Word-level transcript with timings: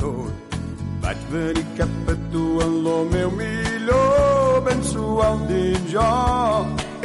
tot. 0.00 0.56
Vaig 1.04 1.20
venir 1.32 1.64
cap 1.78 2.10
a 2.12 2.16
tu 2.32 2.44
en 2.64 2.76
lo 2.84 2.98
meu 3.12 3.30
millor, 3.36 4.62
ben 4.64 4.82
suau 4.82 5.38
dins 5.48 5.88
jo. 5.92 6.10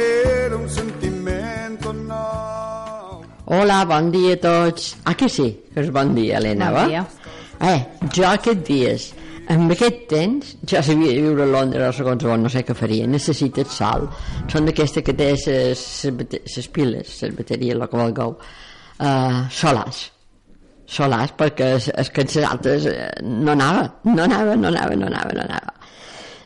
Era 0.00 0.56
un 0.56 0.68
sentiment 0.68 1.76
tot 1.82 1.96
nou. 2.08 3.20
Hola, 3.50 3.82
bon 3.84 4.10
dia 4.14 4.36
a 4.38 4.40
tots. 4.40 4.94
Ah, 5.04 5.14
que 5.14 5.28
sí, 5.28 5.50
que 5.74 5.82
és 5.84 5.90
bon 5.92 6.14
dia, 6.14 6.38
Helena, 6.38 6.70
Bon 6.70 6.78
va? 6.80 6.86
dia. 6.88 7.06
Eh, 7.60 7.80
jo 8.14 8.24
aquests 8.30 8.64
dies, 8.64 9.08
amb 9.52 9.74
aquest 9.74 10.06
temps, 10.08 10.54
ja 10.70 10.80
sabia 10.86 11.10
de 11.12 11.24
viure 11.26 11.42
a 11.44 11.50
Londres, 11.50 11.82
o 11.90 11.92
segons 11.98 12.24
on, 12.24 12.46
no 12.46 12.48
sé 12.48 12.62
què 12.64 12.76
faria, 12.78 13.08
necessites 13.10 13.74
sal. 13.82 14.06
Són 14.48 14.70
d'aquestes 14.70 15.04
que 15.04 15.12
té 15.18 15.32
les 15.34 16.70
piles, 16.72 17.18
les 17.26 17.36
bateries, 17.36 17.74
el 17.76 17.84
que 17.90 18.00
vulgueu, 18.00 18.38
uh, 18.38 19.42
solars. 19.50 20.06
Solars, 20.90 21.34
perquè 21.38 21.74
es, 21.76 21.88
es 22.02 22.10
que 22.10 22.24
les 22.26 22.46
altres 22.46 22.86
eh, 22.90 23.10
no 23.22 23.52
anava, 23.52 23.84
no 24.10 24.24
anava, 24.24 24.56
no 24.58 24.70
anava, 24.72 24.96
no 24.98 25.06
anava, 25.06 25.34
no 25.36 25.44
anava. 25.44 25.74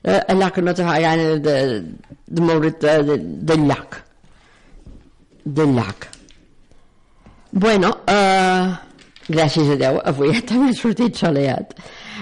Eh, 0.05 0.21
allò 0.35 0.51
que 0.53 0.61
no 0.61 0.75
te 0.77 0.85
fa 0.85 0.99
ganes 1.01 1.39
de, 1.41 1.55
de 2.29 2.43
moure't 2.45 2.83
de, 2.83 3.17
del 3.49 3.65
lloc. 3.71 3.97
Del 5.45 5.73
lloc. 5.79 6.11
Bueno, 7.57 7.95
eh, 8.11 8.69
gràcies 9.31 9.73
a 9.73 9.79
Déu, 9.81 10.03
avui 10.05 10.35
ja 10.35 10.45
també 10.51 10.75
ha 10.75 10.77
sortit 10.77 11.17
soleat. 11.25 11.73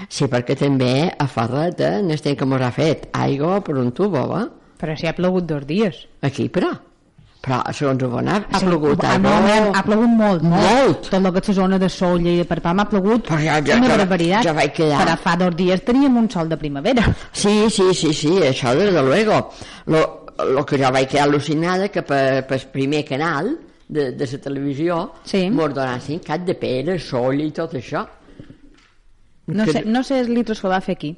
Sí, 0.07 0.29
perquè 0.31 0.55
també 0.59 1.09
a 1.11 1.27
Ferret, 1.27 1.83
eh, 1.83 1.99
n'estem 2.07 2.39
que 2.39 2.47
mos 2.47 2.63
ha 2.63 2.71
fet 2.71 3.09
aigua 3.19 3.59
per 3.67 3.75
un 3.81 3.91
tubo, 3.91 4.23
va? 4.31 4.45
Però 4.79 4.95
si 4.95 5.11
ha 5.11 5.15
plogut 5.17 5.47
dos 5.49 5.67
dies. 5.67 6.05
Aquí, 6.23 6.47
però. 6.53 6.71
Però, 7.43 7.57
segons 7.75 8.03
on 8.07 8.27
ha, 8.31 8.37
ha 8.55 8.59
plogut 8.63 9.01
ha, 9.03 9.17
aigua. 9.17 9.71
ha 9.75 9.81
plogut 9.83 10.07
molt, 10.07 10.43
molt. 10.47 10.63
Molt. 10.63 11.09
Tot 11.09 11.17
el 11.19 11.31
que 11.33 11.41
és 11.41 11.47
la 11.49 11.53
zona 11.57 11.77
de 11.81 11.89
Solla 11.91 12.29
i 12.31 12.37
de 12.39 12.45
per 12.47 12.61
Pam 12.63 12.79
ha 12.79 12.85
plogut 12.87 13.25
Però 13.27 13.39
ja- 13.43 13.57
ja- 13.59 13.75
una 13.75 13.89
ja- 13.89 13.97
barbaritat. 13.97 14.43
ja 14.45 14.53
vaig 14.53 14.71
quedar. 14.71 15.01
Però 15.01 15.17
fa 15.19 15.35
dos 15.35 15.53
dies 15.55 15.83
teníem 15.83 16.15
un 16.15 16.29
sol 16.31 16.47
de 16.47 16.55
primavera. 16.55 17.03
Sí, 17.33 17.69
sí, 17.69 17.93
sí, 17.93 18.13
sí, 18.13 18.29
això 18.39 18.73
desde 18.73 19.01
luego. 19.03 19.49
Lo, 19.87 20.25
lo 20.55 20.65
que 20.65 20.77
jo 20.77 20.89
vaig 20.89 21.09
quedar 21.09 21.27
al·lucinada 21.27 21.89
que 21.91 22.01
per, 22.01 22.47
per 22.47 22.61
primer 22.71 23.03
canal 23.03 23.57
de, 23.89 24.13
de 24.13 24.25
la 24.31 24.37
televisió 24.39 25.11
Sí. 25.25 25.49
mos 25.51 25.73
donassin 25.73 26.19
cap 26.19 26.45
de 26.47 26.55
pera, 26.55 26.97
sol 26.97 27.41
i 27.41 27.51
tot 27.51 27.73
això. 27.73 28.07
No 29.47 29.65
Que- 29.65 29.71
sé, 29.73 29.83
no 29.85 30.01
sé 30.01 30.21
els 30.21 30.29
litros 30.29 30.61
que 30.61 30.67
va 30.69 30.79
fer 30.79 30.95
aquí. 30.95 31.17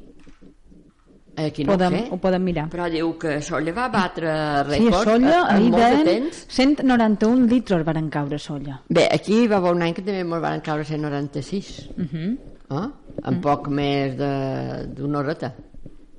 Aquí 1.38 1.66
no 1.66 1.74
podem, 1.74 1.94
ho 1.94 1.98
sé. 1.98 2.10
ho 2.12 2.18
podem 2.24 2.44
mirar. 2.48 2.70
Però 2.72 2.86
diu 2.90 3.10
que 3.20 3.42
Solla 3.44 3.74
va 3.76 3.90
batre 3.92 4.30
Sí, 4.30 4.36
a 4.40 4.64
rècord 4.70 5.10
Solla, 5.10 5.40
en 5.50 5.56
ahir 5.58 5.72
molt 5.72 5.84
de 5.98 6.04
temps. 6.08 6.46
191 6.56 7.48
litros 7.52 7.84
varen 7.86 8.10
caure 8.10 8.36
a 8.36 8.40
Solla. 8.40 8.78
Bé, 8.88 9.08
aquí 9.12 9.42
va 9.52 9.58
haver 9.58 9.74
un 9.76 9.82
any 9.84 9.94
que 9.94 10.02
també 10.02 10.22
ens 10.24 10.42
van 10.46 10.62
caure 10.62 10.86
196. 10.86 11.90
Uh 11.98 12.06
-huh. 12.06 12.38
eh? 12.80 12.90
En 13.28 13.42
poc 13.42 13.68
més 13.68 14.16
de- 14.18 14.88
d'una 14.96 15.20
horeta. 15.20 15.54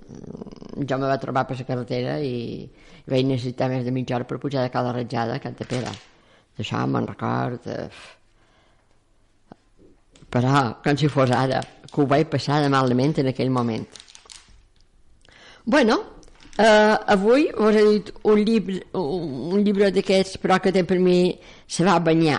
Mm, 0.08 0.84
Jo 0.88 0.98
me 0.98 1.06
va 1.06 1.18
trobar 1.18 1.46
per 1.46 1.56
la 1.58 1.64
carretera 1.64 2.20
i, 2.20 2.70
vaig 3.06 3.24
necessitar 3.24 3.70
més 3.70 3.84
de 3.84 3.90
mitja 3.90 4.16
hora 4.16 4.26
per 4.26 4.38
pujar 4.38 4.62
de 4.62 4.70
cada 4.70 4.92
ratjada, 4.92 5.38
cap 5.40 5.56
de 5.58 5.64
pera. 5.64 5.90
D'això 6.58 6.86
me'n 6.86 7.06
record... 7.06 7.66
Eh... 7.66 7.88
Però, 10.30 10.74
com 10.84 10.96
si 10.98 11.08
fos 11.08 11.30
ara, 11.30 11.60
que 11.92 12.00
ho 12.02 12.06
vaig 12.06 12.26
passar 12.28 12.60
de 12.62 12.68
malament 12.68 13.14
en 13.22 13.28
aquell 13.28 13.50
moment. 13.50 13.86
Bueno, 15.68 16.04
eh, 16.58 16.96
avui 17.10 17.48
us 17.58 17.74
he 17.74 17.84
dit 17.90 18.10
un 18.22 18.38
llibre, 18.46 18.76
un, 18.94 19.64
llibre 19.66 19.88
d'aquests, 19.90 20.36
però 20.38 20.60
que 20.62 20.70
per 20.86 20.98
mi 21.02 21.34
se 21.66 21.82
va 21.82 21.96
banyar 21.98 22.38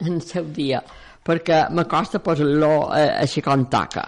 en 0.00 0.22
seu 0.24 0.46
dia, 0.56 0.80
perquè 1.20 1.66
m'acosta 1.68 2.22
posar-lo 2.24 2.70
eh, 2.96 3.10
així 3.20 3.42
com 3.44 3.66
toca. 3.68 4.06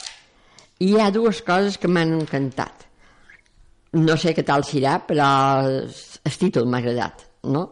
I 0.81 0.95
hi 0.95 0.97
ha 0.97 1.11
dues 1.13 1.43
coses 1.45 1.77
que 1.77 1.91
m'han 1.93 2.15
encantat. 2.23 2.87
No 4.01 4.17
sé 4.17 4.33
què 4.33 4.47
tal 4.49 4.65
serà, 4.65 4.97
però 5.05 5.29
el 5.69 6.41
títol 6.41 6.65
m'ha 6.65 6.81
agradat, 6.81 7.27
no? 7.53 7.67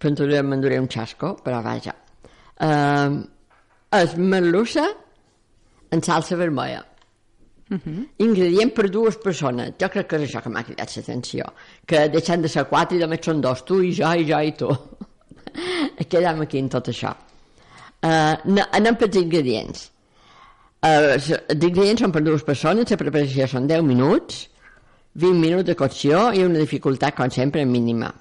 Però 0.00 0.40
me'n 0.48 0.64
duré 0.64 0.80
un 0.80 0.88
xasco, 0.88 1.34
però 1.44 1.60
vaja. 1.60 1.92
Eh, 2.56 3.20
és 4.00 4.16
merluça 4.16 4.88
en 5.92 6.00
salsa 6.00 6.40
vermella. 6.40 6.86
Uh 7.74 7.80
-huh. 7.80 8.06
Ingredient 8.18 8.74
per 8.74 8.88
dues 8.90 9.16
persones. 9.16 9.74
Jo 9.80 9.88
crec 9.88 10.06
que 10.06 10.16
és 10.16 10.28
això 10.28 10.42
que 10.42 10.50
m'ha 10.50 10.62
cridat 10.62 10.96
l'atenció. 10.96 11.44
Que 11.86 12.08
deixant 12.08 12.42
de 12.42 12.48
ser 12.48 12.64
quatre 12.68 12.96
i 12.96 13.00
només 13.00 13.24
són 13.24 13.40
dos, 13.40 13.64
tu 13.64 13.82
i 13.82 13.92
jo 13.92 14.12
i 14.14 14.24
jo 14.30 14.40
i 14.40 14.52
tu. 14.52 14.68
Quedem 16.10 16.40
aquí 16.40 16.58
en 16.58 16.68
tot 16.68 16.88
això. 16.88 17.14
Uh, 18.02 18.62
anem 18.72 18.96
pels 18.96 19.16
ingredients. 19.16 19.90
Uh, 20.82 21.14
els 21.14 21.30
ingredients 21.54 22.00
són 22.00 22.12
per 22.12 22.22
dues 22.22 22.42
persones, 22.42 22.90
la 22.90 22.96
preparació 22.96 23.46
són 23.46 23.66
10 23.66 23.82
minuts, 23.82 24.48
20 25.14 25.40
minuts 25.40 25.64
de 25.64 25.74
cocció 25.74 26.32
i 26.32 26.42
una 26.44 26.58
dificultat, 26.58 27.14
com 27.16 27.30
sempre, 27.30 27.64
mínima. 27.64 28.12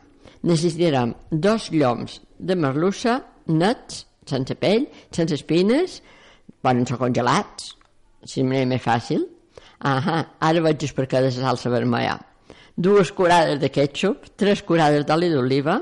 Necessitarem 0.43 1.13
dos 1.29 1.69
lloms 1.71 2.21
de 2.39 2.55
merlussa 2.55 3.21
nets, 3.47 4.05
sense 4.25 4.55
pell, 4.55 4.87
sense 5.11 5.35
espines, 5.35 6.01
poden 6.63 6.85
ser 6.87 6.97
congelats, 6.97 7.73
si 8.23 8.41
és 8.41 8.67
més 8.67 8.81
fàcil. 8.81 9.25
Ahà, 9.83 10.21
ara 10.39 10.61
vaig 10.63 10.83
explicar 10.85 11.19
de 11.25 11.31
salsa 11.35 11.69
vermella. 11.69 12.15
Dues 12.75 13.11
curades 13.11 13.59
de 13.59 13.69
ketchup, 13.69 14.29
tres 14.39 14.61
curades 14.63 15.03
d'oli 15.05 15.27
d'oliva, 15.29 15.75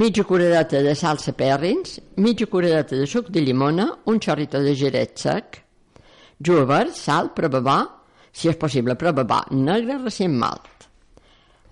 mitja 0.00 0.24
curadeta 0.24 0.80
de 0.82 0.94
salsa 0.96 1.34
perrins, 1.36 1.98
mitja 2.16 2.48
curadeta 2.48 2.96
de 2.96 3.06
suc 3.06 3.28
de 3.28 3.44
llimona, 3.44 3.90
un 4.06 4.18
xorrito 4.24 4.62
de 4.64 4.74
geret 4.74 5.20
sec, 5.20 5.60
jugar, 6.40 6.88
sal, 6.96 7.34
prova 7.36 7.78
si 8.32 8.48
és 8.48 8.56
possible, 8.56 8.96
prova 8.96 9.44
negre 9.50 10.00
recient 10.02 10.34
malt. 10.40 10.88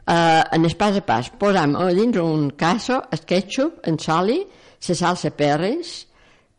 Uh, 0.06 0.44
en 0.54 0.65
el 0.69 0.77
pas 0.78 0.94
a 0.94 1.03
pas 1.03 1.33
posam 1.41 1.75
a 1.81 1.91
dins 1.97 2.21
un 2.21 2.50
casso, 2.50 3.00
el 3.10 3.25
ketchup, 3.25 3.81
en 3.88 3.98
soli, 3.98 4.43
la 4.87 4.94
salsa 4.94 5.33
perres 5.33 6.03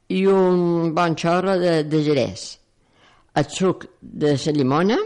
i 0.09 0.25
un 0.25 0.93
bon 0.95 1.15
xorro 1.15 1.59
de, 1.61 1.83
de 1.83 2.01
gerès 2.03 2.57
el 3.37 3.45
suc 3.53 3.85
de 4.01 4.33
la 4.33 4.53
llimona 4.55 4.97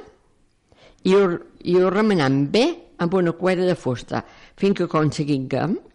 i 1.04 1.16
ho, 1.18 1.26
i 1.66 1.76
ho 1.78 1.90
remenam 1.90 2.46
bé 2.54 2.66
amb 3.02 3.14
una 3.18 3.34
cuera 3.34 3.66
de 3.66 3.76
fusta 3.76 4.22
fins 4.62 4.78
que 4.78 4.86
aconseguim 4.86 5.48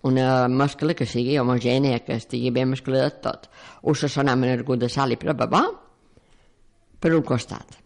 una 0.02 0.48
mescla 0.48 0.94
que 0.94 1.06
sigui 1.06 1.38
homogènia, 1.38 2.02
que 2.02 2.19
estigui 2.19 2.50
ben 2.50 2.69
mesclada 2.70 3.10
tot. 3.22 3.47
Ho 3.82 3.94
sassonam 3.94 4.42
en 4.44 4.58
el 4.58 4.64
gust 4.64 4.82
de 4.82 4.88
sal 4.88 5.12
i 5.12 5.16
bo 5.16 5.62
per 7.00 7.14
un 7.14 7.22
costat. 7.22 7.76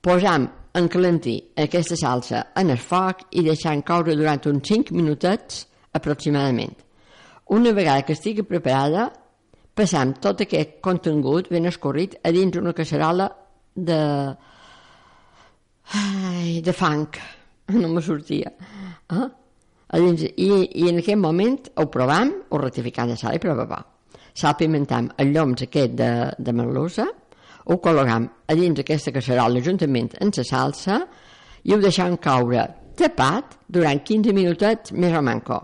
Posam 0.00 0.46
en 0.78 0.88
calentí 0.88 1.36
aquesta 1.56 1.96
salsa 1.96 2.44
en 2.54 2.70
el 2.70 2.78
foc 2.78 3.26
i 3.32 3.42
deixant 3.42 3.82
coure 3.82 4.14
durant 4.14 4.46
uns 4.46 4.68
5 4.68 4.94
minutets 4.94 5.66
aproximadament. 5.92 6.76
Una 7.50 7.72
vegada 7.72 8.02
que 8.02 8.12
estigui 8.12 8.42
preparada, 8.42 9.10
passam 9.78 10.16
tot 10.22 10.42
aquest 10.42 10.78
contingut 10.84 11.50
ben 11.52 11.68
escorrit 11.70 12.18
a 12.24 12.32
dins 12.34 12.58
una 12.58 12.74
casserola 12.74 13.28
de... 13.74 13.98
Ai, 15.94 16.60
de 16.64 16.72
fang. 16.72 17.08
No 17.68 17.88
me 17.92 18.00
sortia. 18.00 18.48
Eh? 19.12 19.26
A 19.88 19.98
dins, 20.00 20.22
i, 20.24 20.48
I 20.82 20.88
en 20.88 21.02
aquest 21.02 21.20
moment 21.20 21.68
ho 21.76 21.84
provam, 21.92 22.30
ho 22.48 22.60
ratificant 22.60 23.12
de 23.12 23.16
sal 23.20 23.36
i 23.36 23.42
provava. 23.42 23.82
Salpimentam 24.32 25.10
el 25.20 25.34
lloms 25.34 25.66
aquest 25.66 25.94
de, 25.98 26.10
de 26.38 26.54
merluça, 26.56 27.04
ho 27.68 27.76
col·logam 27.84 28.24
a 28.48 28.56
dins 28.56 28.80
aquesta 28.80 29.12
casserola 29.12 29.60
juntament 29.64 30.14
amb 30.16 30.36
la 30.40 30.44
salsa 30.48 31.02
i 31.68 31.74
ho 31.74 31.80
deixam 31.82 32.16
caure 32.16 32.64
tapat 32.96 33.58
durant 33.68 34.00
15 34.00 34.32
minutets 34.32 34.94
més 34.96 35.12
o 35.12 35.22
manco. 35.24 35.58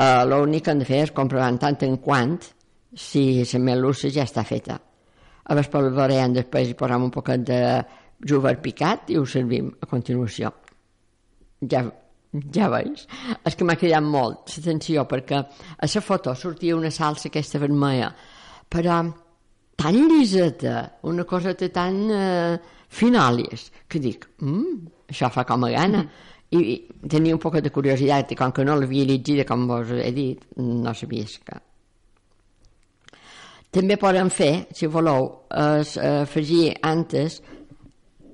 Uh, 0.00 0.24
L'únic 0.26 0.66
que 0.66 0.74
hem 0.74 0.82
de 0.82 0.88
fer 0.88 1.04
és 1.06 1.14
comprovar 1.14 1.52
tant 1.62 1.78
en 1.86 1.98
quant 2.02 2.38
si 2.94 3.44
la 3.44 3.58
melussa 3.58 4.10
ja 4.10 4.24
està 4.26 4.44
feta. 4.44 4.78
A 5.50 5.56
l'espolvorem 5.56 6.34
després 6.34 6.70
hi 6.70 6.76
posam 6.78 7.08
un 7.08 7.14
poquet 7.14 7.42
de 7.46 7.60
jugar 8.26 8.56
picat 8.62 9.10
i 9.10 9.18
ho 9.18 9.24
servim 9.26 9.70
a 9.80 9.88
continuació. 9.90 10.52
Ja, 11.70 11.84
ja 12.54 12.68
veus? 12.72 13.06
És 13.46 13.56
que 13.56 13.66
m'ha 13.66 13.78
cridat 13.80 14.04
molt 14.04 14.52
l'atenció 14.54 15.06
perquè 15.08 15.40
a 15.40 15.88
la 15.94 16.04
foto 16.04 16.34
sortia 16.34 16.76
una 16.76 16.90
salsa 16.90 17.28
aquesta 17.28 17.58
vermella, 17.58 18.12
però 18.68 19.00
tan 19.80 19.96
lliseta, 20.08 20.98
una 21.08 21.24
coseta 21.24 21.68
tan 21.72 22.02
eh, 22.10 22.58
finàlies, 22.90 23.70
que 23.88 23.98
dic, 23.98 24.26
mm, 24.42 25.08
això 25.08 25.30
fa 25.32 25.46
com 25.48 25.64
a 25.64 25.72
gana. 25.72 26.04
I, 26.50 26.58
i 26.58 27.08
tenia 27.08 27.36
un 27.36 27.38
poc 27.38 27.60
de 27.62 27.70
curiositat 27.70 28.32
i 28.34 28.36
com 28.36 28.50
que 28.50 28.64
no 28.66 28.74
l'havia 28.74 29.06
llegida 29.06 29.46
com 29.46 29.68
vos 29.70 29.92
he 29.94 30.10
dit, 30.10 30.42
no 30.58 30.94
sabia 30.98 31.24
que 31.46 31.60
també 33.70 33.96
podem 34.00 34.30
fer, 34.34 34.66
si 34.74 34.88
voleu, 34.90 35.28
es, 35.54 35.96
afegir 35.96 36.72
antes 36.82 37.40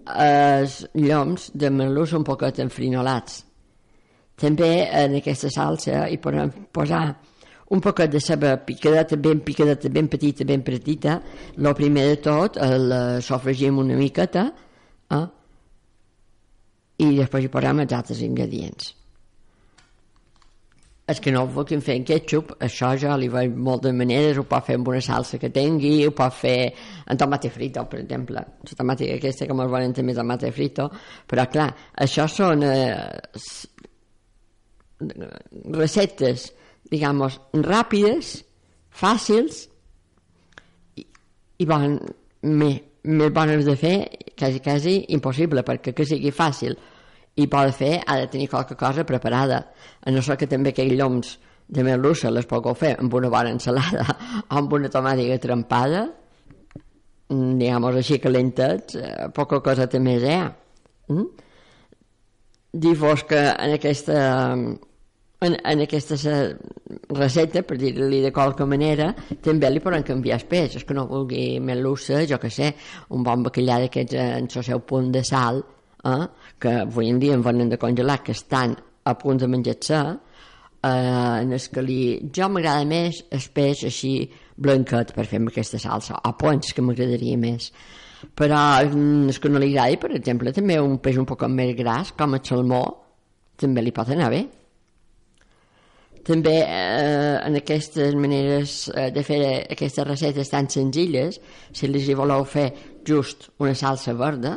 els 0.07 0.79
lloms 0.95 1.51
de 1.53 1.71
melús 1.71 2.15
un 2.17 2.25
poquet 2.25 2.61
enfrinolats. 2.65 3.43
També 4.37 4.87
en 4.87 5.17
aquesta 5.19 5.51
salsa 5.53 6.07
hi 6.13 6.19
podem 6.23 6.53
posar 6.73 7.05
un 7.75 7.81
poquet 7.83 8.13
de 8.13 8.21
ceba 8.21 8.57
picadeta, 8.65 9.17
ben 9.17 9.41
picadeta, 9.41 9.89
ben 9.91 10.09
petita, 10.09 10.45
ben 10.45 10.63
petita, 10.63 11.21
el 11.57 11.73
primer 11.75 12.07
de 12.13 12.19
tot 12.23 12.61
el 12.63 12.93
eh, 12.93 13.01
sofregim 13.25 13.81
una 13.83 13.97
miqueta 13.99 14.45
eh? 15.11 15.25
i 17.03 17.11
després 17.17 17.45
hi 17.45 17.51
posem 17.53 17.83
els 17.83 17.97
altres 17.97 18.23
ingredients. 18.23 18.95
És 21.07 21.21
que 21.23 21.31
no 21.31 21.45
ho 21.45 21.47
vulguin 21.55 21.83
fer 21.87 21.95
en 22.01 22.05
ketchup, 22.07 22.57
això 22.67 22.89
ja 22.99 23.15
li 23.15 23.29
veig 23.31 23.53
moltes 23.69 23.93
maneres, 23.95 24.41
ho 24.41 24.45
pot 24.51 24.65
fer 24.67 24.75
amb 24.75 24.89
una 24.91 25.03
salsa 25.05 25.39
que 25.39 25.53
tingui, 25.55 26.01
ho 26.03 26.11
pot 26.11 26.35
fer 26.35 26.57
en 27.07 27.21
tomate 27.21 27.51
frito, 27.55 27.85
per 27.87 28.01
exemple. 28.01 28.43
La 28.43 28.79
tomàtica 28.81 29.15
aquesta 29.15 29.47
que 29.47 29.55
molt 29.55 29.71
volen 29.71 29.95
també 29.95 30.17
tomate 30.17 30.51
frito, 30.57 30.89
però 31.31 31.45
clar, 31.53 31.69
això 32.03 32.27
són 32.27 32.67
eh, 32.67 32.97
receptes, 35.79 36.49
digamos, 36.91 37.39
ràpides, 37.55 38.35
fàcils 38.91 39.63
i, 40.99 41.07
i 41.63 41.71
bon, 41.71 42.01
més, 42.43 42.83
més 43.07 43.31
bones 43.39 43.63
de 43.71 43.79
fer, 43.79 43.97
quasi, 44.35 44.59
quasi 44.59 44.99
impossible, 45.15 45.63
perquè 45.63 45.95
que 45.95 46.09
sigui 46.09 46.35
fàcil 46.35 46.75
i 47.37 47.47
pot 47.53 47.73
fer 47.77 47.99
ha 48.07 48.17
de 48.21 48.29
tenir 48.33 48.49
qualque 48.49 48.77
cosa 48.77 49.05
preparada. 49.05 49.61
A 50.03 50.11
no 50.11 50.23
ser 50.23 50.39
que 50.41 50.49
també 50.49 50.73
aquells 50.73 50.97
lloms 50.97 51.37
de 51.69 51.83
merlussa 51.83 52.31
les 52.31 52.47
puc 52.47 52.69
fer 52.79 52.95
amb 53.01 53.15
una 53.19 53.31
bona 53.33 53.51
ensalada 53.55 54.07
o 54.07 54.57
amb 54.61 54.73
una 54.73 54.91
tomàtica 54.93 55.39
trempada 55.43 56.05
mm, 57.29 57.57
digamos 57.59 57.99
així 57.99 58.21
calentets 58.23 58.95
eh, 59.01 59.27
poca 59.35 59.59
cosa 59.65 59.89
té 59.91 59.99
més 59.99 60.23
ha 60.31 60.45
mm? 61.11 61.27
dir-vos 62.87 63.25
que 63.27 63.41
en 63.51 63.75
aquesta 63.75 64.21
en, 65.47 65.57
en 65.57 65.83
aquesta 65.85 66.17
recepta, 67.13 67.63
per 67.63 67.77
dir-li 67.81 68.23
de 68.25 68.33
qualque 68.33 68.65
manera, 68.65 69.11
també 69.45 69.69
li 69.71 69.83
poden 69.85 70.05
canviar 70.07 70.39
espès, 70.41 70.79
és 70.79 70.87
que 70.89 70.97
no 70.97 71.05
vulgui 71.11 71.59
merlussa, 71.61 72.23
jo 72.29 72.39
que 72.41 72.49
sé, 72.51 72.71
un 73.13 73.27
bon 73.27 73.45
bacallà 73.45 73.83
d'aquests 73.83 74.17
en 74.23 74.49
el 74.49 74.65
seu 74.65 74.81
punt 74.89 75.11
de 75.13 75.21
sal, 75.29 75.61
eh, 76.09 76.25
que 76.59 76.73
avui 76.83 77.11
en 77.11 77.21
dia 77.21 77.35
en 77.35 77.45
venen 77.45 77.69
de 77.69 77.79
congelar, 77.79 78.23
que 78.23 78.33
estan 78.33 78.77
a 79.05 79.15
punt 79.19 79.41
de 79.41 79.49
menjar-se, 79.49 80.01
eh, 80.83 80.89
en 81.43 81.53
el 81.53 81.69
que 81.73 81.83
li... 81.83 82.01
Jo 82.35 82.49
m'agrada 82.51 82.85
més 82.89 83.23
el 83.31 83.47
peix 83.55 83.85
així 83.91 84.17
blanquet 84.57 85.13
per 85.15 85.27
fer 85.29 85.41
aquesta 85.43 85.81
salsa, 85.83 86.21
o 86.25 86.35
ponts, 86.41 86.73
que 86.73 86.85
m'agradaria 86.85 87.39
més. 87.41 87.71
Però 88.37 88.61
mm, 88.85 89.33
és 89.33 89.41
que 89.41 89.51
no 89.53 89.61
li 89.63 89.73
agrada, 89.75 90.01
per 90.03 90.13
exemple, 90.17 90.53
també 90.57 90.79
un 90.81 90.99
peix 91.03 91.19
un 91.21 91.29
poc 91.29 91.45
més 91.53 91.75
gras, 91.79 92.15
com 92.17 92.35
el 92.35 92.45
salmó, 92.45 92.85
també 93.61 93.85
li 93.85 93.93
pot 93.97 94.13
anar 94.13 94.31
bé. 94.33 94.47
També 96.27 96.57
eh, 96.59 97.37
en 97.39 97.55
aquestes 97.61 98.17
maneres 98.19 98.89
eh, 98.91 99.11
de 99.15 99.23
fer 99.23 99.39
aquestes 99.71 100.07
receptes 100.09 100.51
tan 100.51 100.67
senzilles, 100.73 101.39
si 101.71 101.87
les 101.87 102.09
hi 102.09 102.17
voleu 102.19 102.43
fer 102.51 102.73
just 103.07 103.53
una 103.63 103.77
salsa 103.79 104.17
verda, 104.19 104.57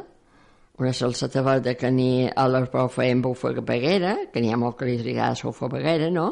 una 0.79 0.93
salseta 0.93 1.41
verda 1.41 1.73
que 1.75 1.91
ni 1.91 2.27
a 2.27 2.45
podeu 2.71 2.87
fer 2.87 3.11
amb 3.11 3.25
peguera, 3.67 4.15
que 4.31 4.39
n'hi 4.39 4.53
ha 4.53 4.57
molt 4.57 4.77
que 4.77 4.85
li 4.85 4.97
agrada 5.11 5.35
la 5.43 5.69
peguera, 5.69 6.09
no? 6.09 6.27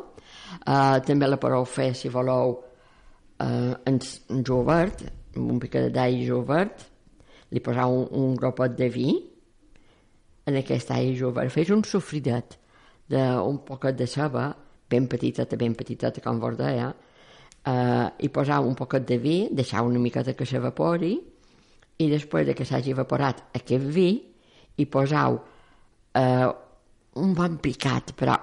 Uh, 0.65 0.99
també 1.05 1.27
la 1.27 1.37
podeu 1.37 1.65
fer, 1.65 1.93
si 1.93 2.09
voleu, 2.09 2.55
uh, 3.43 3.73
en, 3.85 3.99
jovert, 4.45 5.03
un 5.35 5.59
picat 5.59 5.91
d'all 5.91 6.23
jovert, 6.25 6.85
li 7.51 7.59
poseu 7.59 7.91
un, 7.91 8.07
un 8.11 8.35
gropet 8.35 8.75
de 8.77 8.87
vi 8.89 9.09
en 10.47 10.55
aquest 10.55 10.91
all 10.91 11.13
jovert, 11.15 11.51
fes 11.51 11.69
un 11.69 11.83
sofridet 11.83 12.57
d'un 13.11 13.59
poquet 13.67 13.95
de 13.99 14.07
ceba, 14.07 14.53
ben 14.89 15.07
petiteta, 15.07 15.57
ben 15.59 15.75
petiteta, 15.75 16.23
com 16.23 16.39
vos 16.39 16.55
deia, 16.55 16.87
uh, 17.67 18.07
i 18.23 18.29
poseu 18.31 18.63
un 18.63 18.75
poquet 18.79 19.03
de 19.07 19.19
vi, 19.19 19.37
deixeu 19.51 19.91
una 19.91 19.99
miqueta 19.99 20.33
que 20.33 20.47
s'evapori, 20.47 21.17
i 21.99 22.09
després 22.09 22.45
de 22.47 22.55
que 22.55 22.65
s'hagi 22.65 22.93
evaporat 22.95 23.43
aquest 23.57 23.91
vi, 23.91 24.09
i 24.77 24.85
posau 24.85 25.39
eh, 26.13 26.47
un 27.17 27.33
bon 27.33 27.57
picat, 27.61 28.13
però 28.17 28.37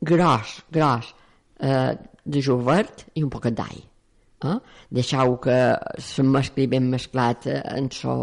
gros, 0.00 0.62
gros, 0.70 1.14
eh, 1.60 1.92
de 2.22 2.42
jovert 2.42 3.06
i 3.14 3.22
un 3.24 3.30
poc 3.32 3.48
d'all. 3.50 3.82
Eh? 4.42 4.56
Deixau 4.90 5.36
que 5.42 5.58
se 5.98 6.22
mescli 6.22 6.66
ben 6.66 6.88
mesclat 6.90 7.46
eh, 7.46 7.60
en 7.76 7.90
so, 7.90 8.14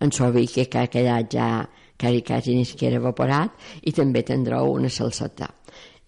en 0.00 0.12
so 0.12 0.30
vi 0.32 0.46
que 0.46 0.68
ha 0.78 0.86
quedat 0.86 1.32
ja 1.32 1.48
quasi, 1.98 2.22
quasi 2.22 2.56
ni 2.56 2.64
siquiera 2.64 3.00
evaporat 3.00 3.54
i 3.82 3.92
també 3.92 4.22
tindreu 4.22 4.74
una 4.74 4.90
salseta. 4.90 5.48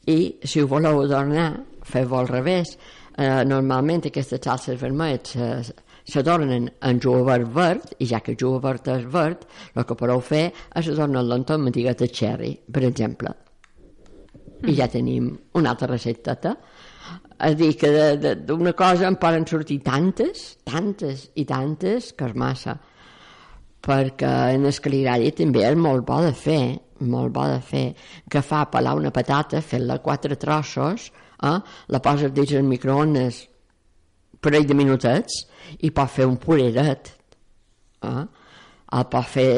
I 0.07 0.19
si 0.45 0.61
ho 0.61 0.69
voleu 0.69 1.01
adornar, 1.05 1.53
feu-ho 1.85 2.19
al 2.19 2.29
revés. 2.29 2.77
Eh, 3.15 3.45
normalment 3.47 4.09
aquestes 4.09 4.41
salses 4.43 4.81
vermelles 4.81 5.37
eh, 5.39 5.84
s'adornen 6.05 6.69
en 6.85 7.01
jovert 7.01 7.49
verd, 7.55 7.95
i 7.99 8.09
ja 8.09 8.21
que 8.21 8.35
el 8.35 8.41
jovert 8.41 8.89
és 8.93 9.07
verd, 9.11 9.47
el 9.75 9.87
que 9.89 9.97
podeu 9.99 10.21
fer 10.25 10.45
és 10.77 10.91
adornar-lo 10.93 11.41
amb 11.55 11.71
de 11.73 12.09
cherry, 12.09 12.55
per 12.71 12.85
exemple. 12.85 13.35
I 14.65 14.75
ja 14.77 14.89
tenim 14.89 15.33
una 15.55 15.71
altra 15.71 15.89
recepteta. 15.89 16.57
És 17.35 17.53
a 17.53 17.55
dir, 17.59 17.75
que 17.77 18.35
d'una 18.47 18.73
cosa 18.73 19.09
en 19.09 19.17
poden 19.21 19.47
sortir 19.47 19.81
tantes, 19.85 20.57
tantes 20.65 21.31
i 21.35 21.45
tantes, 21.45 22.13
que 22.13 22.29
és 22.31 22.35
massa. 22.35 22.79
Perquè 23.85 24.55
en 24.55 24.65
el 24.65 24.81
caligari 24.81 25.33
també 25.33 25.67
és 25.69 25.77
molt 25.77 26.07
bo 26.07 26.23
de 26.25 26.33
fer, 26.33 26.79
molt 27.01 27.35
bo 27.35 27.45
de 27.51 27.61
fer, 27.61 27.91
que 28.31 28.41
fa 28.41 28.65
pelar 28.73 28.95
una 28.97 29.13
patata, 29.13 29.61
fer-la 29.61 29.99
quatre 30.01 30.39
trossos, 30.41 31.11
eh? 31.43 31.59
la 31.89 32.01
poses 32.01 32.33
dins 32.33 32.55
el 32.57 32.65
microones 32.65 33.43
parell 34.45 34.67
de 34.69 34.77
minutets 34.77 35.43
i 35.81 35.91
pot 35.95 36.11
fer 36.13 36.27
un 36.29 36.39
pureret. 36.41 37.13
Eh? 38.05 38.25
El 38.95 39.07
pot 39.11 39.27
fer 39.27 39.51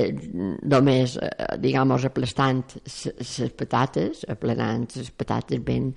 només, 0.73 1.17
eh, 1.21 1.56
diguem 1.61 1.93
aplastant 1.97 2.62
les 2.87 3.56
patates, 3.59 4.25
aplanant 4.33 4.87
les 4.97 5.11
patates 5.11 5.61
ben, 5.65 5.91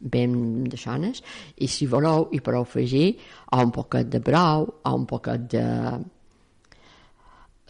ben 0.00 0.36
de 0.70 0.76
xones, 0.78 1.22
i 1.56 1.66
si 1.66 1.88
voleu 1.90 2.28
hi 2.32 2.40
podeu 2.44 2.66
afegir 2.66 3.08
o 3.52 3.62
un 3.64 3.72
poquet 3.74 4.10
de 4.12 4.20
brou, 4.20 4.68
o 4.84 4.94
un 4.94 5.06
poquet 5.06 5.48
de, 5.56 5.66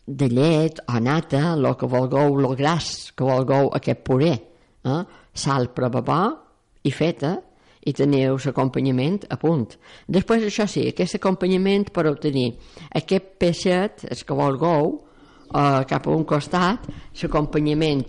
de 0.06 0.28
llet 0.28 0.82
o 0.88 1.00
nata, 1.00 1.54
el 1.54 1.72
que 1.78 1.86
vulgueu, 1.86 2.38
el 2.40 2.56
gras 2.56 3.12
que 3.16 3.24
vulgueu 3.24 3.72
aquest 3.78 4.04
puré. 4.04 4.34
Eh? 4.86 5.02
Sal 5.36 5.70
per 5.74 5.90
bo 5.90 6.22
i 6.86 6.92
feta, 6.92 7.36
i 7.86 7.94
teniu 7.94 8.38
l'acompanyament 8.42 9.24
a 9.30 9.38
punt. 9.40 9.76
Després, 10.10 10.44
això 10.46 10.66
sí, 10.70 10.86
aquest 10.90 11.18
acompanyament 11.20 11.88
per 11.94 12.06
obtenir 12.10 12.48
aquest 12.98 13.34
peixet, 13.40 14.06
el 14.10 14.22
que 14.26 14.38
vulgueu, 14.38 14.92
eh, 15.54 15.82
cap 15.88 16.06
a 16.06 16.14
un 16.14 16.24
costat, 16.24 16.88
l'acompanyament 17.22 18.04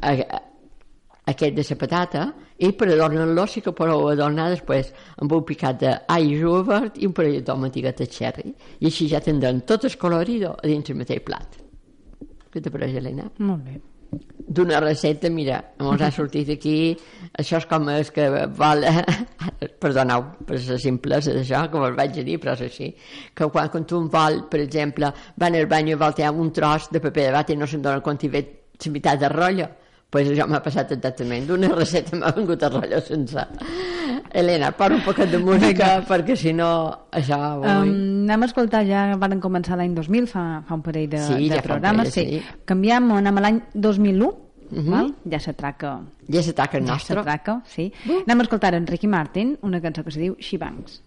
aquest 0.00 1.54
de 1.54 1.64
la 1.68 1.76
patata, 1.78 2.24
i 2.60 2.72
per 2.72 2.90
adornar-lo 2.90 3.46
sí 3.46 3.62
que 3.64 3.72
podeu 3.72 4.08
adornar 4.10 4.50
després 4.50 4.90
amb 5.22 5.32
un 5.32 5.44
picat 5.44 5.78
d'all 5.80 6.32
jovert 6.36 6.98
i 6.98 7.06
un 7.08 7.14
parell 7.16 7.38
de 7.38 7.44
tomatiguet 7.46 8.02
de 8.02 8.06
cherry. 8.06 8.54
I 8.80 8.90
així 8.90 9.08
ja 9.08 9.22
tindrem 9.24 9.62
tot 9.62 9.84
el 9.84 9.96
colorido 9.96 10.56
dins 10.64 10.90
el 10.90 11.00
mateix 11.00 11.22
plat. 11.24 11.56
Què 12.50 12.60
te 12.60 12.72
pareix, 12.72 12.98
Helena? 12.98 13.30
Molt 13.38 13.64
bé 13.64 13.80
d'una 14.50 14.80
recepta, 14.82 15.30
mira, 15.30 15.60
ens 15.78 16.02
ha 16.02 16.10
sortit 16.10 16.48
aquí, 16.50 16.76
això 17.38 17.60
és 17.60 17.66
com 17.70 17.86
és 17.92 18.10
que 18.10 18.26
vol, 18.58 18.82
perdoneu 19.82 20.24
per 20.46 20.58
la 20.58 20.78
simplesa 20.82 21.34
d'això, 21.36 21.62
que 21.70 21.82
vos 21.84 21.94
vaig 21.98 22.18
dir, 22.18 22.38
però 22.42 22.56
és 22.58 22.64
així, 22.66 22.90
que 23.34 23.46
quan, 23.54 23.70
quan 23.70 23.86
tu 23.86 24.00
vol, 24.10 24.42
per 24.50 24.62
exemple, 24.64 25.12
van 25.38 25.58
al 25.58 25.70
bany 25.70 25.92
i 25.92 26.00
vol 26.00 26.16
un 26.34 26.50
tros 26.50 26.90
de 26.90 26.98
paper 26.98 27.28
de 27.28 27.36
bata 27.36 27.54
i 27.54 27.60
no 27.60 27.66
se'n 27.70 27.82
dona 27.82 28.02
compte 28.02 28.26
i 28.26 28.32
ve 28.32 28.42
la 28.80 28.92
meitat 28.92 29.20
de 29.20 29.28
rotllo, 29.28 29.68
pues 30.10 30.28
això 30.28 30.46
m'ha 30.50 30.58
passat 30.62 30.90
exactament, 30.96 31.46
d'una 31.46 31.68
recepta 31.74 32.16
m'ha 32.18 32.32
vengut 32.34 32.62
a 32.62 32.68
rotllo 32.72 33.00
sense. 33.00 33.44
Helena, 34.32 34.70
para 34.72 34.94
un 34.94 35.02
poquet 35.02 35.30
de 35.30 35.38
música, 35.38 36.04
perquè 36.08 36.36
si 36.38 36.52
no, 36.52 36.68
això... 37.10 37.38
Um, 37.58 37.88
anem 38.26 38.42
a 38.42 38.48
escoltar, 38.50 38.84
ja 38.86 39.16
van 39.18 39.40
començar 39.42 39.78
l'any 39.78 39.94
2000, 39.96 40.26
fa, 40.30 40.44
fa 40.66 40.74
un 40.78 40.82
parell 40.86 41.08
de, 41.10 41.22
sí, 41.26 41.48
de 41.48 41.56
ja 41.58 41.62
programes. 41.66 42.12
Parell, 42.14 42.30
sí. 42.30 42.38
sí. 42.42 42.62
Canviem, 42.70 43.10
anem 43.22 43.38
a 43.42 43.44
l'any 43.46 43.60
2001, 43.74 44.30
Uh. 44.70 44.76
-huh. 44.78 44.90
val? 44.90 45.08
ja 45.26 45.38
s'atraca 45.40 46.00
Ja 46.28 46.42
s'ataca 46.42 46.78
el 46.78 46.84
ja 46.86 46.92
nostre. 46.92 47.16
s'atraca, 47.16 47.60
sí. 47.66 47.92
Uh. 48.06 48.22
Anem 48.24 48.38
a 48.38 48.42
escoltar 48.44 48.72
en 48.74 48.86
Ricky 48.86 49.08
Martin 49.08 49.58
una 49.62 49.80
cançó 49.80 50.04
que 50.04 50.12
se 50.12 50.20
diu 50.20 50.36
She 50.38 50.58
Bangs. 50.58 51.02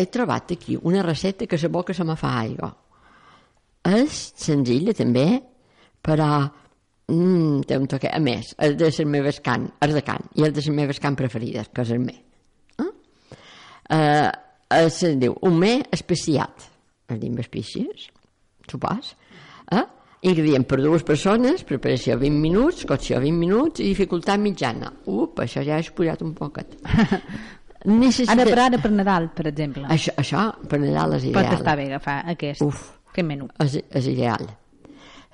He 0.00 0.06
trobat 0.08 0.54
aquí 0.56 0.78
una 0.80 1.02
recepta 1.04 1.46
que 1.46 1.58
la 1.60 1.68
boca 1.68 1.94
se 1.94 2.04
me 2.04 2.16
fa 2.16 2.32
aigua. 2.40 2.70
És 3.84 4.32
senzilla 4.36 4.94
també, 4.96 5.26
però 6.00 6.30
mm, 6.40 7.62
té 7.68 7.76
un 7.76 7.86
toque. 7.88 8.08
A 8.08 8.20
més, 8.20 8.54
és 8.56 8.76
de 8.80 8.88
les 8.88 9.00
meves 9.04 9.40
can, 9.44 9.68
és 9.84 9.94
de 9.96 10.04
can, 10.06 10.24
i 10.36 10.46
és 10.46 10.54
de 10.56 10.64
les 10.64 10.72
meves 10.76 11.00
can 11.00 11.16
preferides, 11.16 11.68
que 11.72 11.84
és 11.84 11.92
el 11.96 12.02
me. 12.04 12.16
Eh? 12.80 12.90
Uh, 13.90 14.28
es 14.80 15.00
diu 15.20 15.36
un 15.46 15.56
me 15.58 15.78
especiat, 15.92 16.68
es 17.10 17.18
diu 17.20 17.32
amb 17.32 17.44
espècies, 17.44 18.10
supos. 18.70 19.14
Eh? 19.72 19.86
Ingredient 20.30 20.66
per 20.68 20.76
dues 20.82 21.04
persones, 21.06 21.62
preparació 21.64 22.18
20 22.20 22.40
minuts, 22.42 22.84
cocció 22.88 23.20
20 23.22 23.40
minuts 23.40 23.80
i 23.80 23.88
dificultat 23.88 24.40
mitjana. 24.40 24.92
Up, 25.08 25.40
això 25.40 25.64
ja 25.64 25.78
he 25.78 25.84
expullat 25.84 26.20
un 26.24 26.34
poquet. 26.36 26.76
Necessita... 27.88 28.34
Ara 28.34 28.44
per 28.44 28.58
ara 28.60 28.78
per 28.82 28.90
Nadal, 28.92 29.30
per 29.32 29.46
exemple. 29.48 29.86
Això, 29.88 30.12
això 30.20 30.50
per 30.68 30.80
Nadal 30.82 31.14
és 31.16 31.24
Pot 31.30 31.40
ideal. 31.46 31.54
estar 31.56 31.76
bé 31.78 31.86
agafar 31.88 32.16
aquest, 32.34 32.60
Uf. 32.66 32.82
aquest 33.12 33.26
menú. 33.26 33.48
És, 33.64 33.78
és 33.88 34.08
ideal. 34.12 34.44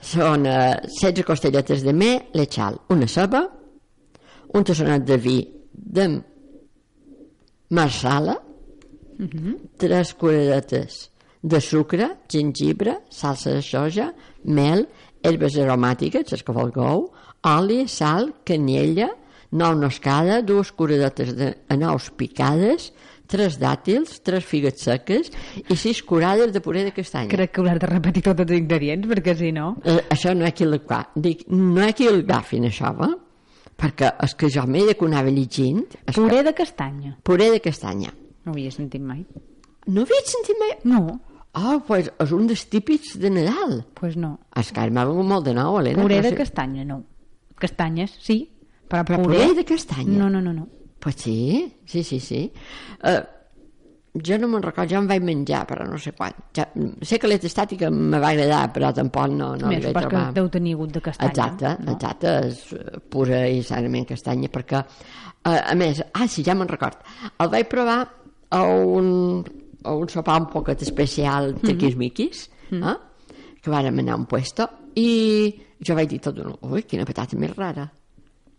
Són 0.00 0.46
eh, 0.46 0.76
16 1.00 1.24
costelletes 1.26 1.82
de 1.82 1.92
me, 1.96 2.12
lechal, 2.38 2.78
una 2.94 3.08
ceba, 3.10 3.42
un 4.54 4.64
tassonat 4.64 5.02
de 5.08 5.16
vi 5.18 5.40
de 5.72 6.06
marsala, 7.74 8.36
tres 9.80 10.14
curedetes 10.14 11.10
de 11.42 11.60
sucre, 11.60 12.08
gengibre, 12.28 13.00
salsa 13.10 13.50
de 13.56 13.62
soja, 13.62 14.10
mel, 14.44 14.86
herbes 15.22 15.56
aromàtiques, 15.62 16.30
les 16.32 16.42
que 16.44 16.54
vulgueu, 16.54 17.08
oli, 17.46 17.86
sal, 17.88 18.30
canyella, 18.46 19.08
nou 19.52 19.74
noscada, 19.78 20.40
dues 20.42 20.72
curedetes 20.72 21.34
de 21.36 21.52
nous 21.76 22.10
picades, 22.16 22.92
tres 23.26 23.56
dàtils, 23.58 24.20
tres 24.22 24.44
figues 24.46 24.78
seques 24.80 25.30
i 25.68 25.76
sis 25.76 26.02
curades 26.06 26.52
de 26.54 26.60
puré 26.62 26.84
de 26.86 26.92
castanya. 26.94 27.30
Crec 27.30 27.52
que 27.54 27.60
hauràs 27.62 27.78
de 27.82 27.86
repetir 27.90 28.22
tots 28.22 28.44
els 28.46 28.52
ingredients, 28.58 29.06
perquè 29.10 29.34
si 29.38 29.52
no... 29.52 29.76
Eh, 29.84 29.98
això 30.14 30.34
no 30.34 30.46
ha 30.46 30.52
qui 30.54 30.64
el. 30.66 30.76
Dic, 31.16 31.46
no 31.50 31.82
ha 31.82 31.92
qui 31.92 32.06
el 32.06 32.20
agafin, 32.24 32.64
això, 32.70 32.92
va? 32.96 33.10
Perquè 33.76 34.12
és 34.24 34.34
que 34.38 34.48
jo 34.48 34.62
m'he 34.66 34.86
de 34.86 34.94
que 34.96 35.04
ho 35.04 35.08
anava 35.10 35.28
llegint. 35.30 35.82
és 36.06 36.14
que- 36.14 36.20
Puré 36.20 36.42
de 36.46 36.54
castanya. 36.54 37.16
Puré 37.22 37.50
de 37.50 37.60
castanya. 37.60 38.12
No 38.44 38.52
ho 38.52 38.54
havia 38.54 38.70
sentit 38.70 39.02
mai. 39.02 39.24
No 39.86 40.02
havia 40.02 40.22
sentit 40.24 40.56
mai... 40.58 40.76
No, 40.84 41.20
Oh, 41.56 41.78
pues 41.86 42.10
és 42.20 42.32
un 42.36 42.44
dels 42.46 42.66
típics 42.68 43.14
de 43.16 43.30
Nadal. 43.30 43.78
doncs 43.78 43.86
pues 43.96 44.16
no. 44.20 44.34
És 44.60 44.68
que 44.76 44.82
m'ha 44.92 45.06
vengut 45.08 45.24
molt 45.24 45.46
de 45.46 45.54
nou, 45.56 45.78
Helena. 45.80 46.02
Puré 46.02 46.20
de 46.20 46.34
castanya, 46.36 46.84
no. 46.84 46.98
Castanyes, 47.56 48.12
sí, 48.20 48.50
però, 48.88 49.04
Però 49.04 49.22
puré 49.22 49.52
de 49.54 49.64
castanya? 49.66 50.18
No, 50.18 50.28
no, 50.30 50.40
no, 50.40 50.52
no. 50.52 50.68
Pues 51.00 51.16
sí, 51.22 51.72
sí, 51.84 52.02
sí, 52.02 52.18
sí. 52.20 52.50
Uh, 53.02 53.20
jo 54.24 54.38
no 54.40 54.48
me'n 54.48 54.62
recordo, 54.64 54.88
ja 54.94 55.00
em 55.00 55.08
vaig 55.08 55.24
menjar, 55.26 55.64
però 55.68 55.84
no 55.88 55.98
sé 56.00 56.12
quan. 56.16 56.34
Ja, 56.56 56.64
sé 57.04 57.18
que 57.20 57.28
l'etestàtica 57.28 57.90
me 57.92 58.20
va 58.22 58.30
agradar, 58.32 58.70
però 58.72 58.92
tampoc 58.96 59.28
no, 59.32 59.50
no 59.60 59.68
Més, 59.68 59.82
li 59.82 59.90
vaig 59.90 59.96
perquè 59.98 60.08
trobar. 60.08 60.32
deu 60.38 60.48
tenir 60.52 60.74
hagut 60.76 60.94
de 60.94 61.02
castanya. 61.04 61.32
Exacte, 61.32 61.72
no? 61.84 61.96
exacte, 61.96 62.32
és 62.48 63.02
pura 63.12 63.42
i 63.52 63.60
sanament 63.66 64.08
castanya, 64.08 64.50
perquè, 64.52 64.82
eh, 65.42 65.58
a 65.58 65.74
més, 65.78 66.00
ah, 66.12 66.26
sí, 66.30 66.44
ja 66.46 66.56
me'n 66.56 66.70
record, 66.70 67.02
el 67.42 67.52
vaig 67.52 67.68
provar 67.72 67.98
a 68.56 68.62
un, 68.62 69.44
a 69.84 69.94
un 69.94 70.08
sopar 70.08 70.40
un 70.40 70.48
poquet 70.54 70.82
especial 70.86 71.52
de 71.60 71.76
quismiquis, 71.76 72.46
eh? 72.72 72.96
que 73.60 73.70
vàrem 73.72 74.00
anar 74.00 74.16
a 74.16 74.20
un 74.22 74.26
puesto, 74.30 74.68
i 74.96 75.52
jo 75.82 75.94
vaig 75.98 76.08
dir 76.08 76.22
tot 76.24 76.40
ui, 76.40 76.86
quina 76.88 77.04
patata 77.04 77.36
més 77.36 77.52
rara, 77.56 77.84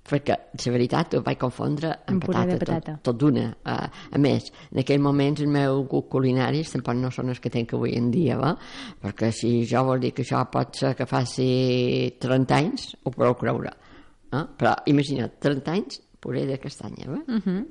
perquè, 0.07 0.37
la 0.57 0.73
veritat, 0.73 1.15
ho 1.17 1.21
vaig 1.25 1.39
confondre 1.41 1.91
amb 1.93 2.15
Amb 2.15 2.25
patata, 2.25 2.57
patata. 2.61 2.95
tot, 2.97 3.03
tot 3.09 3.19
d'una. 3.21 3.47
Uh, 3.65 3.87
a 4.15 4.21
més, 4.21 4.51
en 4.71 4.81
aquell 4.83 5.01
moments 5.03 5.41
els 5.43 5.51
meus 5.51 5.83
gust 5.91 6.09
culinaris 6.13 6.71
tampoc 6.73 6.97
no 6.99 7.11
són 7.13 7.33
els 7.33 7.41
que 7.43 7.51
tenc 7.53 7.73
avui 7.75 7.95
en 7.97 8.09
dia, 8.11 8.37
va? 8.39 8.53
perquè 9.03 9.31
si 9.35 9.51
jo 9.67 9.83
vol 9.87 10.01
dir 10.03 10.13
que 10.15 10.25
això 10.25 10.43
pot 10.51 10.79
ser 10.79 10.93
que 10.97 11.07
faci 11.09 11.49
30 12.19 12.57
anys, 12.57 12.89
ho 13.03 13.11
podeu 13.11 13.35
creure. 13.39 13.73
Eh? 14.31 14.45
Però 14.59 14.73
imagina't, 14.91 15.37
30 15.43 15.75
anys, 15.75 16.01
puré 16.23 16.45
de 16.47 16.57
castanya. 16.59 17.09
Va? 17.11 17.21
Uh 17.27 17.41
-huh. 17.41 17.65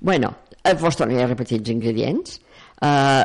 Bueno, 0.00 0.34
eh, 0.62 0.74
vos 0.74 0.96
tornaré 0.96 1.24
a 1.24 1.28
repetir 1.28 1.58
els 1.58 1.68
ingredients. 1.68 2.40
Uh, 2.80 3.24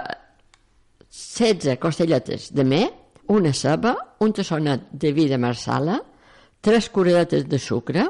16 1.09 1.79
costelletes 1.79 2.53
de 2.53 2.63
me, 2.63 2.91
una 3.27 3.53
ceba, 3.53 3.95
un 4.19 4.33
tassonet 4.33 4.91
de 4.91 5.11
vi 5.13 5.27
de 5.27 5.37
marsala, 5.37 6.01
tres 6.61 6.89
curedetes 6.89 7.47
de 7.47 7.59
sucre, 7.59 8.05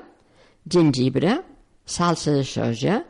gengibre, 0.66 1.40
salsa 1.86 2.32
de 2.32 2.44
soja, 2.44 3.04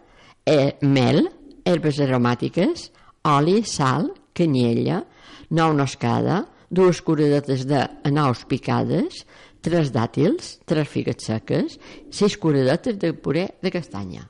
eh, 0.45 0.75
mel, 0.81 1.29
herbes 1.65 2.00
aromàtiques, 2.03 2.89
oli, 3.25 3.63
sal, 3.63 4.12
canyella, 4.35 5.01
nou 5.50 5.74
noscada, 5.74 6.43
dues 6.69 7.01
curedetes 7.01 7.65
de 7.69 7.81
naus 8.12 8.45
picades, 8.50 9.24
tres 9.65 9.91
dàtils, 9.95 10.59
tres 10.67 10.88
figues 10.88 11.25
seques, 11.25 11.79
sis 12.13 12.38
curedetes 12.38 13.00
de 13.01 13.13
puré 13.13 13.50
de 13.63 13.71
castanya. 13.74 14.27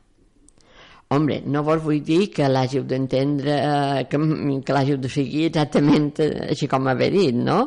Hombre, 1.13 1.41
no 1.45 1.61
vos 1.61 1.83
vull 1.83 1.99
dir 2.01 2.31
que 2.33 2.47
l'hàgiu 2.49 2.81
d'entendre, 2.89 3.53
eh, 3.53 4.05
que, 4.09 4.17
que 4.65 4.73
l'hàgiu 4.73 4.97
de 4.97 5.11
seguir 5.11 5.43
exactament 5.51 6.15
eh, 6.23 6.31
així 6.49 6.69
com 6.71 6.87
haver 6.89 7.11
dit, 7.13 7.35
no? 7.37 7.59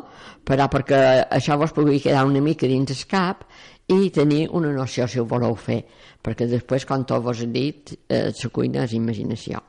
Però 0.43 0.67
perquè 0.71 0.99
això 1.37 1.55
vos 1.61 1.71
pugui 1.75 2.01
quedar 2.03 2.25
una 2.27 2.41
mica 2.43 2.67
dins 2.67 2.91
el 2.91 3.05
cap 3.07 3.45
i 3.89 4.09
tenir 4.13 4.47
una 4.53 4.71
noció 4.73 5.07
si 5.07 5.19
ho 5.19 5.25
voleu 5.25 5.55
fer, 5.57 5.81
perquè 6.21 6.45
després, 6.49 6.85
com 6.85 7.05
tot 7.09 7.23
vos 7.25 7.41
he 7.41 7.49
dit, 7.49 7.95
eh, 8.07 8.29
la 8.29 8.49
cuina 8.53 8.85
és 8.85 8.93
imaginació. 8.93 9.61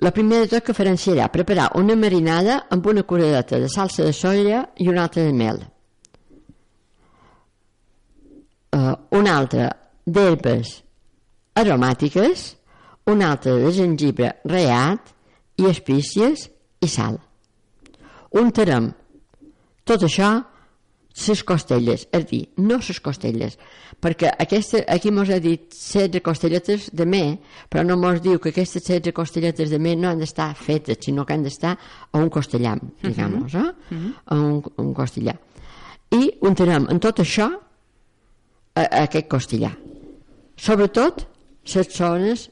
La 0.00 0.12
primera 0.16 0.46
de 0.46 0.48
tot 0.54 0.64
que 0.64 0.76
farem 0.76 0.96
serà 0.96 1.26
preparar 1.28 1.70
una 1.76 1.96
marinada 1.96 2.62
amb 2.72 2.86
una 2.88 3.02
curadeta 3.04 3.58
de 3.60 3.68
salsa 3.68 4.04
de 4.06 4.12
soia 4.16 4.62
i 4.80 4.88
una 4.88 5.04
altra 5.04 5.24
de 5.26 5.32
mel. 5.36 5.60
Uh, 8.70 8.94
una 9.18 9.34
altra 9.36 9.66
d'herbes 10.06 10.76
aromàtiques, 11.60 12.44
una 13.10 13.32
altra 13.34 13.56
de 13.58 13.72
gengibre 13.76 14.30
reat 14.48 15.12
i 15.60 15.68
espícies 15.68 16.46
i 16.80 16.88
sal. 16.88 17.18
Untarem 18.40 18.92
tot 19.84 20.06
això 20.06 20.30
les 21.16 21.42
costelles, 21.44 22.06
és 22.12 22.26
dir, 22.30 22.40
no 22.58 22.78
les 22.78 23.00
costelles, 23.02 23.56
perquè 24.00 24.30
aquesta, 24.30 24.84
aquí 24.88 25.10
mos 25.12 25.30
ha 25.30 25.40
dit 25.42 25.66
16 25.74 26.22
costelletes 26.24 26.88
de 26.96 27.06
me, 27.06 27.22
però 27.68 27.84
no 27.84 27.98
mos 28.00 28.22
diu 28.22 28.38
que 28.38 28.52
aquestes 28.54 28.86
16 28.86 29.14
costelletes 29.16 29.70
de 29.70 29.78
me 29.78 29.96
no 29.96 30.10
han 30.10 30.22
d'estar 30.22 30.54
fetes, 30.54 31.00
sinó 31.04 31.26
que 31.26 31.34
han 31.34 31.42
d'estar 31.42 31.76
a 32.12 32.18
un 32.18 32.30
costellam, 32.30 32.80
digamos, 33.02 33.54
eh? 33.54 33.66
a 34.26 34.38
un, 34.38 34.62
un 34.76 34.94
costellà. 34.94 35.34
I 36.10 36.22
untarem 36.46 36.88
en 36.90 36.98
tot 37.02 37.20
això 37.22 37.50
a, 37.50 38.82
a 38.82 39.04
aquest 39.04 39.28
costellà. 39.30 39.70
Sobretot 40.60 41.26
les 41.74 41.92
zones 41.94 42.48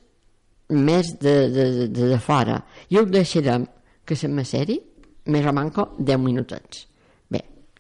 més 0.69 1.15
de, 1.19 1.35
de, 1.49 1.65
de, 1.89 2.05
de, 2.13 2.19
fora. 2.21 2.61
I 2.93 2.99
ho 2.99 3.05
deixarem 3.09 3.67
que 4.05 4.17
se 4.17 4.29
maceri 4.29 4.79
més 5.33 5.47
o 5.47 5.53
manco 5.53 5.91
10 5.99 6.21
minutets. 6.21 6.87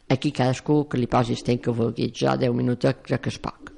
Aquí 0.09 0.33
cadascú 0.33 0.87
que 0.89 0.97
li 0.99 1.07
posi 1.07 1.35
el 1.37 1.43
temps 1.45 1.63
que 1.65 1.71
vulgui. 1.75 2.11
Jo 2.15 2.37
10 2.37 2.55
minutets 2.57 3.03
crec 3.05 3.21
que 3.27 3.33
és 3.35 3.39
poc. 3.39 3.73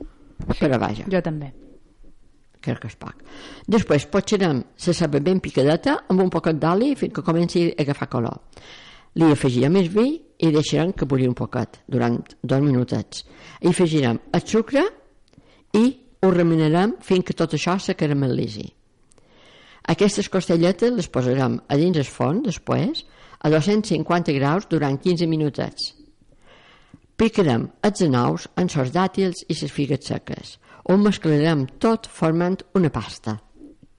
Però 0.58 0.78
vaja, 0.78 1.04
Jo 1.10 1.20
també. 1.22 1.52
crec 2.60 2.78
que 2.80 2.88
és 2.88 2.96
poc. 2.96 3.22
Després 3.66 4.06
potserem 4.06 4.58
la 4.86 4.92
ceba 4.94 5.20
ben 5.20 5.40
picadeta 5.40 6.04
amb 6.08 6.20
un 6.20 6.30
poquet 6.30 6.58
d'oli 6.60 6.94
fins 6.94 7.12
que 7.14 7.22
comenci 7.22 7.70
a 7.70 7.82
agafar 7.82 8.08
color. 8.08 8.40
Li 9.14 9.24
afegirem 9.32 9.76
el 9.76 9.88
vi 9.88 10.20
i 10.38 10.50
deixarem 10.52 10.92
que 10.92 11.06
bulli 11.06 11.26
un 11.26 11.34
poquet 11.34 11.80
durant 11.88 12.18
dos 12.42 12.60
minutets. 12.60 13.24
Hi 13.62 13.68
afegirem 13.72 14.20
el 14.32 14.44
sucre 14.46 14.84
i 15.72 15.84
ho 16.22 16.30
remenarem 16.30 16.94
fins 17.00 17.24
que 17.24 17.32
tot 17.34 17.54
això 17.56 17.78
se 17.80 17.94
caramelitzi. 17.94 18.68
Aquestes 19.88 20.28
costelletes 20.28 20.92
les 20.92 21.08
posarem 21.08 21.58
a 21.66 21.76
dins 21.80 21.96
el 21.96 22.04
forn 22.04 22.42
després 22.44 23.06
a 23.40 23.48
250 23.50 24.32
graus 24.36 24.68
durant 24.68 25.00
15 25.00 25.26
minutets. 25.26 25.94
Picarem 27.20 27.66
els 27.84 28.00
anous 28.06 28.46
amb 28.56 28.72
els 28.80 28.90
dàtils 28.94 29.42
i 29.44 29.52
les 29.52 29.72
figues 29.74 30.06
seques. 30.08 30.54
Ho 30.88 30.94
mesclarem 30.96 31.66
tot 31.76 32.06
formant 32.08 32.62
una 32.78 32.88
pasta. 32.88 33.34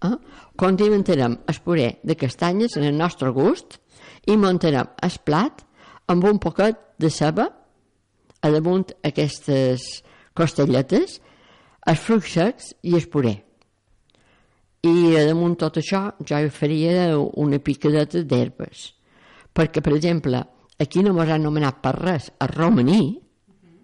Eh? 0.01 0.15
Condimentarem 0.57 1.35
el 1.51 1.59
puré 1.61 1.99
de 2.01 2.15
castanyes 2.17 2.79
en 2.79 2.87
el 2.87 2.95
nostre 2.97 3.29
gust 3.29 3.77
i 4.25 4.37
muntarem 4.41 4.89
el 5.05 5.17
plat 5.23 5.61
amb 6.09 6.25
un 6.25 6.39
poquet 6.41 6.79
de 6.97 7.11
ceba 7.13 7.45
a 8.41 8.49
damunt 8.49 8.89
aquestes 9.05 10.01
costelletes, 10.33 11.19
els 11.85 12.01
fruits 12.01 12.33
secs 12.39 12.71
i 12.89 12.95
el 12.97 13.05
puré. 13.05 13.35
I 14.81 15.13
a 15.19 15.27
damunt 15.29 15.59
tot 15.61 15.77
això 15.77 16.07
jo 16.25 16.41
hi 16.41 16.49
faria 16.49 17.13
una 17.21 17.61
picadeta 17.61 18.23
d'herbes. 18.25 18.87
Perquè, 19.53 19.85
per 19.85 19.93
exemple, 19.93 20.41
aquí 20.81 21.03
no 21.05 21.13
m'ho 21.13 21.21
han 21.23 21.35
anomenat 21.39 21.79
per 21.83 21.93
res 21.99 22.31
a 22.39 22.47
romaní, 22.49 23.03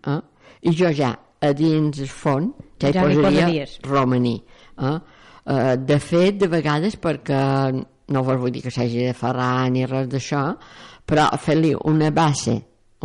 eh? 0.08 0.20
i 0.68 0.74
jo 0.76 0.90
ja 0.94 1.14
a 1.40 1.52
dins 1.54 2.00
el 2.02 2.10
font 2.10 2.50
ja 2.82 2.90
hi 2.90 2.94
Ja 2.98 3.04
posaria 3.06 3.66
romaní. 3.86 4.36
Eh? 4.82 4.98
Uh, 5.48 5.76
de 5.80 6.00
fet, 6.04 6.36
de 6.42 6.48
vegades, 6.52 6.98
perquè 7.00 7.38
no 8.12 8.24
vos 8.24 8.40
vull 8.42 8.52
dir 8.52 8.62
que 8.66 8.72
s'hagi 8.74 9.06
de 9.06 9.14
ferrar 9.16 9.70
ni 9.72 9.86
res 9.88 10.10
d'això, 10.12 10.42
però 11.08 11.30
fer-li 11.40 11.74
una 11.88 12.10
base, 12.12 12.58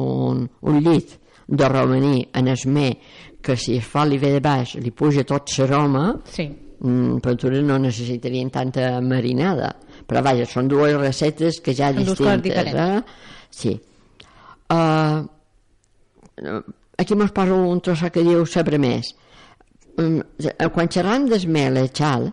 un, 0.03 0.49
un 0.63 0.81
llit 0.83 1.19
de 1.47 1.69
romaní 1.69 2.25
en 2.35 2.49
esmer, 2.49 2.97
que 3.43 3.57
si 3.57 3.77
es 3.79 3.87
fa 3.87 4.05
li 4.07 4.19
ve 4.19 4.33
de 4.37 4.41
baix 4.43 4.77
li 4.81 4.91
puja 4.91 5.25
tot 5.29 5.51
l'aroma, 5.59 6.17
Sí. 6.25 6.49
mm, 6.81 7.19
per 7.23 7.37
tu 7.37 7.51
no 7.51 7.79
necessitarien 7.79 8.51
tanta 8.51 9.01
marinada. 9.01 9.75
Però 10.07 10.23
vaja, 10.23 10.47
són 10.47 10.69
dues 10.69 10.95
recetes 10.99 11.61
que 11.61 11.75
ja 11.75 11.93
Són 11.93 12.03
distintes. 12.05 12.75
Eh? 12.75 13.03
Sí. 13.53 13.77
Uh, 14.73 15.27
aquí 16.99 17.15
mos 17.19 17.33
poso 17.37 17.59
un 17.69 17.83
trossot 17.85 18.13
que 18.15 18.25
diu 18.25 18.47
saber 18.49 18.79
més. 18.81 19.13
Um, 20.01 20.23
quan 20.73 20.89
xerram 20.89 21.27
d'esmel 21.29 21.83
xal, 21.93 22.31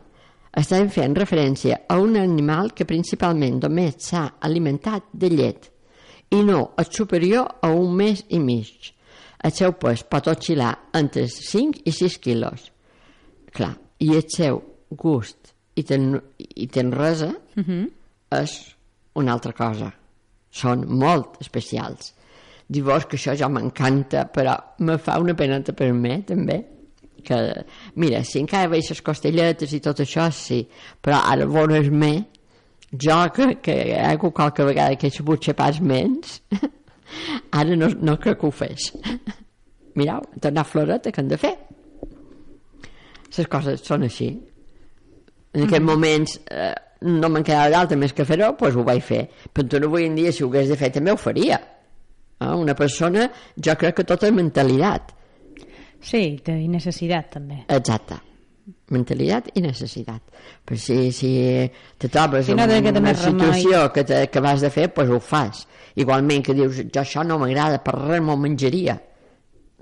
estem 0.60 0.88
fent 0.90 1.18
referència 1.20 1.82
a 1.92 2.00
un 2.02 2.16
animal 2.18 2.72
que 2.74 2.88
principalment 2.88 3.60
només 3.62 4.00
s'ha 4.08 4.24
alimentat 4.48 5.12
de 5.14 5.30
llet 5.30 5.68
i 6.34 6.40
no 6.46 6.72
el 6.78 6.88
superior 6.94 7.60
a 7.62 7.70
un 7.74 7.94
mes 7.98 8.24
i 8.30 8.40
mig. 8.40 8.94
El 9.44 9.54
seu 9.56 9.74
pes 9.80 10.04
pot 10.04 10.28
oscil·lar 10.28 10.74
entre 11.00 11.28
5 11.32 11.84
i 11.88 11.94
6 11.96 12.18
quilos. 12.24 12.66
Clar, 13.56 13.72
i 14.04 14.12
el 14.16 14.26
seu 14.30 14.60
gust 14.90 15.54
i, 15.76 15.84
ten, 15.84 16.14
i 16.38 16.68
tenresa 16.68 17.34
Uh 17.56 17.64
-huh. 17.64 17.90
és 18.32 18.76
una 19.16 19.34
altra 19.34 19.54
cosa. 19.54 19.94
Són 20.50 20.86
molt 21.00 21.38
especials. 21.44 22.14
Dir-vos 22.70 23.06
que 23.10 23.18
això 23.18 23.34
ja 23.38 23.50
m'encanta, 23.50 24.28
però 24.34 24.56
me 24.86 24.98
fa 25.02 25.18
una 25.22 25.36
peneta 25.38 25.74
per 25.74 25.92
mi, 25.94 26.20
també. 26.26 26.60
Que, 27.26 27.38
mira, 28.00 28.24
si 28.24 28.40
encara 28.42 28.70
veig 28.72 28.90
les 28.90 29.02
costelletes 29.06 29.74
i 29.76 29.82
tot 29.84 30.02
això, 30.06 30.30
sí, 30.34 30.62
però 31.02 31.20
ara 31.32 31.48
veure 31.50 31.82
me, 31.92 32.14
jo 32.92 33.18
que, 33.36 33.56
que 33.62 33.76
hi 33.90 33.96
ha 33.98 34.12
hagut 34.14 34.34
qualque 34.34 34.66
vegada 34.66 34.96
que 34.96 35.10
he 35.10 35.14
sabut 35.14 35.44
xapar 35.44 35.74
mens, 35.82 36.40
ara 37.60 37.76
no, 37.76 37.90
no 38.02 38.18
crec 38.18 38.40
que 38.40 38.48
ho 38.48 38.54
fes. 38.56 38.92
Mireu, 40.00 40.24
tornar 40.42 40.66
floreta 40.66 41.12
que 41.12 41.22
han 41.22 41.30
de 41.30 41.38
fer. 41.38 41.56
Les 43.38 43.48
coses 43.48 43.84
són 43.86 44.04
així. 44.08 44.30
En 45.54 45.66
aquests 45.66 45.86
moments 45.86 46.38
eh, 46.52 46.74
no 47.02 47.30
me'n 47.32 47.46
quedava 47.48 47.70
d'altra 47.72 47.98
més 47.98 48.14
que 48.16 48.26
fer-ho, 48.28 48.54
doncs 48.60 48.76
ho 48.76 48.84
vaig 48.88 49.04
fer. 49.04 49.26
Però 49.54 49.84
avui 49.86 50.08
en 50.08 50.16
dia, 50.18 50.32
si 50.36 50.44
ho 50.44 50.50
hagués 50.50 50.72
de 50.72 50.78
fer, 50.80 50.92
també 50.96 51.14
ho 51.14 51.18
faria. 51.20 51.60
Eh? 52.40 52.54
Una 52.56 52.76
persona, 52.76 53.30
jo 53.56 53.76
crec 53.80 53.96
que 54.00 54.08
tota 54.08 54.28
és 54.28 54.36
mentalitat. 54.36 55.14
Sí, 56.02 56.40
té 56.44 56.56
necessitat 56.72 57.32
també. 57.36 57.64
Exacte. 57.68 58.20
Mentalitat 58.94 59.50
i 59.60 59.62
necessitat. 59.62 60.22
Però 60.66 60.78
si, 60.80 61.12
si 61.16 61.32
te 61.98 62.08
trobes 62.08 62.46
Si 62.48 62.56
no 62.56 62.64
en 62.64 62.88
una 62.88 62.92
remei. 62.92 63.16
situació 63.16 63.92
que, 63.94 64.04
te, 64.08 64.22
que 64.32 64.42
vas 64.44 64.62
de 64.62 64.70
fer, 64.74 64.88
doncs 64.96 65.12
ho 65.12 65.20
fas. 65.20 65.66
Igualment 66.00 66.46
que 66.46 66.56
dius, 66.56 66.84
jo 66.88 67.02
això 67.02 67.26
no 67.28 67.40
m'agrada, 67.42 67.82
per 67.84 67.96
res 67.98 68.22
m'ho 68.24 68.38
menjaria. 68.40 68.96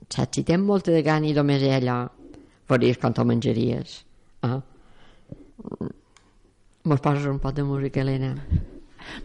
Saps? 0.08 0.38
Si 0.38 0.44
tens 0.48 0.64
molta 0.64 0.92
de 0.92 1.04
gana 1.04 1.28
i 1.28 1.34
només 1.36 1.64
ha 1.68 1.78
allò, 1.78 1.98
veuries 2.70 2.98
com 3.02 3.14
t'ho 3.14 3.26
menjaries. 3.28 4.00
Ah. 4.48 4.60
Mos 6.88 7.02
poses 7.04 7.26
un 7.28 7.40
pot 7.44 7.54
de 7.54 7.64
música, 7.68 8.00
Helena? 8.00 8.30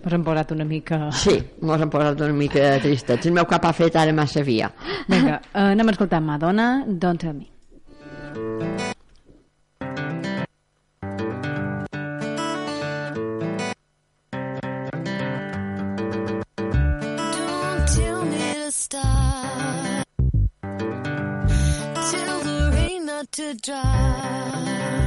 Mos 0.02 0.12
hem 0.12 0.24
posat 0.26 0.50
una 0.50 0.64
mica... 0.66 0.96
Sí, 1.14 1.36
mos 1.62 1.78
hem 1.80 1.90
posat 1.92 2.18
una 2.26 2.34
mica 2.34 2.72
tristets. 2.82 3.28
El 3.30 3.36
meu 3.36 3.46
cap 3.46 3.68
ha 3.68 3.72
fet 3.76 3.98
ara 4.00 4.10
massa 4.12 4.42
via. 4.42 4.72
Vinga, 5.06 5.38
uh, 5.52 5.68
anem 5.70 5.92
a 5.92 5.94
escoltar 5.94 6.18
Madonna, 6.26 6.82
Don't 6.88 7.22
Tell 7.22 7.38
Me. 7.38 7.46
Don't 17.38 17.86
tell 17.94 18.24
me 18.26 18.42
to 18.58 18.70
stop. 18.72 20.06
Tell 22.10 22.40
the 22.42 22.58
rain 22.74 23.06
not 23.06 23.30
to 23.38 23.54
drop. 23.54 25.01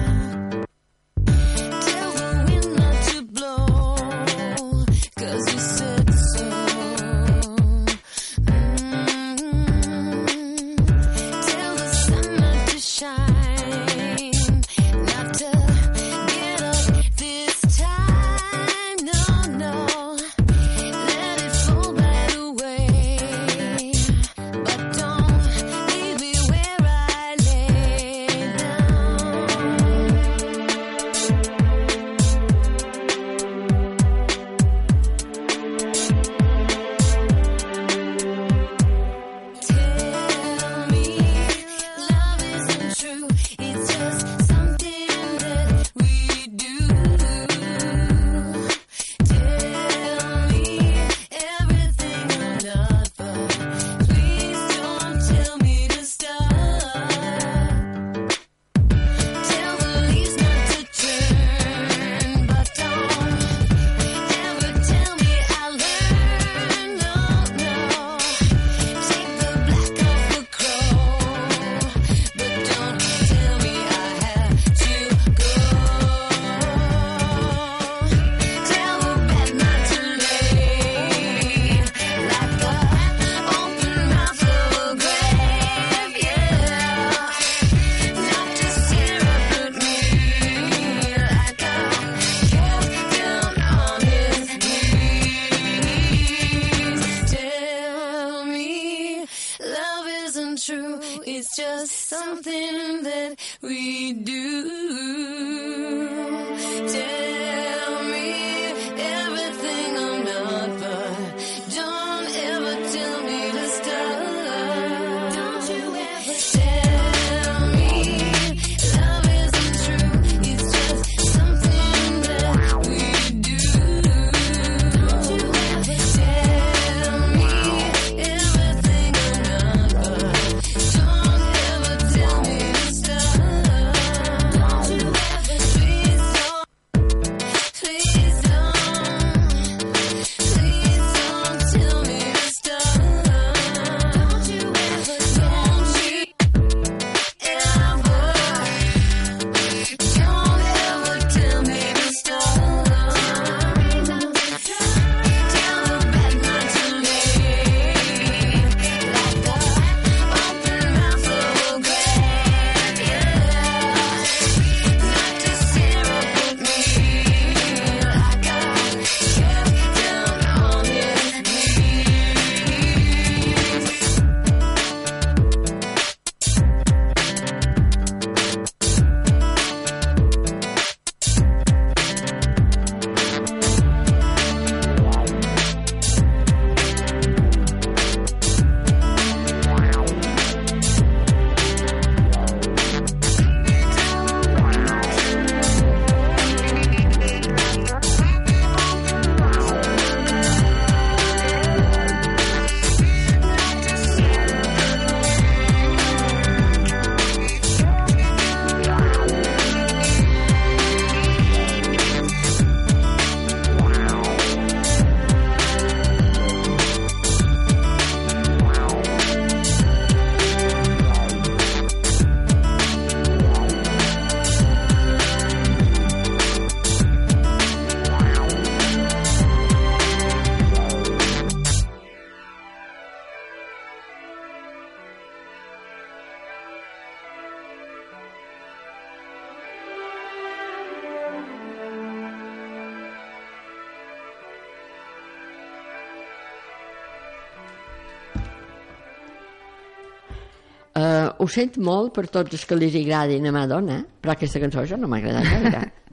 Sent 251.55 251.79
molt 251.81 252.13
per 252.15 252.27
tots 252.27 252.53
els 252.57 252.65
que 252.67 252.77
li 252.77 252.89
agradin 253.01 253.47
a 253.47 253.53
Madonna, 253.55 254.01
però 254.21 254.35
aquesta 254.35 254.61
cançó 254.63 254.83
això 254.83 254.99
no 254.99 255.09
m'ha 255.11 255.21
agradat 255.23 255.47
gaire. 255.53 255.85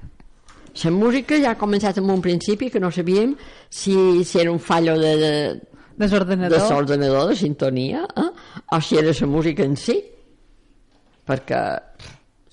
La 0.83 0.91
música 0.91 1.37
ja 1.37 1.51
ha 1.53 1.61
començat 1.61 1.99
en 2.01 2.09
un 2.09 2.23
principi 2.25 2.71
que 2.73 2.81
no 2.81 2.89
sabíem 2.91 3.35
si, 3.69 4.25
si 4.25 4.39
era 4.41 4.53
un 4.53 4.59
fallo 4.59 4.95
de, 4.99 5.11
de, 5.21 5.33
Desordenador. 6.01 6.59
de 6.59 6.71
l'ordenador, 6.71 7.29
de 7.29 7.37
sintonia, 7.37 8.07
eh? 8.17 8.31
o 8.73 8.81
si 8.81 8.97
era 8.97 9.13
la 9.13 9.27
música 9.27 9.67
en 9.69 9.77
si, 9.77 9.99
perquè 11.29 11.61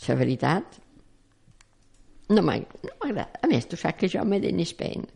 la 0.07 0.15
veritat 0.19 0.79
no 2.29 2.43
m'ha 2.43 2.59
no 2.59 2.93
agradat. 3.07 3.39
A 3.41 3.47
més, 3.47 3.65
tu 3.71 3.79
saps 3.79 3.97
que 3.97 4.11
jo 4.11 4.25
m'he 4.25 4.41
de 4.43 4.51
Spain. 4.67 5.07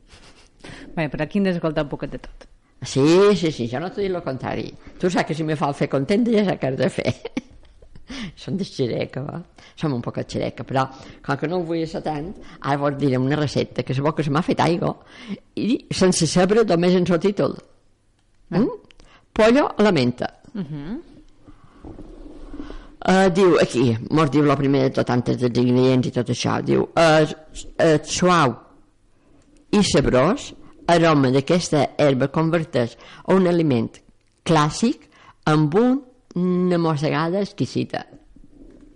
Bé, 0.95 1.09
però 1.09 1.27
aquí 1.27 1.39
hem 1.39 1.51
d'escoltar 1.51 1.83
un 1.83 1.91
poquet 1.91 2.15
de 2.15 2.23
tot. 2.23 2.47
Sí, 2.83 3.03
sí, 3.35 3.51
sí, 3.51 3.67
jo 3.71 3.79
no 3.79 3.91
t'ho 3.91 4.01
dic 4.01 4.11
el 4.11 4.23
contrari. 4.23 4.71
Tu 4.99 5.09
saps 5.09 5.27
que 5.27 5.35
si 5.35 5.43
me 5.43 5.55
fa 5.59 5.69
el 5.71 5.75
fer 5.77 5.89
contenta 5.91 6.31
ja 6.31 6.45
saps 6.47 6.61
què 6.61 6.71
has 6.71 6.79
de 6.79 6.89
fer. 6.89 7.13
Som 8.41 8.57
de 8.57 8.65
xereca, 8.67 9.23
va? 9.23 9.41
Som 9.79 9.93
un 9.95 10.01
poc 10.03 10.19
de 10.21 10.25
xereca, 10.29 10.65
però 10.67 10.85
com 11.25 11.37
que 11.39 11.47
no 11.49 11.61
ho 11.61 11.67
vull 11.67 11.85
ser 11.87 12.03
tant, 12.05 12.31
ara 12.61 12.77
vos 12.81 12.97
diré 12.99 13.17
una 13.21 13.39
recepta 13.39 13.83
que 13.83 13.93
se 13.93 14.01
que 14.01 14.23
se 14.23 14.31
m'ha 14.31 14.41
fet 14.41 14.59
aigua 14.59 14.95
i 15.55 15.85
sense 15.91 16.27
saber 16.27 16.65
només 16.65 16.93
en 16.95 17.07
el 17.09 17.19
títol. 17.19 17.57
Mm? 18.49 18.69
Pollo 19.33 19.67
a 19.77 19.83
la 19.83 19.91
menta. 19.91 20.29
Uh, 23.03 23.27
diu 23.35 23.57
aquí, 23.59 23.97
mos 24.15 24.29
diu 24.31 24.45
el 24.47 24.57
primer 24.57 24.85
de 24.85 24.91
tot 25.01 25.09
antes 25.11 25.39
dels 25.41 25.57
ingredients 25.59 26.07
i 26.07 26.11
tot 26.15 26.29
això, 26.31 26.61
diu 26.63 26.85
uh, 26.85 27.25
uh, 27.83 27.97
suau 28.07 28.53
i 29.73 29.81
sabrós 29.83 30.53
aroma 30.87 31.31
d'aquesta 31.33 31.81
herba 31.99 32.29
converteix 32.31 32.95
a 33.25 33.35
un 33.35 33.49
aliment 33.49 33.89
clàssic 34.47 35.09
amb 35.49 35.75
un, 35.79 35.97
una 36.39 36.77
mossegada 36.81 37.41
exquisita 37.41 38.05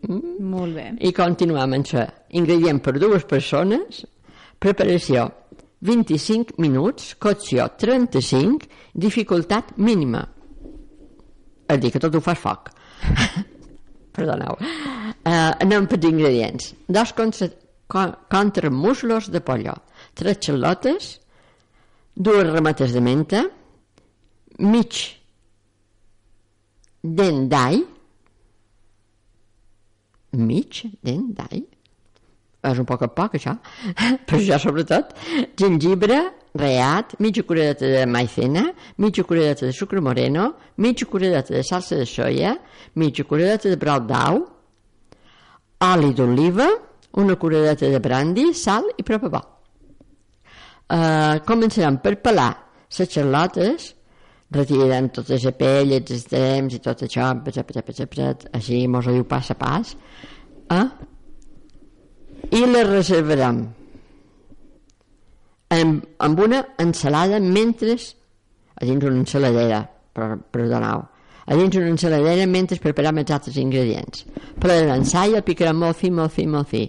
Molt 0.08 0.76
bé. 0.76 0.88
i 1.02 1.12
continuem 1.13 1.63
amb 1.63 1.78
això. 1.80 2.06
Ingredient 2.38 2.80
per 2.84 2.95
dues 3.00 3.26
persones. 3.26 4.06
Preparació. 4.60 5.28
25 5.86 6.58
minuts 6.58 7.12
cocció 7.21 7.67
35 7.78 8.65
dificultat 8.97 9.76
mínima. 9.78 10.23
És 11.67 11.76
a 11.76 11.78
dir, 11.78 11.91
que 11.93 12.02
tot 12.02 12.15
ho 12.15 12.21
fas 12.23 12.39
foc. 12.39 12.71
Perdoneu. 14.17 14.58
Uh, 14.58 15.54
anem 15.62 15.86
per 15.86 16.00
ingredients. 16.02 16.71
Dos 16.89 17.13
contra, 17.13 17.52
de 19.30 19.41
pollo 19.41 19.76
tres 20.17 20.39
xalotes 20.41 21.19
dues 22.15 22.50
ramates 22.50 22.93
de 22.93 23.02
menta 23.02 23.43
mig 24.60 25.16
dent 27.15 27.48
d'all 27.52 27.84
mig 30.38 30.84
és 32.67 32.80
un 32.82 32.88
poc 32.89 33.06
a 33.06 33.08
poc 33.13 33.38
això 33.38 33.54
però 34.28 34.39
això 34.39 34.60
sobretot 34.62 35.13
gengibre 35.60 36.20
reat, 36.58 37.15
mitja 37.22 37.43
curadeta 37.46 37.88
de 37.88 38.06
maicena 38.10 38.65
mitja 38.98 39.24
curadeta 39.24 39.65
de 39.65 39.74
sucre 39.74 40.02
moreno 40.02 40.54
mitja 40.78 41.06
curadeta 41.06 41.54
de 41.54 41.63
salsa 41.63 41.96
de 41.96 42.06
soia 42.06 42.58
mitja 42.96 43.24
curadeta 43.24 43.70
de 43.70 43.78
brou 43.78 44.00
d'au 44.00 44.41
oli 45.88 46.13
d'oliva 46.13 46.67
una 47.17 47.36
curadeta 47.36 47.89
de 47.89 48.00
brandy, 48.00 48.54
sal 48.54 48.89
i 48.98 49.04
propa 49.04 49.30
bo 49.30 49.41
uh, 49.41 51.38
començarem 51.46 52.02
per 52.02 52.17
pelar 52.22 52.52
les 52.98 53.13
xarlotes 53.13 53.93
retirarem 54.53 55.10
totes 55.12 55.43
les 55.43 55.55
pell, 55.60 55.91
els 55.97 56.13
extrems 56.15 56.77
i 56.77 56.79
tot 56.83 57.03
això, 57.03 57.33
pet, 57.43 57.60
pet, 57.67 57.81
pet, 57.83 58.03
pet, 58.13 58.45
així 58.55 58.86
mos 58.88 59.07
ho 59.07 59.15
diu 59.15 59.25
pas 59.27 59.51
a 59.51 59.57
pas 59.60 59.91
eh? 60.71 60.86
i 62.55 62.63
les 62.63 62.88
reservarem 62.88 63.65
amb, 65.75 66.07
amb 66.23 66.39
una 66.39 66.63
ensalada 66.79 67.41
mentre 67.43 67.97
a 68.77 68.86
dins 68.86 69.03
una 69.03 69.19
ensaladera 69.19 69.83
per, 70.15 70.38
perdoneu 70.51 71.03
a 71.47 71.55
dins 71.55 71.75
una 71.79 71.91
ensaladera 71.91 72.47
mentre 72.47 72.79
preparem 72.79 73.19
els 73.23 73.33
altres 73.36 73.60
ingredients 73.60 74.23
pelarem 74.62 75.03
l'all, 75.03 75.36
el 75.36 75.43
picarem 75.43 75.83
molt 75.83 75.99
fi, 75.99 76.12
molt 76.12 76.31
fi, 76.31 76.47
molt 76.47 76.71
fi 76.71 76.86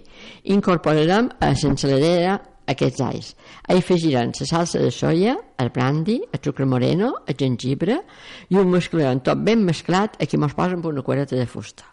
incorporarem 0.55 1.27
a 1.39 1.51
l'ensaladera 1.51 2.39
aquests 2.69 3.01
alls. 3.01 3.33
Hi 3.67 3.79
afegirem 3.81 4.33
la 4.37 4.47
salsa 4.47 4.81
de 4.81 4.91
soia 4.93 5.35
el 5.59 5.71
brandy, 5.75 6.19
el 6.31 6.41
sucre 6.43 6.65
moreno 6.65 7.13
el 7.25 7.37
gengibre 7.39 8.01
i 8.49 8.57
ho 8.57 8.65
mesclarem 8.65 9.23
tot 9.25 9.41
ben 9.43 9.65
mesclat 9.65 10.19
aquí 10.21 10.37
mos 10.37 10.55
posen 10.57 10.81
per 10.81 10.93
una 10.93 11.05
cuereta 11.05 11.35
de 11.35 11.47
fusta. 11.47 11.85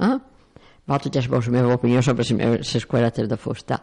Eh? 0.00 0.18
vosaltres 0.86 1.14
ja 1.14 1.22
sabeu 1.22 1.40
la 1.40 1.52
meva 1.52 1.74
opinió 1.74 2.02
sobre 2.02 2.24
les 2.24 2.32
meves 2.32 2.86
cueretes 2.86 3.28
de 3.28 3.36
fusta. 3.36 3.78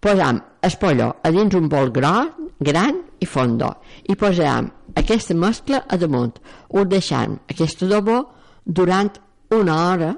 Posam 0.00 0.40
el 0.62 0.76
pollo 0.80 1.08
a 1.22 1.30
dins 1.30 1.54
un 1.54 1.68
bol 1.68 1.90
gros, 1.90 2.32
gran 2.58 3.02
i 3.20 3.26
fondo. 3.26 3.68
I 4.08 4.16
posam 4.16 4.70
aquesta 4.96 5.34
mescla 5.34 5.84
a 5.88 5.96
damunt 5.96 6.38
ho 6.70 6.84
deixam 6.84 7.38
aquest 7.48 7.82
adobo 7.82 8.18
durant 8.64 9.12
una 9.50 9.76
hora 9.90 10.10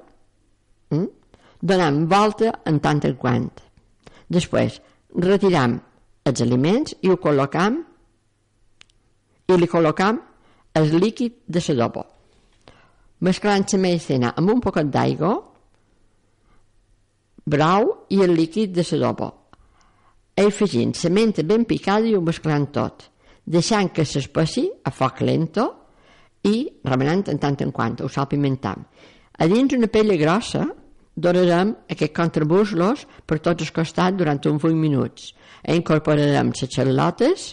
mm? 0.90 1.06
donant 1.60 2.06
volta 2.08 2.52
en 2.64 2.80
tant 2.80 3.04
en 3.04 3.16
quant. 3.16 3.50
Després 4.28 4.80
retiram 5.14 5.78
els 6.26 6.40
aliments 6.42 6.94
i 7.02 7.10
ho 7.10 7.18
col·locam 7.22 7.78
i 9.46 9.58
li 9.60 9.68
col·locam 9.70 10.18
el 10.74 10.90
líquid 10.98 11.44
de 11.46 11.62
l'adobo 11.68 12.04
mesclant 13.20 13.66
la 13.72 13.78
medicina 13.78 14.32
amb 14.36 14.50
un 14.50 14.60
poquet 14.60 14.90
d'aigua 14.90 15.34
brou 17.46 17.90
i 18.10 18.20
el 18.24 18.34
líquid 18.34 18.74
de 18.74 18.84
l'adobo 18.90 19.30
i 20.34 20.46
afegint 20.48 20.96
la 21.04 21.10
menta 21.10 21.42
ben 21.42 21.64
picada 21.64 22.08
i 22.08 22.16
ho 22.16 22.20
mesclant 22.20 22.70
tot 22.72 23.10
deixant 23.44 23.92
que 23.92 24.04
s'espessi 24.04 24.70
a 24.84 24.90
foc 24.90 25.20
lento 25.20 25.68
i 26.42 26.56
remenant 26.84 27.28
en 27.28 27.38
tant 27.38 27.60
en 27.60 27.70
quant 27.70 28.00
ho 28.00 28.08
salpimentam 28.08 28.82
a 29.38 29.46
dins 29.46 29.76
una 29.76 29.86
pella 29.86 30.16
grossa 30.16 30.64
donarem 31.16 31.74
aquests 31.90 32.14
contrabuslos 32.16 33.04
per 33.26 33.38
tots 33.38 33.62
els 33.62 33.74
costats 33.74 34.18
durant 34.18 34.40
uns 34.50 34.64
8 34.64 34.74
minuts 34.74 35.30
i 35.62 35.76
incorporarem 35.78 36.50
les 36.52 36.74
xarlotes 36.74 37.46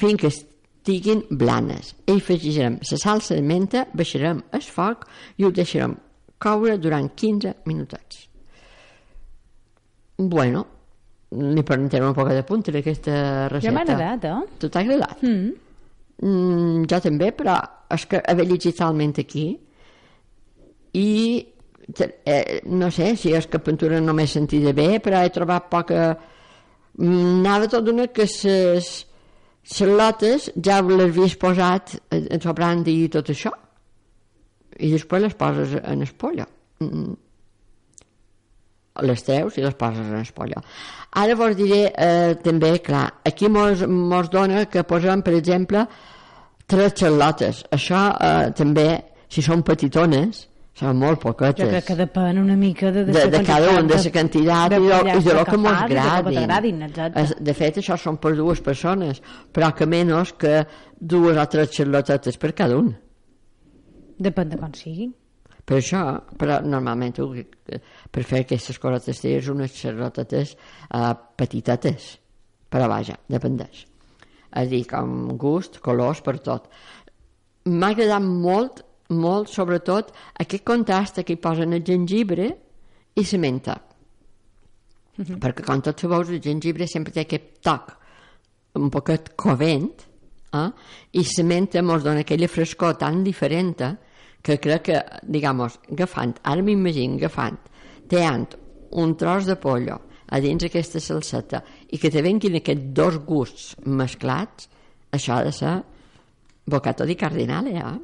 fins 0.00 0.20
que 0.20 0.30
estiguin 0.32 1.22
blanes 1.30 1.94
i 2.06 2.16
afegirem 2.16 2.80
la 2.80 2.98
salsa 3.04 3.38
de 3.38 3.46
menta 3.46 3.86
baixarem 3.92 4.42
el 4.56 4.66
foc 4.66 5.06
i 5.38 5.46
ho 5.46 5.52
deixarem 5.54 5.96
coure 6.40 6.76
durant 6.78 7.08
15 7.14 7.54
minutets 7.70 8.26
bueno 10.18 10.66
li 11.30 11.62
preguntem 11.62 12.04
un 12.04 12.14
poc 12.16 12.32
de 12.34 12.42
punta 12.42 12.72
d'aquesta 12.74 13.48
recepta 13.52 13.68
Ja 13.68 13.74
m'ha 13.74 13.84
agradat, 13.86 14.24
eh? 14.26 14.56
tu 14.58 14.68
t'ha 14.68 14.82
agradat? 14.82 15.22
Mm. 15.22 15.52
Mm, 16.20 16.86
jo 16.90 16.98
també, 17.00 17.30
però 17.32 17.54
és 17.94 18.04
que 18.10 18.18
he 18.18 18.34
llegit 18.42 18.76
talment 18.76 19.14
aquí 19.22 19.46
i 20.98 21.10
eh, 21.98 22.60
no 22.66 22.90
sé 22.90 23.14
si 23.16 23.32
és 23.36 23.46
que 23.46 23.62
pintura 23.62 24.00
no 24.00 24.14
m'he 24.16 24.26
sentida 24.26 24.74
bé, 24.76 24.98
però 25.00 25.22
he 25.24 25.32
trobat 25.34 25.70
poca... 25.70 26.10
Mm, 26.98 27.40
Anava 27.40 27.70
tot 27.70 27.86
d'una 27.86 28.08
que 28.12 28.26
les 28.26 28.90
xalotes 29.70 30.50
ja 30.56 30.80
les 30.82 31.08
havies 31.08 31.36
posat 31.40 31.96
en 32.10 32.54
brandy 32.56 33.04
i 33.04 33.10
tot 33.12 33.30
això 33.30 33.52
i 34.80 34.92
després 34.92 35.22
les 35.22 35.34
poses 35.34 35.76
en 35.82 36.00
el 36.02 36.14
pollo. 36.18 36.46
Mm. 36.80 37.12
Les 39.06 39.22
treus 39.24 39.56
i 39.56 39.64
les 39.64 39.76
poses 39.78 40.06
en 40.06 40.18
el 40.18 40.32
pollo. 40.36 40.60
Ara 41.20 41.36
vos 41.38 41.54
diré 41.56 41.84
eh, 41.88 42.34
també, 42.42 42.74
clar, 42.84 43.06
aquí 43.26 43.48
mos, 43.48 43.84
mos 43.86 44.28
dona 44.32 44.66
que 44.70 44.84
posem, 44.84 45.22
per 45.24 45.36
exemple, 45.38 45.84
tres 46.68 46.96
xalotes. 46.98 47.64
Això 47.72 48.02
eh, 48.12 48.50
també, 48.56 48.88
si 49.30 49.44
són 49.46 49.64
petitones, 49.66 50.44
són 50.80 50.96
molt 50.96 51.20
poquetes. 51.20 51.60
Jo 51.60 51.68
crec 51.68 51.86
que 51.90 51.96
depèn 51.98 52.40
una 52.40 52.56
mica 52.56 52.90
de, 52.94 53.04
de, 53.04 53.24
de 53.32 53.42
cada 53.44 53.74
un, 53.76 53.88
de 53.90 53.98
la 54.00 54.12
quantitat 54.14 54.76
i 54.78 54.80
de, 54.80 55.16
i 55.18 55.24
de 55.26 55.36
lo 55.36 55.44
que 55.44 55.58
mos 55.60 55.78
de 55.82 55.98
que 56.00 56.44
agradin. 56.44 56.82
exacte. 56.88 57.26
De 57.50 57.54
fet, 57.58 57.80
això 57.82 57.98
són 58.00 58.16
per 58.22 58.32
dues 58.38 58.62
persones, 58.64 59.20
però 59.52 59.74
que 59.76 59.88
menys 59.90 60.32
que 60.40 60.64
dues 60.96 61.36
o 61.36 61.46
tres 61.52 61.74
xarlotetes 61.76 62.40
per 62.40 62.54
cada 62.56 62.80
un. 62.80 62.94
Depèn 64.20 64.52
de 64.52 64.60
com 64.60 64.72
sigui. 64.76 65.10
Per 65.68 65.78
això, 65.78 66.00
però 66.40 66.58
normalment 66.66 67.20
eh, 67.20 67.78
per 68.10 68.24
fer 68.26 68.42
aquestes 68.46 68.80
coses 68.82 69.20
tens 69.22 69.52
unes 69.52 69.76
xarlotetes 69.76 70.56
uh, 70.96 71.12
petitetes, 71.38 72.16
però 72.72 72.88
vaja, 72.90 73.20
dependeix. 73.30 73.84
És 74.50 74.64
a 74.64 74.64
dir, 74.66 74.82
com 74.90 75.36
gust, 75.38 75.78
colors, 75.84 76.24
per 76.26 76.40
tot. 76.42 76.66
M'ha 77.70 77.92
agradat 77.92 78.24
molt, 78.24 78.82
molt, 79.10 79.50
sobretot, 79.50 80.12
aquest 80.42 80.64
contrast 80.66 81.22
que 81.24 81.34
hi 81.34 81.40
posen 81.42 81.74
el 81.76 81.84
gengibre 81.86 82.50
i 83.14 83.24
la 83.24 83.40
menta. 83.42 83.78
Perquè, 85.20 85.64
com 85.66 85.82
tots 85.84 86.06
sabeu, 86.06 86.22
el 86.22 86.40
gengibre 86.42 86.86
sempre 86.88 87.12
té 87.12 87.26
aquest 87.26 87.58
toc 87.64 87.96
un 88.78 88.90
poquet 88.90 89.32
covent, 89.36 89.90
eh? 90.54 90.68
i 91.18 91.24
la 91.26 91.44
menta 91.44 91.82
mos 91.82 92.04
dona 92.06 92.22
aquella 92.24 92.48
frescor 92.48 92.96
tan 92.98 93.24
diferent 93.26 93.82
que 94.42 94.56
crec 94.58 94.86
que, 94.88 95.00
digamos, 95.22 95.78
agafant, 95.90 96.38
ara 96.42 96.62
m'imagino 96.62 97.18
agafant, 97.18 97.58
teant 98.08 98.46
un 99.02 99.16
tros 99.16 99.46
de 99.46 99.56
pollo 99.60 99.98
a 100.30 100.40
dins 100.40 100.64
aquesta 100.64 101.00
salseta 101.02 101.60
i 101.90 101.98
que 101.98 102.10
te 102.10 102.22
venguin 102.22 102.56
aquests 102.60 102.92
dos 102.94 103.18
gusts 103.26 103.74
mesclats, 103.86 104.70
això 105.12 105.36
ha 105.36 105.44
de 105.44 105.52
ser 105.52 105.74
bocato 106.70 107.04
di 107.04 107.16
cardinale, 107.18 107.74
eh? 107.74 107.98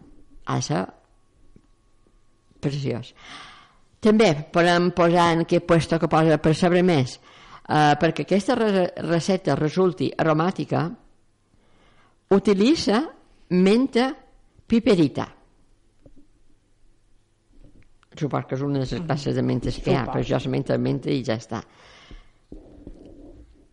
Ser 0.46 0.84
preciós. 2.62 3.12
També 4.00 4.30
podem 4.52 4.90
posar 4.94 5.32
en 5.34 5.44
aquest 5.44 5.66
puesto 5.66 5.98
que 5.98 6.08
posa 6.10 6.38
per 6.38 6.54
saber 6.54 6.82
més, 6.86 7.16
eh, 7.68 7.94
perquè 7.98 8.26
aquesta 8.26 8.54
re 8.54 8.86
recepta 9.02 9.56
resulti 9.58 10.10
aromàtica, 10.16 10.84
utilitza 12.30 13.02
menta 13.50 14.14
piperita. 14.66 15.26
Suposo 18.16 18.46
que 18.48 18.54
és 18.54 18.62
una 18.62 18.80
de 18.80 18.86
les 18.86 19.04
classes 19.04 19.34
de 19.34 19.42
mentes 19.42 19.76
que 19.76 19.90
hi 19.92 19.96
ha, 19.96 20.06
però 20.08 20.22
jo 20.24 20.36
és 20.36 20.46
menta, 20.48 20.78
menta 20.78 21.10
i 21.10 21.22
ja 21.24 21.36
està. 21.36 21.62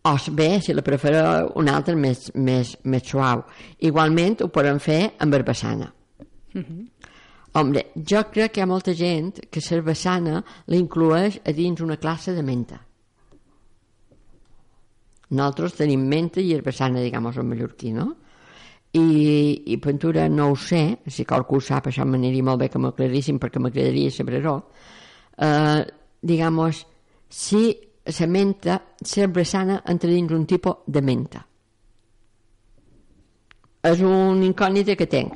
O 0.04 0.16
bé, 0.36 0.60
si 0.60 0.74
la 0.74 0.82
prefereu, 0.84 1.52
una 1.56 1.78
altra 1.78 1.94
més, 1.96 2.26
més, 2.36 2.74
més 2.84 3.06
suau. 3.08 3.46
Igualment 3.88 4.42
ho 4.44 4.50
podem 4.52 4.76
fer 4.78 5.14
amb 5.24 5.32
herbassana. 5.32 5.88
Hombre, 7.54 7.84
jo 7.94 8.24
crec 8.32 8.52
que 8.52 8.60
hi 8.60 8.64
ha 8.64 8.66
molta 8.66 8.92
gent 8.98 9.36
que 9.50 9.62
cervesana 9.62 10.40
la 10.42 10.76
inclueix 10.76 11.38
a 11.46 11.52
dins 11.54 11.80
una 11.84 11.96
classe 12.02 12.34
de 12.34 12.42
menta. 12.42 12.80
Nosaltres 15.34 15.76
tenim 15.78 16.02
menta 16.10 16.42
i 16.42 16.52
herbassana, 16.54 17.02
diguem 17.02 17.26
en 17.30 17.48
mallorquí, 17.48 17.92
no? 17.94 18.08
I, 18.94 19.04
i 19.70 19.76
Ventura 19.82 20.28
no 20.28 20.50
ho 20.50 20.56
sé, 20.56 20.98
si 21.06 21.24
qualcú 21.26 21.58
ho 21.58 21.62
sap, 21.62 21.88
això 21.90 22.04
m'aniria 22.06 22.46
molt 22.46 22.60
bé 22.62 22.68
que 22.70 22.78
m'aclarissin 22.78 23.40
perquè 23.42 23.62
m'agradaria 23.62 24.10
saber-ho. 24.10 24.54
Eh, 25.38 25.80
digamos, 26.22 26.84
si 27.28 27.64
la 28.04 28.26
menta 28.26 28.80
cervesana 29.02 29.80
entra 29.86 30.10
dins 30.10 30.30
un 30.32 30.46
tipus 30.46 30.86
de 30.86 31.02
menta. 31.02 31.46
És 33.84 34.00
un 34.00 34.42
incògnita 34.42 34.94
que 34.96 35.10
tenc. 35.10 35.34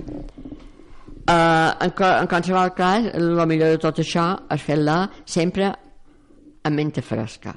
Uh, 1.28 1.74
en, 1.84 1.92
qualsevol 2.24 2.70
cas, 2.72 3.10
el 3.12 3.36
millor 3.50 3.74
de 3.74 3.80
tot 3.82 3.98
això 4.00 4.30
és 4.48 4.62
fer-la 4.64 5.02
sempre 5.28 5.66
amb 6.64 6.78
menta 6.80 7.02
fresca. 7.04 7.52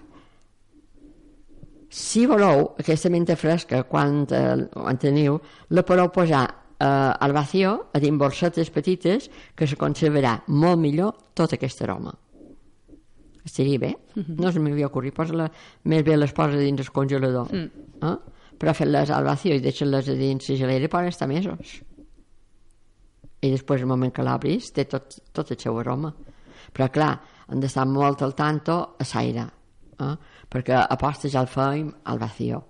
Si 1.92 2.26
voleu, 2.28 2.66
aquesta 2.80 3.12
menta 3.12 3.38
fresca, 3.40 3.82
quan 3.88 4.26
eh, 4.32 4.42
en 4.76 5.00
teniu, 5.00 5.38
la 5.76 5.84
podeu 5.84 6.08
posar 6.12 6.46
eh, 6.48 6.86
al 6.88 7.36
vacío, 7.36 7.74
a 7.92 8.00
dins 8.00 8.20
borsetes 8.20 8.72
petites, 8.72 9.28
que 9.56 9.68
se 9.68 9.80
conservarà 9.80 10.38
molt 10.48 10.80
millor 10.80 11.16
tot 11.36 11.56
aquest 11.56 11.84
aroma. 11.84 12.14
Estaria 13.44 13.80
bé? 13.80 13.94
No 14.40 14.52
se 14.52 14.64
m'havia 14.64 14.88
ocorrit. 14.88 15.16
Posa-la, 15.16 15.50
més 15.92 16.04
bé 16.08 16.16
les 16.16 16.32
posa 16.36 16.60
dins 16.60 16.80
el 16.80 16.92
congelador. 16.96 17.52
Eh? 17.56 18.16
Però 18.62 18.76
fer-les 18.78 19.12
al 19.12 19.28
vacío 19.28 19.56
i 19.56 19.64
deixar-les 19.64 20.12
dins 20.16 20.52
la 20.52 20.60
gelera 20.64 20.92
poden 20.92 21.12
estar 21.12 21.28
mesos 21.32 21.82
i 23.42 23.52
després 23.52 23.82
el 23.82 23.90
moment 23.90 24.14
que 24.14 24.24
l'obris 24.26 24.72
té 24.76 24.86
tot, 24.90 25.18
tot 25.34 25.52
el 25.52 25.60
seu 25.60 25.80
aroma 25.82 26.14
però 26.72 26.88
clar, 26.94 27.14
han 27.50 27.60
d'estar 27.60 27.86
molt 27.90 28.22
al 28.22 28.36
tanto 28.38 28.78
a 28.98 29.08
l'aire 29.14 29.48
eh? 30.00 30.12
perquè 30.50 30.78
aposta 30.82 31.30
ja 31.30 31.42
el 31.42 31.50
feim 31.52 31.90
al 32.06 32.20
vacío 32.22 32.62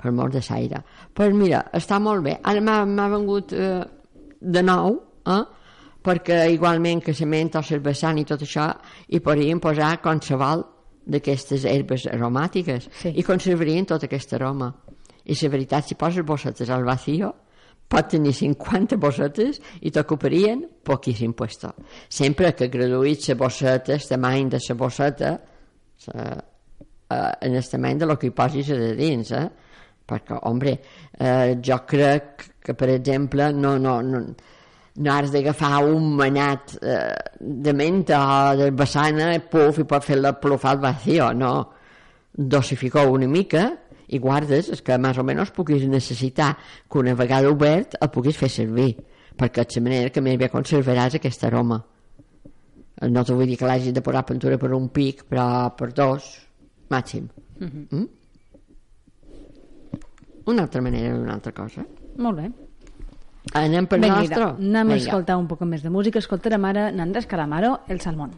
per 0.00 0.12
mort 0.12 0.34
de 0.34 0.42
l'aire 0.48 0.82
pues 1.14 1.32
mira, 1.34 1.64
està 1.72 2.00
molt 2.00 2.24
bé 2.24 2.38
ara 2.42 2.60
m'ha 2.60 3.08
vengut 3.16 3.52
eh, 3.52 3.80
de 4.40 4.62
nou 4.62 5.00
eh? 5.26 5.42
perquè 6.02 6.46
igualment 6.52 7.02
que 7.04 7.16
la 7.18 7.26
menta 7.26 7.60
o 7.60 7.62
cervesant 7.62 8.18
i 8.18 8.24
tot 8.24 8.42
això 8.42 8.70
hi 9.08 9.20
podríem 9.20 9.60
posar 9.60 9.98
qualsevol 10.00 10.64
d'aquestes 11.10 11.64
herbes 11.64 12.06
aromàtiques 12.06 12.88
Sí. 12.92 13.12
i 13.16 13.22
conservarien 13.22 13.86
tot 13.86 14.04
aquest 14.04 14.32
aroma 14.34 14.72
i 15.24 15.34
la 15.34 15.48
veritat, 15.48 15.84
si 15.84 15.94
poses 15.94 16.24
bossetes 16.24 16.70
al 16.70 16.84
vacío 16.84 17.34
pot 17.90 18.06
tenir 18.12 18.32
50 18.36 18.98
bossetes 19.02 19.58
i 19.82 19.90
t'ocuparien 19.90 20.62
poquíssim 20.86 21.32
puesto. 21.34 21.72
Sempre 22.08 22.52
que 22.54 22.70
graduïs 22.70 23.26
la 23.32 23.38
bosseta, 23.40 23.96
el 23.96 24.06
tamany 24.06 24.52
de 24.52 24.60
la 24.62 24.76
bosseta, 24.78 25.32
sa, 25.98 26.28
eh, 27.10 27.32
en 27.46 27.56
el 27.56 27.68
tamany 27.68 27.98
de 27.98 28.06
lo 28.06 28.18
que 28.18 28.30
hi 28.30 28.36
posis 28.36 28.70
a 28.70 28.78
dins, 28.94 29.32
eh? 29.32 29.48
Perquè, 30.06 30.38
hombre, 30.46 30.78
eh, 31.18 31.58
jo 31.62 31.82
crec 31.86 32.46
que, 32.62 32.74
per 32.74 32.90
exemple, 32.94 33.52
no, 33.52 33.76
no, 33.78 34.00
no, 34.02 34.22
no 34.96 35.12
has 35.12 35.30
d'agafar 35.34 35.84
un 35.86 36.14
manat 36.18 36.78
eh, 36.82 37.14
de 37.40 37.74
menta 37.74 38.22
o 38.22 38.56
de 38.56 38.70
bassana, 38.70 39.32
puf, 39.50 39.82
i 39.82 39.86
pots 39.86 40.10
fer-la 40.12 40.36
plofar 40.38 40.76
al 40.76 40.82
vacío, 40.86 41.32
no. 41.34 41.54
Dosificou 42.30 43.14
una 43.16 43.26
mica 43.26 43.68
i 44.10 44.18
guardes 44.18 44.68
és 44.74 44.82
que 44.82 44.96
més 44.98 45.18
o 45.18 45.24
menys 45.24 45.52
puguis 45.54 45.86
necessitar 45.88 46.56
que 46.90 46.98
una 46.98 47.14
vegada 47.14 47.50
obert 47.50 47.96
el 48.00 48.10
puguis 48.10 48.36
fer 48.36 48.50
servir 48.50 48.92
perquè 49.38 49.62
és 49.64 49.76
la 49.78 49.82
manera 49.86 50.10
que 50.10 50.20
més 50.24 50.38
bé 50.38 50.48
conservaràs 50.52 51.14
aquest 51.18 51.44
aroma 51.48 51.78
no 53.08 53.24
t'ho 53.24 53.36
vull 53.38 53.48
dir 53.48 53.56
que 53.56 53.68
l'hagis 53.70 53.94
de 53.96 54.02
posar 54.04 54.24
pintura 54.28 54.58
per 54.58 54.72
un 54.76 54.88
pic 54.92 55.24
però 55.30 55.46
per 55.76 55.92
dos 55.96 56.26
màxim 56.90 57.28
mm? 57.60 58.04
una 60.46 60.62
altra 60.66 60.82
manera 60.82 61.14
una 61.14 61.34
altra 61.38 61.52
cosa 61.52 61.84
Molt 62.18 62.36
bé. 62.42 62.50
anem 63.54 63.86
per 63.86 63.98
Vinga, 64.00 64.16
nostre 64.18 64.42
anem 64.44 64.76
a 64.80 64.94
Vinga. 64.94 64.96
escoltar 65.06 65.36
un 65.38 65.46
poc 65.48 65.62
més 65.64 65.82
de 65.82 65.88
música. 65.90 66.18
Escoltarem 66.18 66.64
ara 66.68 66.90
Nandres 66.92 67.24
Calamaro, 67.26 67.80
El 67.88 68.00
Salmón. 68.00 68.34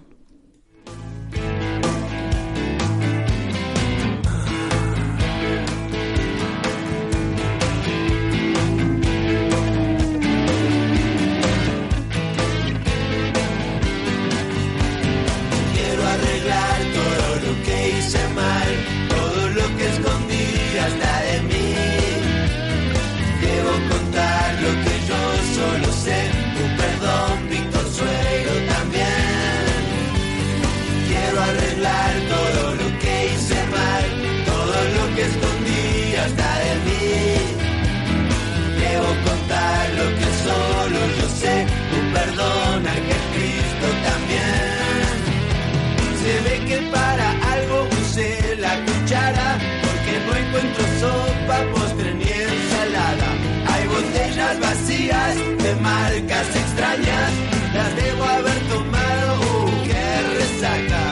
Marcas 55.81 56.49
extrañas, 56.55 57.33
las 57.75 57.97
debo 57.97 58.25
haber 58.25 58.59
tomado, 58.69 59.41
uh, 59.41 59.83
qué 59.85 60.07
resaca. 60.39 61.05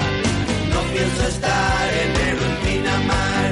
No 0.73 0.81
pienso 0.93 1.23
estar 1.29 1.89
en 2.03 2.11
el 2.29 2.39
Pinamar, 2.65 3.51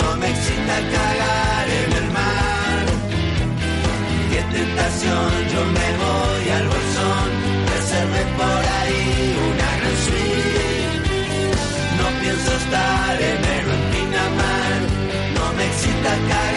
no 0.00 0.16
me 0.16 0.28
excita 0.28 0.76
cagar 0.94 1.66
en 1.80 1.92
el 2.00 2.08
mar. 2.18 2.84
Qué 4.30 4.42
tentación, 4.56 5.30
yo 5.52 5.60
me 5.76 5.88
voy 6.02 6.44
al 6.56 6.66
bolsón, 6.72 7.28
reserve 7.72 8.22
por 8.38 8.62
ahí 8.78 9.36
una 9.50 9.68
gran 9.78 9.96
suite. 10.06 10.92
No 11.98 12.06
pienso 12.20 12.50
estar 12.62 13.14
en 13.30 13.40
el 13.56 13.66
Pinamar, 13.92 14.78
no 15.36 15.44
me 15.56 15.64
excita 15.66 16.12
cagar 16.28 16.51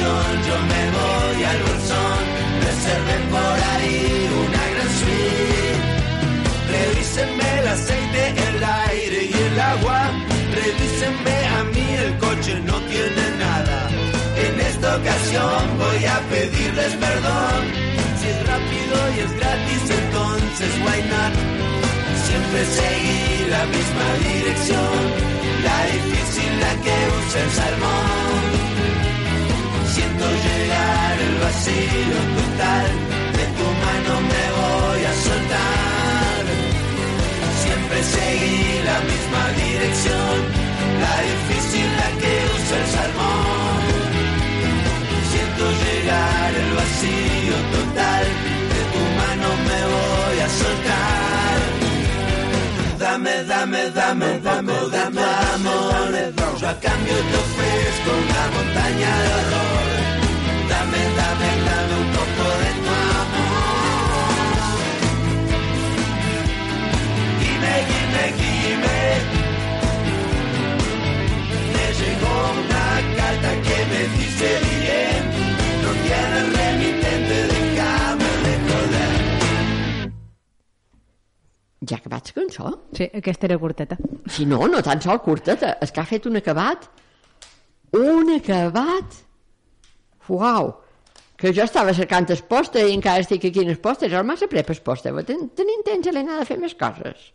yo 0.00 0.56
me 0.72 0.82
voy 0.98 1.44
al 1.44 1.60
bolsón, 1.62 2.22
reserve 2.66 3.16
por 3.34 3.56
ahí 3.72 4.28
una 4.44 4.64
gran 4.72 4.90
suite. 5.00 5.80
Revísenme 6.72 7.58
el 7.58 7.68
aceite, 7.68 8.22
el 8.48 8.64
aire 8.64 9.20
y 9.24 9.34
el 9.48 9.60
agua. 9.60 10.00
Revísenme 10.54 11.36
a 11.58 11.64
mí, 11.74 11.86
el 12.06 12.18
coche 12.18 12.54
no 12.64 12.76
tiene 12.92 13.24
nada. 13.38 13.88
En 14.46 14.60
esta 14.60 14.96
ocasión 14.96 15.78
voy 15.78 16.04
a 16.04 16.18
pedirles 16.30 16.92
perdón. 17.04 17.60
Si 18.18 18.26
es 18.28 18.40
rápido 18.46 18.94
y 19.14 19.18
es 19.24 19.32
gratis, 19.38 19.82
entonces 20.00 20.72
why 20.84 21.00
not? 21.12 21.34
Siempre 22.26 22.60
seguí 22.78 23.50
la 23.50 23.64
misma 23.76 24.06
dirección. 24.28 25.00
La 25.66 25.78
difícil, 25.92 26.52
la 26.64 26.72
que 26.84 26.96
usa 27.18 27.40
el 27.44 27.50
salmón. 27.50 28.99
Siento 29.94 30.26
llegar 30.46 31.14
el 31.28 31.34
vacío 31.44 32.18
total, 32.38 32.88
de 33.38 33.44
tu 33.56 33.66
mano 33.84 34.12
me 34.30 34.44
voy 34.58 35.00
a 35.04 35.14
soltar. 35.26 36.42
Siempre 37.62 37.98
seguí 38.16 38.82
la 38.90 38.98
misma 39.10 39.42
dirección, 39.62 40.36
la 41.02 41.14
difícil 41.30 41.88
la 42.00 42.08
que 42.20 42.32
usa 42.56 42.76
el 42.82 42.88
salmón. 42.96 43.82
Siento 45.32 45.64
llegar 45.84 46.50
el 46.62 46.70
vacío 46.80 47.56
Dame, 53.22 53.44
dame, 53.44 53.90
dame, 53.90 54.40
dame, 54.40 54.72
dame, 54.90 55.20
amor. 55.52 56.08
Yo 56.58 56.66
a 56.68 56.74
cambio 56.80 57.16
te 57.30 57.36
ofrezco 57.36 58.10
una 58.24 58.44
montaña 58.56 59.12
de 59.20 59.28
horror. 59.36 59.88
Dame, 60.70 61.02
dame, 61.20 61.50
dame 61.68 61.94
un 62.00 62.08
poco 62.16 62.44
de 62.62 62.70
tu 62.80 62.92
amor. 63.20 64.40
Dime, 67.42 67.74
dime, 67.90 68.24
dime. 68.40 68.98
Me 71.74 71.86
llegó 72.00 72.34
una 72.64 72.86
carta 73.18 73.50
que 73.66 73.78
me 73.90 74.00
dice 74.16 74.48
bien. 74.64 75.20
No 75.82 75.90
tienes 76.04 76.46
remitente, 76.56 76.99
Ja 81.90 81.98
acabat 81.98 82.30
la 82.30 82.36
cançó? 82.36 82.70
Sí, 82.94 83.08
aquesta 83.18 83.48
era 83.48 83.58
curteta. 83.58 83.96
Si 84.30 84.46
no, 84.46 84.60
no 84.70 84.82
tan 84.86 85.02
sol 85.02 85.18
curteta, 85.24 85.74
és 85.82 85.90
que 85.90 86.02
ha 86.02 86.06
fet 86.06 86.28
un 86.30 86.38
acabat. 86.38 86.86
Un 87.98 88.30
acabat. 88.36 89.18
Uau! 90.30 90.70
Que 91.40 91.50
jo 91.56 91.64
estava 91.64 91.94
cercant 91.96 92.28
el 92.30 92.44
i 92.86 92.94
encara 92.94 93.24
estic 93.24 93.48
aquí 93.48 93.64
en 93.64 93.72
el 93.72 93.80
poste, 93.82 94.06
és 94.06 94.14
massa 94.22 94.46
prep 94.46 94.70
el. 94.70 95.24
Ten, 95.26 95.48
tenim 95.56 95.82
temps, 95.82 96.06
Helena, 96.06 96.38
de 96.38 96.46
fer 96.46 96.58
més 96.60 96.76
coses. 96.78 97.30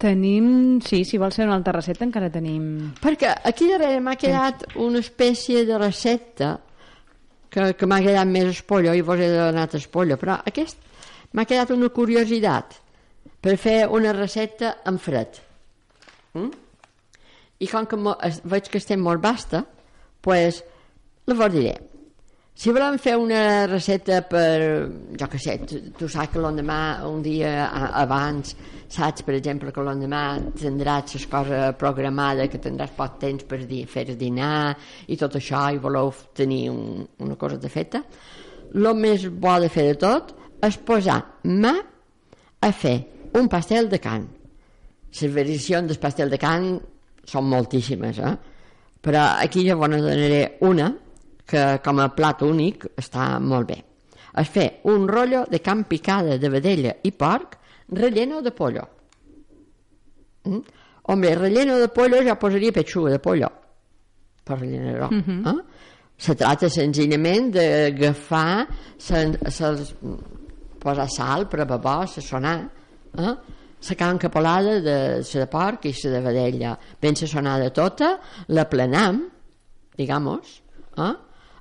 Tenim... 0.00 0.80
Sí, 0.80 1.02
si 1.04 1.18
vols 1.20 1.36
fer 1.36 1.44
una 1.44 1.56
altra 1.58 1.74
recepta 1.76 2.06
encara 2.06 2.30
tenim... 2.32 2.92
Perquè 3.02 3.34
aquí 3.50 3.66
darrere 3.68 4.00
m'ha 4.00 4.16
quedat 4.16 4.62
una 4.80 5.00
espècie 5.02 5.66
de 5.68 5.76
recepta 5.80 6.54
que, 7.50 7.72
que 7.74 7.88
m'ha 7.90 7.98
quedat 8.00 8.30
més 8.30 8.54
espollo 8.54 8.94
i 8.96 9.02
vos 9.04 9.20
he 9.20 9.28
donat 9.34 9.74
espollo, 9.76 10.16
però 10.20 10.38
aquest 10.48 10.80
m'ha 11.36 11.44
quedat 11.44 11.74
una 11.74 11.90
curiositat 11.92 12.78
per 13.40 13.56
fer 13.60 13.84
una 13.88 14.12
recepta 14.16 14.76
en 14.86 14.98
fred. 15.00 15.40
Mm? 16.36 16.50
I 17.60 17.68
com 17.68 17.86
que 17.88 17.98
veig 18.48 18.68
que 18.72 18.80
estem 18.80 19.00
molt 19.04 19.20
basta, 19.20 19.64
pues, 20.24 20.62
la 21.28 21.36
vos 21.36 21.52
diré. 21.52 21.76
Si 22.60 22.72
volem 22.76 22.98
fer 23.00 23.14
una 23.16 23.64
recepta 23.70 24.18
per, 24.28 24.60
jo 25.16 25.28
què 25.32 25.38
sé, 25.40 25.54
tu, 25.64 25.78
tu 25.96 26.08
saps 26.12 26.34
que 26.34 26.42
l'endemà, 26.42 26.80
un 27.08 27.22
dia 27.24 27.70
abans, 28.02 28.52
saps, 28.90 29.24
per 29.24 29.36
exemple, 29.38 29.72
que 29.72 29.84
l'endemà 29.86 30.24
tindràs 30.60 31.14
les 31.16 31.24
coses 31.30 31.78
programades, 31.80 32.50
que 32.52 32.60
tindràs 32.60 32.92
poc 32.98 33.16
temps 33.22 33.46
per 33.48 33.62
dir, 33.64 33.86
fer 33.88 34.04
dinar 34.12 34.74
i 35.08 35.16
tot 35.16 35.38
això, 35.40 35.62
i 35.72 35.80
voleu 35.80 36.12
tenir 36.36 36.66
un, 36.72 37.06
una 37.24 37.38
cosa 37.40 37.56
de 37.62 37.70
feta, 37.72 38.02
el 38.74 38.90
més 38.98 39.24
bo 39.30 39.56
de 39.62 39.72
fer 39.72 39.86
de 39.92 39.96
tot 40.02 40.34
és 40.66 40.76
posar 40.84 41.22
mà 41.48 41.72
a 42.60 42.72
fer 42.76 42.98
un 43.38 43.48
pastel 43.48 43.88
de 43.88 44.00
can. 44.00 44.26
Les 45.20 45.34
variacions 45.34 45.88
del 45.90 45.98
pastel 45.98 46.30
de 46.30 46.38
can 46.38 46.72
són 47.26 47.48
moltíssimes, 47.50 48.18
eh? 48.18 48.34
però 49.00 49.24
aquí 49.42 49.64
ja 49.66 49.76
vos 49.76 49.90
donaré 49.90 50.58
una 50.66 50.90
que 51.50 51.64
com 51.84 51.98
a 51.98 52.10
plat 52.14 52.42
únic 52.46 52.86
està 53.00 53.38
molt 53.42 53.68
bé. 53.70 53.78
És 54.38 54.48
fer 54.48 54.66
un 54.90 55.08
rotllo 55.10 55.44
de 55.50 55.58
carn 55.58 55.84
picada 55.90 56.36
de 56.38 56.50
vedella 56.52 56.94
i 57.02 57.10
porc 57.10 57.56
relleno 57.90 58.40
de 58.42 58.52
pollo. 58.54 58.84
Mm? 60.46 60.60
Hombre, 61.10 61.34
relleno 61.34 61.78
de 61.80 61.88
pollo 61.88 62.20
ja 62.22 62.38
posaria 62.38 62.72
pechuga 62.72 63.10
de 63.10 63.18
pollo 63.18 63.48
per 64.44 64.58
rellenar-ho. 64.60 65.10
eh? 65.50 65.56
Se 66.20 66.34
trata 66.36 66.68
senzillament 66.68 67.50
d'agafar, 67.54 68.66
se, 68.98 69.22
se, 69.48 69.70
posar 70.80 71.08
sal 71.08 71.48
per 71.48 71.62
a 71.64 71.66
bevar, 71.68 72.06
sassonar, 72.08 72.58
eh? 73.18 73.34
la 73.88 73.96
carn 73.96 74.18
capolada 74.18 74.80
de 74.80 74.96
la 75.24 75.40
de 75.40 75.46
porc 75.48 75.86
i 75.88 75.94
la 76.04 76.10
de 76.10 76.20
vedella, 76.20 76.78
ben 77.00 77.16
sassonada 77.16 77.70
tota, 77.70 78.18
la 78.48 78.68
plenam, 78.68 79.24
digamos, 79.96 80.62
eh? 80.98 81.14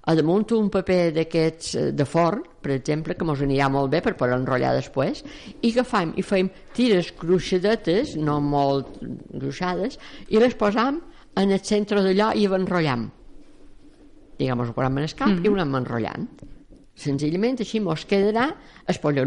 a 0.10 0.16
damunt 0.16 0.50
un 0.56 0.70
paper 0.74 1.12
d'aquests 1.14 1.76
eh, 1.76 1.92
de 1.94 2.06
forn, 2.06 2.42
per 2.60 2.74
exemple, 2.74 3.16
que 3.16 3.28
mos 3.28 3.42
anirà 3.46 3.70
molt 3.72 3.92
bé 3.94 4.02
per 4.02 4.16
poder 4.18 4.40
enrotllar 4.40 4.74
després, 4.78 5.22
i 5.62 5.72
agafam 5.72 6.16
i 6.18 6.26
fem 6.26 6.50
tires 6.76 7.12
cruixadetes, 7.20 8.16
no 8.18 8.40
molt 8.42 8.98
gruixades, 9.36 10.00
i 10.30 10.42
les 10.42 10.58
posam 10.58 11.02
en 11.40 11.56
el 11.56 11.64
centre 11.64 12.02
d'allò 12.04 12.32
i 12.36 12.48
ho 12.48 12.58
enrotllam. 12.58 13.10
Diguem, 14.40 14.64
ho 14.64 14.74
posam 14.74 14.98
en 14.98 15.04
el 15.04 15.16
cap 15.16 15.28
mm 15.28 15.38
-hmm. 15.38 15.46
i 15.46 15.50
ho 15.50 15.54
anem 15.54 15.76
enrotllant. 15.76 16.28
Senzillament 16.96 17.60
així 17.60 17.80
mos 17.80 18.06
quedarà 18.06 18.50
el 18.88 19.00
pollo 19.00 19.26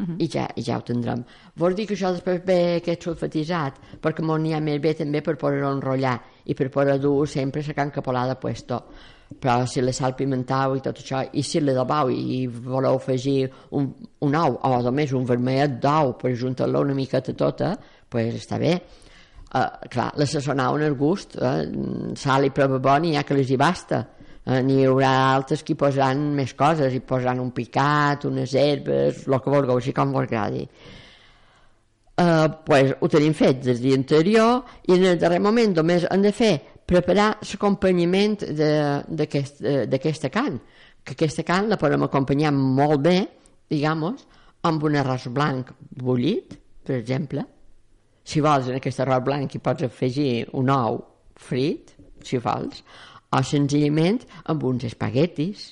mig. 0.00 0.16
I, 0.18 0.28
ja, 0.34 0.48
i 0.56 0.64
ja 0.66 0.78
ho 0.78 0.84
tindrem. 0.86 1.24
Vols 1.56 1.76
dir 1.78 1.86
que 1.86 1.96
això 1.98 2.12
després 2.16 2.42
ve 2.46 2.58
aquest 2.80 3.06
sulfatitzat 3.08 3.80
perquè 4.02 4.24
mos 4.26 4.40
n'hi 4.40 4.54
ha 4.56 4.60
més 4.60 4.80
bé 4.80 4.94
també 4.98 5.22
per 5.22 5.36
poder-ho 5.36 5.72
enrotllar 5.76 6.18
i 6.46 6.54
per 6.54 6.70
poder 6.70 6.98
dur 7.00 7.28
sempre 7.28 7.64
la 7.66 7.74
carn 7.74 7.90
capolada 7.90 8.38
puesto 8.40 8.84
però 9.38 9.64
si 9.66 9.80
la 9.80 9.92
sal 9.94 10.16
pimentau 10.18 10.74
i 10.74 10.80
tot 10.82 10.98
això 10.98 11.20
i 11.38 11.42
si 11.46 11.60
la 11.62 11.74
d'obau 11.76 12.10
i 12.10 12.46
voleu 12.50 12.96
afegir 12.98 13.50
un, 13.78 13.86
un 14.26 14.34
ou 14.34 14.56
o 14.66 14.80
només 14.82 15.12
un 15.14 15.26
vermellet 15.26 15.78
d'ou 15.82 16.16
per 16.18 16.34
juntar-la 16.34 16.82
una 16.82 16.96
miqueta 16.98 17.32
tota 17.38 17.76
pues 18.10 18.34
està 18.34 18.58
bé 18.58 18.72
uh, 18.74 19.86
clar, 19.88 20.10
la 20.16 20.26
sassonau 20.26 20.80
en 20.80 20.86
el 20.88 20.96
gust 20.98 21.38
eh? 21.38 21.68
sal 22.18 22.48
i 22.48 22.50
prova 22.50 22.80
bona 22.82 23.06
i 23.06 23.14
ja 23.14 23.22
que 23.22 23.38
les 23.38 23.50
hi 23.50 23.60
basta 23.60 24.02
eh, 24.46 24.62
n'hi 24.66 24.84
haurà 24.86 25.10
altres 25.34 25.64
que 25.64 25.74
hi 25.74 25.78
posaran 25.80 26.22
més 26.36 26.54
coses, 26.58 26.94
hi 26.94 27.02
posaran 27.04 27.42
un 27.42 27.52
picat, 27.56 28.26
unes 28.28 28.54
herbes, 28.54 29.26
el 29.26 29.38
que 29.38 29.54
vulgueu, 29.54 29.78
així 29.80 29.94
com 29.96 30.12
vos 30.16 30.28
agradi. 30.28 30.66
Uh, 32.20 32.50
pues, 32.66 32.90
ho 33.00 33.08
tenim 33.08 33.32
fet 33.32 33.62
des 33.64 33.78
dia 33.80 33.96
anterior 33.96 34.66
i 34.90 34.92
en 34.98 35.06
el 35.08 35.20
darrer 35.22 35.38
moment 35.40 35.72
només 35.72 36.04
hem 36.04 36.20
de 36.20 36.32
fer 36.36 36.50
preparar 36.84 37.30
l'acompanyament 37.40 38.42
eh, 38.44 38.98
d'aquesta 39.08 40.28
carn 40.28 40.58
que 41.00 41.14
aquesta 41.14 41.46
carn 41.48 41.70
la 41.70 41.78
podem 41.80 42.04
acompanyar 42.04 42.50
molt 42.52 43.00
bé 43.06 43.14
digamos, 43.70 44.26
amb 44.66 44.84
un 44.84 44.98
arròs 45.00 45.30
blanc 45.32 45.70
bullit, 46.02 46.58
per 46.84 46.98
exemple 46.98 47.46
si 48.26 48.42
vols 48.44 48.68
en 48.68 48.76
aquest 48.78 49.00
arròs 49.02 49.24
blanc 49.24 49.54
hi 49.54 49.62
pots 49.62 49.86
afegir 49.86 50.50
un 50.60 50.70
ou 50.74 51.00
frit 51.40 51.94
si 52.26 52.38
vols 52.42 52.82
o 53.30 53.42
senzillament 53.46 54.24
amb 54.50 54.64
uns 54.66 54.86
espaguetis 54.88 55.68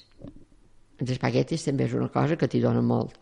els 0.98 1.14
espaguetis 1.14 1.62
també 1.62 1.86
és 1.86 1.94
una 1.94 2.10
cosa 2.10 2.36
que 2.36 2.48
t'hi 2.50 2.60
dona 2.62 2.82
molt. 2.82 3.14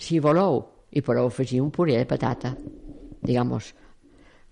Si 0.00 0.18
voleu, 0.22 0.64
hi 0.90 1.02
podeu 1.06 1.28
afegir 1.30 1.60
un 1.62 1.70
puré 1.70 1.96
de 2.00 2.06
patata. 2.10 2.56
Digamos, 3.22 3.70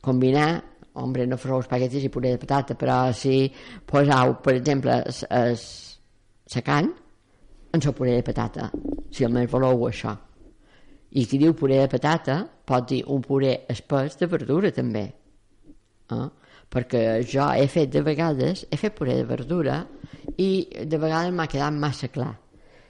combinar, 0.05 0.63
hombre, 0.95 1.27
no 1.27 1.41
fareu 1.41 1.65
espaguetis 1.65 2.07
i 2.07 2.13
puré 2.15 2.37
de 2.37 2.43
patata, 2.43 2.77
però 2.79 3.01
si 3.13 3.49
poseu, 3.87 4.37
per 4.45 4.55
exemple, 4.61 5.01
la 5.03 6.63
carn 6.63 6.93
en 7.75 7.83
el 7.83 7.95
puré 7.95 8.15
de 8.15 8.25
patata, 8.25 8.71
si 9.11 9.27
almenys 9.27 9.51
voleu 9.51 9.89
això. 9.89 10.15
I 11.19 11.25
qui 11.27 11.41
diu 11.41 11.57
puré 11.57 11.81
de 11.83 11.91
patata 11.91 12.43
pot 12.69 12.87
dir 12.89 13.03
un 13.11 13.25
puré 13.25 13.65
espès 13.73 14.21
de 14.21 14.29
verdura 14.29 14.71
també. 14.77 15.09
Eh? 16.15 16.27
Perquè 16.69 17.23
jo 17.25 17.47
he 17.57 17.67
fet 17.73 17.89
de 17.95 18.03
vegades, 18.05 18.67
he 18.71 18.77
fet 18.77 18.95
puré 18.99 19.15
de 19.17 19.25
verdura 19.25 19.79
i 20.37 20.67
de 20.85 20.99
vegades 21.01 21.33
m'ha 21.33 21.47
quedat 21.49 21.73
massa 21.73 22.09
clar. 22.13 22.35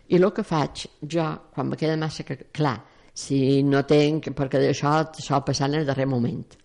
I 0.09 0.17
el 0.17 0.31
que 0.35 0.43
faig 0.43 0.87
jo, 1.03 1.27
quan 1.55 1.69
me 1.69 1.77
queda 1.77 1.97
massa 2.01 2.25
cl- 2.25 2.49
clar, 2.53 2.79
si 3.15 3.63
no 3.63 3.83
tenc, 3.87 4.31
perquè 4.35 4.59
d'això 4.63 4.97
sol 5.21 5.45
passar 5.47 5.69
en 5.69 5.75
el 5.81 5.87
darrer 5.87 6.07
moment, 6.07 6.57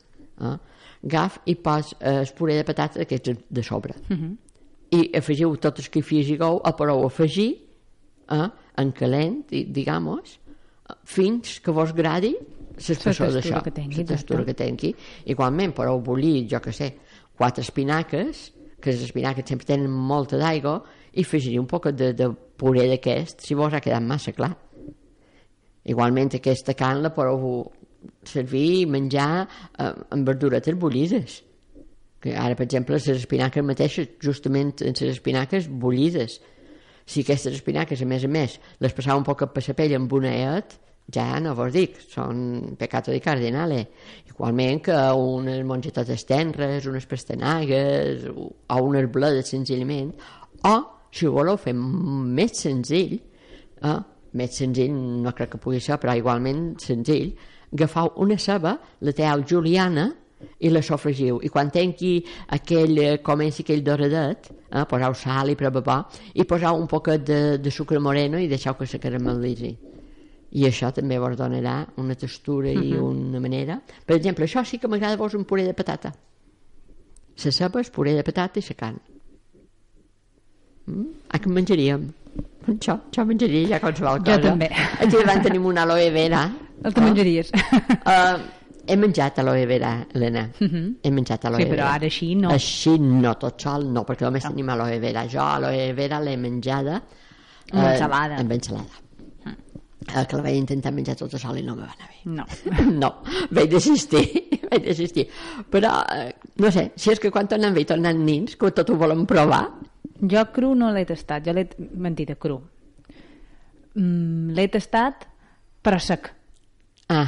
eh? 0.41 0.55
agaf 1.03 1.39
i 1.51 1.55
pos 1.59 1.93
eh, 1.99 2.21
el 2.23 2.31
puré 2.37 2.55
de 2.61 2.63
patata 2.63 2.99
d'aquests 3.01 3.43
de 3.49 3.63
sobre. 3.63 3.93
I 4.93 5.09
afegiu 5.17 5.55
tot 5.57 5.79
el 5.81 5.89
que 5.89 5.99
hi 5.99 6.03
afegigou, 6.05 6.61
el 6.65 6.73
podeu 6.79 7.05
afegir 7.05 7.49
eh, 8.31 8.47
en 8.77 8.91
calent, 8.95 9.43
eh, 9.51 9.65
fins 11.05 11.59
que 11.59 11.71
vos 11.71 11.93
gradi 11.93 12.33
l'espessor 12.77 13.31
d'això, 13.33 13.61
la 13.61 14.05
textura 14.09 14.43
que 14.47 14.55
tingui. 14.57 14.93
Igualment, 15.29 15.75
podeu 15.77 16.01
bullir, 16.01 16.47
jo 16.51 16.59
que 16.63 16.73
sé, 16.73 16.93
quatre 17.37 17.63
espinaques, 17.63 18.49
que 18.81 18.91
les 18.91 19.05
espinaques 19.05 19.47
sempre 19.47 19.67
tenen 19.69 19.91
molta 19.91 20.37
d'aigua, 20.41 20.81
i 21.13 21.21
afegir 21.21 21.59
un 21.61 21.69
poc 21.69 21.91
de, 21.93 22.11
de 22.17 22.29
puré 22.57 22.87
d'aquest, 22.89 23.45
si 23.45 23.55
vos 23.55 23.73
ha 23.73 23.81
quedat 23.83 24.03
massa 24.03 24.33
clar. 24.35 24.51
Igualment, 25.89 26.33
aquesta 26.37 26.75
carn 26.79 27.03
la 27.03 27.13
podeu 27.13 27.71
servir 28.27 28.67
i 28.81 28.85
menjar 28.89 29.29
eh, 29.43 29.91
amb 30.11 30.27
verduretes 30.27 30.79
bullides, 30.79 31.41
Que 32.23 32.37
ara, 32.39 32.55
per 32.55 32.63
exemple, 32.63 32.95
les 32.95 33.07
espinaques 33.11 33.65
mateixes, 33.67 34.13
justament 34.23 34.69
en 34.79 34.95
les 34.95 35.09
espinaques 35.11 35.65
bullides. 35.67 36.37
Si 37.03 37.19
aquestes 37.19 37.57
espinaques, 37.57 37.99
a 37.99 38.07
més 38.07 38.23
a 38.23 38.29
més, 38.31 38.55
les 38.79 38.95
passava 38.95 39.19
un 39.19 39.25
poc 39.27 39.43
per 39.51 39.63
la 39.67 39.75
pell 39.75 39.95
amb 39.97 40.13
una 40.15 40.31
eat, 40.31 40.77
ja 41.11 41.39
no 41.39 41.53
vos 41.55 41.73
dic, 41.73 41.99
són 42.09 42.75
peccato 42.79 43.11
di 43.11 43.19
cardinale. 43.19 43.81
Igualment 44.29 44.81
que 44.87 44.95
unes 45.17 45.63
mongetotes 45.67 46.25
tenres, 46.29 46.87
unes 46.89 47.05
pastanagues 47.09 48.25
o 48.31 48.79
unes 48.81 49.09
bledes 49.11 49.51
senzillament, 49.51 50.13
o, 50.63 50.75
si 51.11 51.27
ho 51.27 51.35
voleu 51.35 51.59
fer 51.59 51.75
més 51.75 52.55
senzill, 52.63 53.19
eh, 53.83 53.99
més 54.33 54.57
senzill 54.57 54.95
no 54.95 55.33
crec 55.35 55.53
que 55.53 55.61
pugui 55.61 55.81
ser, 55.83 55.99
però 56.01 56.15
igualment 56.17 56.73
senzill, 56.81 57.33
agafau 57.73 58.13
una 58.23 58.37
ceba, 58.37 58.77
la 59.01 59.13
teau 59.13 59.43
juliana 59.45 60.09
i 60.59 60.71
la 60.71 60.81
sofregiu. 60.81 61.39
I 61.43 61.49
quan 61.49 61.69
tenqui 61.71 62.17
aquell, 62.55 62.97
eh, 62.97 63.21
comenci 63.21 63.63
aquell 63.63 63.83
doradet, 63.83 64.51
eh, 64.71 64.85
posau 64.89 65.13
sal 65.13 65.53
i 65.53 65.55
prebabà, 65.55 66.03
i 66.33 66.45
posau 66.45 66.79
un 66.79 66.87
poquet 66.87 67.23
de, 67.23 67.41
de 67.59 67.71
sucre 67.71 67.99
moreno 67.99 68.39
i 68.39 68.47
deixeu 68.47 68.73
que 68.73 68.87
se 68.87 68.99
caramelitzi. 68.99 69.92
I 70.53 70.67
això 70.69 70.91
també 70.93 71.17
vos 71.17 71.33
donarà 71.37 71.79
una 71.97 72.13
textura 72.15 72.69
i 72.69 72.93
una 72.93 73.39
manera. 73.41 73.79
Per 74.05 74.15
exemple, 74.19 74.45
això 74.45 74.61
sí 74.65 74.77
que 74.77 74.87
m'agrada 74.87 75.17
vos 75.17 75.33
un 75.33 75.45
puré 75.49 75.63
de 75.65 75.73
patata. 75.73 76.11
La 77.43 77.51
ceba, 77.51 77.79
el 77.81 77.89
puré 77.91 78.13
de 78.13 78.23
patata 78.23 78.61
i 78.61 78.65
la 78.67 78.75
carn. 78.77 78.99
Mm? 80.85 81.05
Ah, 81.31 81.39
que 81.39 81.49
en 81.49 81.55
menjaríem. 81.57 82.03
Això, 82.69 82.95
això 83.09 83.25
menjaria 83.27 83.73
ja 83.73 83.79
qualsevol 83.81 84.19
Jo 84.21 84.35
cosa. 84.35 84.41
també. 84.51 84.69
Aquí 84.99 85.15
davant 85.15 85.41
tenim 85.43 85.65
una 85.65 85.87
aloe 85.87 86.09
vera. 86.13 86.43
El 86.83 86.93
que 86.93 87.01
menjaries. 87.01 87.49
Uh, 87.53 88.37
he 88.85 88.97
menjat 88.99 89.39
aloe 89.39 89.65
vera, 89.65 89.93
Helena. 90.13 90.45
He 90.59 91.11
menjat 91.11 91.45
aloe 91.49 91.63
Sí, 91.63 91.69
però 91.71 91.85
vera. 91.87 91.93
ara 91.97 92.09
així 92.11 92.33
no. 92.35 92.51
Així 92.53 92.97
no, 92.99 93.33
tot 93.41 93.61
sol 93.63 93.87
no, 93.89 94.05
perquè 94.05 94.27
només 94.27 94.45
tenim 94.45 94.69
aloe 94.75 94.99
vera. 95.01 95.25
Jo 95.31 95.41
aloe 95.45 95.89
vera 95.97 96.21
l'he 96.23 96.37
menjada... 96.37 97.01
Amb 97.73 97.79
eh, 97.79 97.93
ensalada. 97.95 98.37
Amb 98.43 98.51
ensalada. 98.59 99.02
Eh, 100.03 100.25
que 100.27 100.35
la 100.37 100.43
vaig 100.43 100.57
intentar 100.59 100.91
menjar 100.93 101.15
tota 101.19 101.39
sola 101.39 101.59
i 101.59 101.63
no 101.63 101.75
me 101.77 101.85
va 101.87 101.93
anar 101.95 102.09
bé. 102.11 102.19
No. 102.25 102.45
No, 103.03 103.11
vaig 103.51 103.71
desistir, 103.71 104.25
vaig 104.71 104.83
desistir. 104.85 105.27
Però, 105.71 105.95
eh, 106.11 106.33
no 106.59 106.71
sé, 106.71 106.89
si 106.95 107.11
és 107.13 107.21
que 107.23 107.31
quan 107.31 107.47
tornem 107.47 107.73
bé 107.73 107.85
i 107.85 107.89
tornem 107.89 108.19
nins, 108.25 108.57
que 108.59 108.71
tot 108.75 108.91
ho 108.91 108.99
volem 108.99 109.25
provar, 109.29 109.65
Jo 110.23 110.45
cru 110.55 110.69
no 110.77 110.91
l'he 110.95 111.03
tastat, 111.07 111.43
jo 111.43 111.51
l'he... 111.55 111.65
Mentida, 111.99 112.35
cru. 112.39 112.61
Mm, 113.99 114.53
l'he 114.55 114.67
tastat, 114.71 115.25
però 115.83 115.99
sec. 115.99 116.29
ah, 117.11 117.27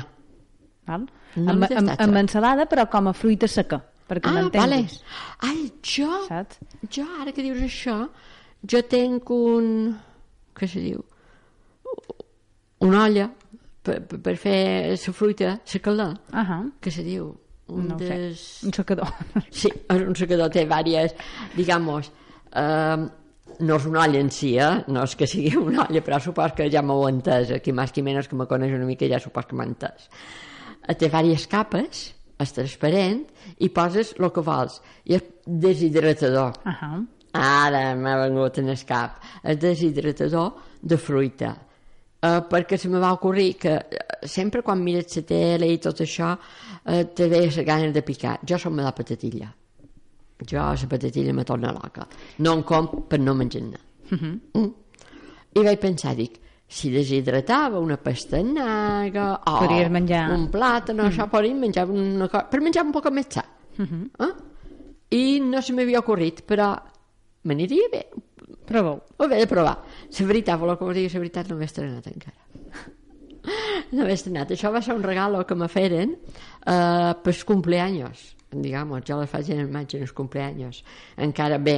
Val? 0.87 1.07
No 1.35 1.51
amb, 1.51 1.65
amb, 1.67 1.91
amb 1.99 2.19
ensalada, 2.21 2.67
però 2.71 2.85
com 2.91 3.09
a 3.09 3.13
fruita 3.17 3.49
seca, 3.51 3.81
perquè 4.07 4.29
ah 4.31 4.37
vale. 4.37 4.45
m'entenguis. 4.45 5.01
Ai, 5.43 5.65
jo, 5.83 6.07
Saps? 6.29 6.61
jo, 6.87 7.03
ara 7.19 7.33
que 7.35 7.43
dius 7.43 7.59
això, 7.65 7.97
jo 8.63 8.81
tenc 8.87 9.29
un... 9.35 9.67
què 10.55 10.69
se 10.71 10.79
diu? 10.85 11.03
Una 12.85 13.03
olla 13.07 13.25
per, 13.85 13.99
per, 14.05 14.19
per 14.21 14.35
fer 14.37 14.59
la 14.93 15.13
fruita, 15.13 15.55
la 15.73 15.81
calà, 15.81 16.07
Ahà. 16.33 16.59
que 16.81 16.91
se 16.93 17.03
diu? 17.05 17.31
Un 17.73 17.87
No 17.89 17.97
sé. 17.97 18.05
des... 18.13 18.41
Un 18.67 18.73
secador. 18.73 19.09
Sí, 19.49 19.69
és 19.89 20.01
un 20.05 20.15
secador 20.15 20.51
té 20.53 20.63
diverses, 20.67 21.15
digamos, 21.57 22.11
eh, 22.53 23.05
no 23.65 23.77
és 23.79 23.85
una 23.89 24.03
olla 24.03 24.19
en 24.21 24.29
si, 24.29 24.51
eh? 24.61 24.83
no 24.91 25.03
és 25.07 25.15
que 25.17 25.25
sigui 25.29 25.55
una 25.57 25.87
olla, 25.87 26.01
però 26.05 26.19
supos 26.21 26.53
que 26.57 26.67
ja 26.69 26.83
m'ho 26.85 26.99
entès, 27.09 27.51
aquí 27.55 27.73
més 27.73 27.91
que 27.95 28.03
menys 28.05 28.27
que 28.29 28.35
me 28.37 28.45
coneix 28.49 28.73
una 28.75 28.85
mica 28.85 29.07
ja 29.09 29.17
supos 29.23 29.47
que 29.49 29.55
m'ha 29.57 29.65
entès. 29.65 30.09
Eh, 30.85 30.93
Té 30.93 31.07
diverses 31.09 31.47
capes, 31.49 32.03
és 32.37 32.51
transparent, 32.53 33.23
i 33.63 33.69
poses 33.73 34.13
el 34.19 34.29
que 34.35 34.43
vols, 34.45 34.81
i 35.09 35.15
és 35.17 35.23
deshidratador. 35.47 36.53
Ahà. 36.69 36.99
Ara 37.35 37.95
m'ha 37.99 38.15
vengut 38.27 38.59
en 38.61 38.69
el 38.71 38.81
cap. 38.87 39.17
El 39.43 39.57
deshidratador 39.59 40.53
de 40.81 40.97
fruita. 41.01 41.55
Uh, 42.25 42.39
perquè 42.49 42.77
se 42.79 42.87
me 42.89 42.97
va 42.97 43.11
ocorrir 43.13 43.51
que 43.59 43.73
eh, 43.75 44.05
sempre 44.25 44.63
quan 44.65 44.79
mires 44.81 45.11
la 45.17 45.21
tele 45.29 45.67
i 45.69 45.77
tot 45.83 45.99
això 46.01 46.31
uh, 46.33 47.03
te 47.13 47.27
ve 47.29 47.41
les 47.43 47.57
ganes 47.67 47.91
de 47.93 48.01
picar. 48.01 48.39
Jo 48.41 48.57
som 48.57 48.79
la 48.81 48.93
patatilla. 48.95 49.49
Jo 50.41 50.63
la 50.63 50.87
patatilla 50.89 51.33
me 51.37 51.43
torna 51.45 51.73
loca. 51.75 52.07
No 52.39 52.53
en 52.57 52.63
com 52.63 52.87
per 53.11 53.19
no 53.19 53.35
menjar-ne. 53.37 53.77
Mm. 54.09 54.71
I 55.59 55.63
vaig 55.67 55.77
pensar, 55.83 56.15
dic, 56.17 56.39
si 56.67 56.89
deshidratava 56.89 57.77
una 57.79 57.97
pastanaga 58.01 59.27
o 59.45 59.59
Podries 59.59 59.91
menjar- 59.93 60.31
un 60.33 60.47
plàtan, 60.49 60.97
mm. 60.97 61.11
això 61.11 61.29
podria 61.29 61.53
menjar 61.55 61.85
una 61.91 62.27
cosa, 62.27 62.47
per 62.49 62.61
menjar 62.61 62.85
un 62.87 62.91
poc 62.95 63.11
més 63.11 63.27
sa. 63.29 63.45
eh? 63.77 64.33
I 65.11 65.39
no 65.45 65.61
se 65.61 65.73
m'havia 65.77 65.99
ocorrit, 66.01 66.41
però 66.47 66.71
m'aniria 67.45 67.91
bé. 67.91 68.07
Proveu. 68.65 69.01
Ho 69.17 69.27
he 69.29 69.39
de 69.39 69.47
provar. 69.49 69.77
La 70.19 70.27
veritat, 70.27 70.59
voleu 70.59 70.77
que 70.77 70.85
us 70.85 70.95
digui 70.97 71.13
la 71.13 71.23
veritat, 71.23 71.49
no 71.49 71.57
m'he 71.59 71.69
estrenat 71.69 72.11
encara. 72.11 72.39
No 73.93 74.07
m'he 74.07 74.15
estrenat. 74.17 74.49
Això 74.51 74.71
va 74.73 74.81
ser 74.81 74.95
un 74.97 75.03
regalo 75.05 75.43
que 75.45 75.55
me 75.55 75.67
feren 75.69 76.15
uh, 76.15 77.13
pels 77.21 77.43
cumpleaños 77.45 78.31
digamos, 78.55 79.03
jo 79.03 79.19
les 79.19 79.29
faig 79.29 79.49
en 79.51 79.59
el 79.59 79.71
maig 79.71 79.95
en 79.95 80.05
els 80.05 80.13
cumpleaños 80.15 80.83
encara, 81.17 81.57
bé, 81.59 81.75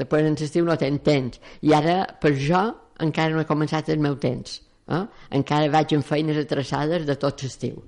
després 0.00 0.26
en 0.26 0.38
l'estiu 0.40 0.66
no 0.66 0.76
tens 0.80 1.02
temps 1.06 1.40
i 1.62 1.74
ara, 1.76 2.00
per 2.20 2.32
jo, 2.34 2.62
encara 3.04 3.34
no 3.34 3.44
he 3.44 3.48
començat 3.48 3.92
el 3.94 4.02
meu 4.02 4.16
temps 4.18 4.58
eh? 4.90 5.04
encara 5.38 5.70
vaig 5.72 5.94
en 5.94 6.02
feines 6.02 6.40
atrasades 6.42 7.06
de 7.06 7.18
tot 7.20 7.46
l'estiu 7.46 7.78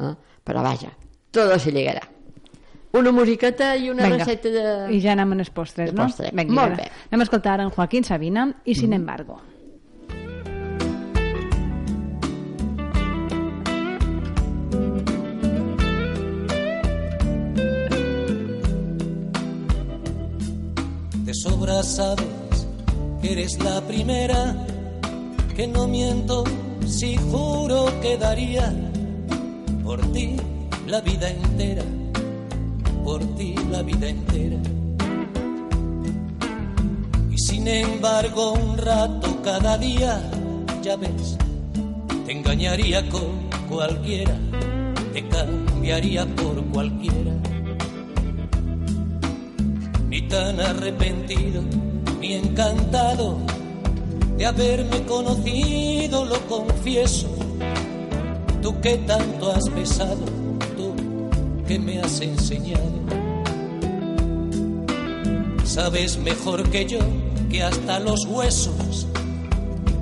eh? 0.00 0.14
però 0.44 0.64
vaja, 0.64 0.94
tot 1.34 1.56
se 1.60 1.74
llegarà 1.74 2.13
una 2.94 3.12
musiqueta 3.12 3.74
i 3.76 3.88
una 3.90 4.04
Vinga. 4.04 4.18
recepta 4.22 4.48
de... 4.54 4.94
I 4.94 5.00
ja 5.02 5.12
anem 5.16 5.32
els 5.40 5.50
postres, 5.50 5.90
De 5.90 5.96
no? 5.98 6.04
postre. 6.06 6.30
Vinga, 6.32 6.54
Molt 6.60 6.76
bé. 6.78 6.88
Anem 7.10 7.24
a 7.24 7.28
escoltar 7.28 7.58
en 7.60 7.70
Joaquín 7.74 8.04
Sabina 8.04 8.48
i 8.64 8.74
Sin 8.74 8.92
embargo. 8.92 9.40
De 21.24 21.32
sobra 21.34 21.82
sabes 21.82 22.26
que 23.22 23.32
eres 23.32 23.58
la 23.62 23.80
primera, 23.82 24.54
que 25.56 25.66
no 25.66 25.86
miento 25.88 26.44
si 26.86 27.16
juro 27.16 27.86
que 28.02 28.18
daría 28.18 28.72
por 29.82 30.00
ti 30.12 30.36
la 30.86 31.00
vida 31.00 31.30
entera, 31.30 31.82
por 33.04 33.22
ti 33.36 33.54
la 33.70 33.82
vida 33.82 34.08
entera. 34.08 34.58
Y 37.30 37.38
sin 37.38 37.68
embargo 37.68 38.54
un 38.54 38.78
rato 38.78 39.40
cada 39.42 39.78
día, 39.78 40.20
ya 40.82 40.96
ves, 40.96 41.36
te 42.26 42.32
engañaría 42.32 43.08
con 43.10 43.48
cualquiera, 43.68 44.36
te 45.12 45.28
cambiaría 45.28 46.26
por 46.26 46.64
cualquiera 46.72 47.32
ni 50.14 50.22
tan 50.28 50.60
arrepentido, 50.60 51.60
ni 52.20 52.34
encantado 52.34 53.36
de 54.36 54.46
haberme 54.46 55.02
conocido, 55.06 56.24
lo 56.24 56.38
confieso. 56.46 57.26
Tú 58.62 58.80
que 58.80 58.98
tanto 58.98 59.50
has 59.50 59.64
besado, 59.74 60.24
tú 60.24 60.43
que 61.66 61.78
me 61.78 62.00
has 62.00 62.20
enseñado. 62.20 62.92
Sabes 65.64 66.18
mejor 66.18 66.68
que 66.70 66.86
yo 66.86 66.98
que 67.50 67.62
hasta 67.62 67.98
los 68.00 68.26
huesos 68.26 69.06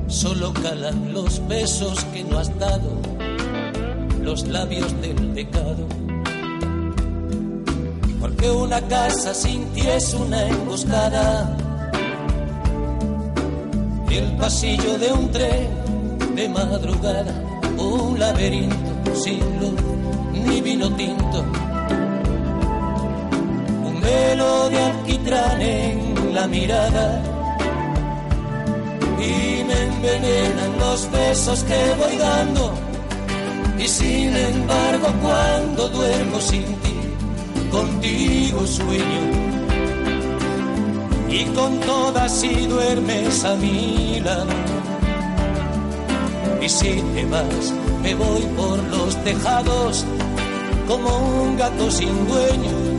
solo 0.08 0.52
calan 0.52 1.12
los 1.12 1.46
besos 1.48 2.04
que 2.12 2.24
no 2.24 2.38
has 2.38 2.58
dado, 2.58 2.90
los 4.20 4.46
labios 4.48 5.00
del 5.00 5.16
pecado. 5.28 5.86
Porque 8.20 8.50
una 8.50 8.80
casa 8.82 9.32
sin 9.34 9.64
ti 9.72 9.82
es 9.82 10.14
una 10.14 10.46
emboscada. 10.48 11.56
El 14.10 14.36
pasillo 14.36 14.98
de 14.98 15.12
un 15.12 15.30
tren 15.30 15.68
de 16.34 16.48
madrugada, 16.48 17.34
un 17.78 18.18
laberinto 18.18 19.14
sin 19.14 19.40
luz 19.58 20.01
ni 20.46 20.60
vino 20.60 20.90
tinto. 20.94 21.44
Un 23.88 24.00
velo 24.00 24.68
de 24.70 24.78
alquitrán 24.78 25.60
en 25.60 26.34
la 26.34 26.46
mirada. 26.46 27.22
Y 29.18 29.64
me 29.64 29.78
envenenan 29.90 30.78
los 30.78 31.10
besos 31.10 31.64
que 31.64 31.80
voy 31.98 32.16
dando. 32.16 32.74
Y 33.78 33.88
sin 33.88 34.36
embargo, 34.36 35.08
cuando 35.22 35.88
duermo 35.88 36.40
sin 36.40 36.64
ti, 36.82 36.96
contigo 37.70 38.66
sueño. 38.66 39.22
Y 41.28 41.44
con 41.56 41.80
todas 41.80 42.30
si 42.30 42.66
duermes 42.66 43.44
a 43.44 43.54
mi 43.56 44.20
lado. 44.20 44.82
Y 46.60 46.68
si 46.68 47.02
te 47.14 47.24
vas, 47.26 47.72
me 48.02 48.14
voy 48.14 48.42
por 48.56 48.78
los 48.84 49.16
tejados 49.24 50.04
como 50.86 51.08
un 51.42 51.56
gato 51.56 51.90
sin 51.90 52.28
dueño. 52.28 52.92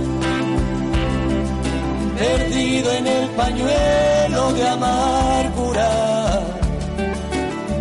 perdido 2.17 2.91
en 2.93 3.07
el 3.07 3.29
pañuelo 3.31 4.53
de 4.53 4.67
amargura 4.67 5.89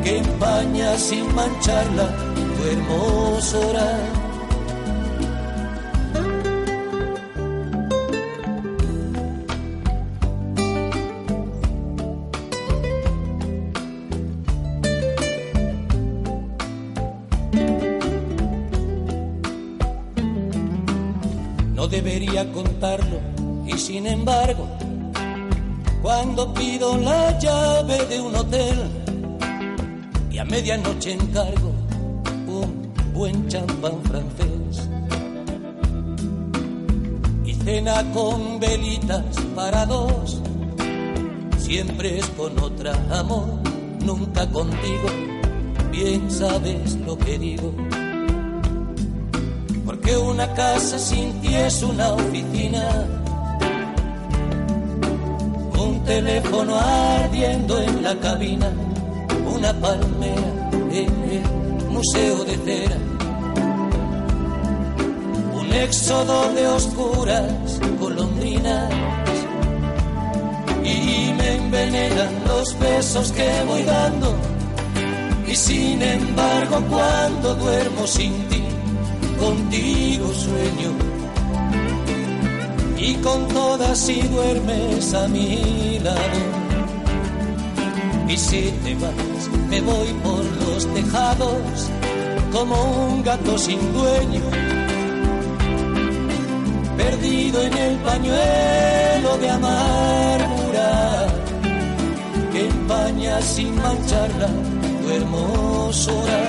que 0.03 0.18
empaña 0.18 0.98
sin 0.98 1.32
mancharla 1.34 2.07
tu 2.57 2.64
hermosura. 2.72 4.11
Cuando 26.23 26.55
pido 26.55 26.97
la 26.99 27.37
llave 27.37 28.07
de 28.07 28.20
un 28.20 28.37
hotel 28.37 28.79
y 30.31 30.39
a 30.39 30.45
medianoche 30.45 31.14
encargo 31.14 31.73
un 32.47 32.93
buen 33.12 33.49
champán 33.49 34.01
francés 34.05 34.89
y 37.45 37.55
cena 37.55 38.05
con 38.12 38.61
velitas 38.61 39.25
para 39.57 39.85
dos, 39.85 40.41
siempre 41.59 42.20
es 42.20 42.27
con 42.37 42.57
otra 42.61 42.93
amor, 43.11 43.59
nunca 44.05 44.49
contigo, 44.49 45.09
bien 45.91 46.31
sabes 46.31 46.95
lo 47.05 47.18
que 47.18 47.37
digo. 47.37 47.75
Porque 49.85 50.16
una 50.16 50.55
casa 50.55 51.01
sin 51.01 51.33
ti 51.41 51.53
es 51.53 51.83
una 51.83 52.12
oficina. 52.12 53.22
Teléfono 56.12 56.78
ardiendo 56.78 57.80
en 57.80 58.02
la 58.02 58.14
cabina. 58.16 58.70
Una 59.46 59.72
palmera 59.72 60.52
en 60.92 61.10
el 61.36 61.88
museo 61.88 62.44
de 62.44 62.54
cera. 62.66 62.98
Un 65.54 65.72
éxodo 65.72 66.52
de 66.52 66.68
oscuras 66.68 67.80
golondrinas. 67.98 68.90
Y 70.84 71.32
me 71.38 71.54
envenenan 71.54 72.34
los 72.46 72.78
besos 72.78 73.32
que 73.32 73.50
voy 73.66 73.82
dando. 73.84 74.36
Y 75.46 75.56
sin 75.56 76.02
embargo, 76.02 76.76
cuando 76.90 77.54
duermo 77.54 78.06
sin 78.06 78.34
ti, 78.50 78.62
contigo 79.40 80.30
sueño 80.34 81.11
y 83.03 83.14
con 83.16 83.48
todas 83.48 83.98
si 83.98 84.20
duermes 84.22 85.12
a 85.12 85.26
mi 85.26 85.98
lado. 85.98 86.40
Y 88.28 88.36
si 88.36 88.72
te 88.84 88.94
vas, 88.94 89.42
me 89.68 89.80
voy 89.80 90.09
por 90.22 90.44
los 90.62 90.86
tejados 90.94 91.90
como 92.53 92.76
un 93.07 93.22
gato 93.24 93.59
sin 93.59 93.80
dueño, 93.92 94.42
perdido 96.96 97.62
en 97.62 97.76
el 97.76 97.96
pañuelo 97.98 99.38
de 99.38 99.50
amargura 99.50 101.26
que 102.53 102.68
empaña 102.68 103.42
sin 103.42 103.74
mancharla 103.82 104.48
tu 105.03 105.11
hermosura. 105.11 106.40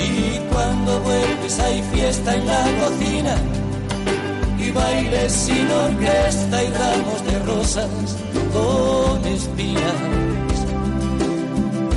Y 0.00 0.38
cuando 0.52 1.00
vuelves 1.00 1.60
hay 1.60 1.82
fiesta 1.92 2.34
en 2.34 2.46
la 2.46 2.64
cocina 2.80 3.53
bailes 4.74 5.32
sin 5.32 5.70
orquesta 5.70 6.64
y 6.64 6.68
ramos 6.68 7.24
de 7.24 7.38
rosas 7.50 8.16
con 8.52 9.24
espinas. 9.24 10.00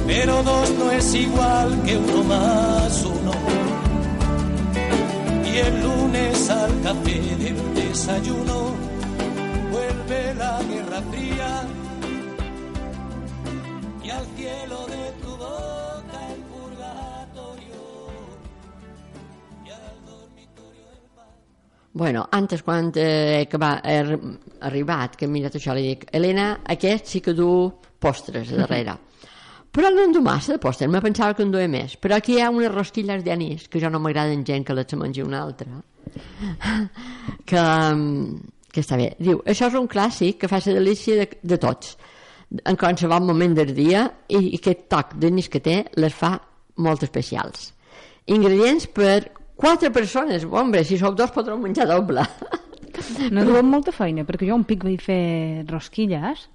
Pero 0.05 0.43
dos 0.43 0.69
no 0.79 0.91
es 0.91 1.13
igual 1.13 1.83
que 1.83 1.97
uno 1.97 2.23
más 2.23 3.05
uno. 3.05 3.31
Y 5.51 5.57
el 5.57 5.81
lunes 5.81 6.49
al 6.49 6.81
café 6.81 7.19
del 7.43 7.73
desayuno 7.75 8.75
vuelve 9.71 10.33
la 10.35 10.61
guerra 10.63 11.01
fría 11.11 11.63
y 14.03 14.09
al 14.09 14.25
cielo 14.37 14.87
de 14.87 15.11
tu 15.21 15.37
boca 15.37 15.66
Bueno, 21.97 22.27
antes 22.31 22.61
quan 22.61 22.91
eh, 22.95 23.47
que 23.49 23.57
va 23.57 23.79
he 23.83 23.95
arri- 24.03 24.37
arribat, 24.69 25.15
que 25.17 25.25
he 25.25 25.31
mirat 25.31 25.55
això, 25.57 25.73
li 25.73 25.87
dic, 25.87 26.05
Helena, 26.13 26.51
aquest 26.69 27.09
sí 27.09 27.21
que 27.25 27.33
du 27.33 27.49
postres 27.99 28.51
darrere. 28.59 28.93
Però 29.77 29.89
no 29.93 30.03
en 30.05 30.13
du 30.15 30.21
massa 30.25 30.53
de 30.55 30.61
postres, 30.61 30.89
me 30.89 31.01
pensava 31.03 31.33
que 31.37 31.43
en 31.45 31.51
duia 31.53 31.67
més. 31.69 31.95
Però 32.01 32.15
aquí 32.17 32.37
hi 32.37 32.41
ha 32.41 32.51
unes 32.53 32.71
rosquilles 32.73 33.23
d'anís, 33.25 33.67
que 33.69 33.81
jo 33.81 33.89
no 33.93 33.99
m'agraden 34.01 34.45
gent 34.45 34.63
que 34.65 34.73
les 34.77 34.93
mengi 34.97 35.21
una 35.25 35.41
altra, 35.43 35.81
que, 37.45 37.61
mm, 37.61 38.37
que 38.73 38.81
està 38.83 38.97
bé. 38.99 39.11
Diu, 39.19 39.41
això 39.45 39.69
és 39.71 39.77
un 39.79 39.87
clàssic 39.91 40.39
que 40.41 40.49
fa 40.51 40.61
la 40.65 40.77
delícia 40.79 41.17
de, 41.19 41.27
de 41.41 41.57
tots, 41.61 41.95
en 42.63 42.77
qualsevol 42.79 43.25
moment 43.27 43.55
del 43.57 43.73
dia, 43.75 44.05
i, 44.29 44.39
i 44.53 44.59
aquest 44.61 44.85
toc 44.89 45.15
d'anís 45.19 45.49
que 45.51 45.59
té 45.65 45.81
les 45.99 46.13
fa 46.15 46.35
molt 46.77 47.03
especials. 47.03 47.71
Ingredients 48.27 48.87
per 48.93 49.19
quatre 49.57 49.91
persones. 49.91 50.45
Hombre, 50.45 50.83
si 50.85 50.97
sou 50.97 51.15
dos 51.17 51.33
podreu 51.33 51.57
menjar 51.59 51.89
doble. 51.89 52.23
No 53.29 53.43
duen 53.45 53.67
molta 53.69 53.91
feina, 53.93 54.23
perquè 54.25 54.47
jo 54.49 54.55
un 54.57 54.63
pic 54.65 54.85
vaig 54.87 55.01
fer 55.03 55.65
rosquilles 55.69 56.47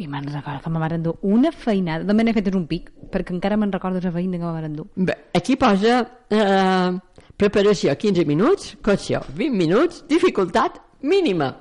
i 0.00 0.06
me'n 0.08 0.28
recordo 0.28 0.60
que 0.62 0.70
me 0.72 0.80
van 0.80 1.02
dur 1.04 1.16
una 1.24 1.50
feinada. 1.52 2.06
També 2.08 2.24
n'he 2.24 2.34
fet 2.36 2.48
un 2.54 2.64
pic, 2.70 2.90
perquè 3.12 3.34
encara 3.34 3.58
me'n 3.60 3.72
recordo 3.72 4.00
la 4.04 4.12
feina 4.14 4.38
que 4.38 4.44
me 4.44 4.62
van 4.62 4.78
dur. 4.78 4.86
Bé, 4.96 5.16
aquí 5.36 5.56
posa 5.60 5.98
eh, 6.30 6.94
preparació 7.36 7.96
15 7.96 8.24
minuts, 8.28 8.74
cocció 8.84 9.20
20 9.34 9.60
minuts, 9.60 10.04
dificultat 10.08 10.80
mínima. 11.02 11.52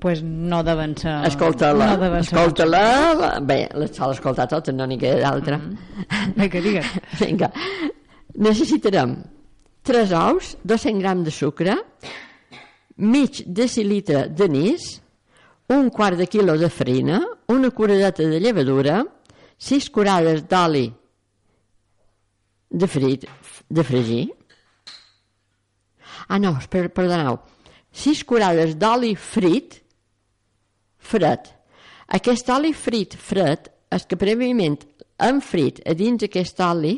pues 0.00 0.22
no 0.22 0.62
deven 0.62 0.96
ser... 0.96 1.24
Escolta-la, 1.26 1.96
no 1.96 2.16
escolta-la... 2.18 3.40
Bé, 3.42 3.68
les 3.74 3.94
sol 3.96 4.12
escoltar 4.12 4.48
totes, 4.50 4.74
no 4.74 4.86
n'hi 4.86 4.98
queda 4.98 5.30
d'altra. 5.30 5.58
Vinga, 6.36 6.60
digues. 6.60 6.90
Vinga. 7.20 7.50
Necessitarem 8.42 9.16
3 9.82 10.12
ous, 10.14 10.56
200 10.62 11.00
grams 11.00 11.24
de 11.24 11.30
sucre, 11.34 11.76
mig 12.96 13.42
decilitre 13.46 14.28
d'anís, 14.30 15.00
un 15.72 15.88
quart 15.90 16.18
de 16.18 16.26
quilo 16.26 16.56
de 16.58 16.68
farina, 16.70 17.22
una 17.48 17.70
curadeta 17.70 18.22
de 18.28 18.38
llevadura, 18.40 19.02
6 19.58 19.90
curades 19.90 20.44
d'oli 20.50 20.86
de, 22.70 22.86
frit, 22.86 23.26
de 23.68 23.84
fregir. 23.84 24.26
Ah, 26.28 26.38
no, 26.38 26.56
per, 26.70 26.88
perdoneu. 26.94 27.40
6 27.92 28.24
curades 28.24 28.76
d'oli 28.78 29.14
frit, 29.16 29.82
fred. 31.02 31.50
Aquest 32.12 32.48
oli 32.52 32.72
frit 32.76 33.16
fred 33.16 33.68
és 33.92 34.06
que 34.08 34.18
prèviament 34.20 34.78
hem 35.22 35.40
frit 35.44 35.80
a 35.88 35.94
dins 35.96 36.24
aquest 36.24 36.60
oli 36.64 36.96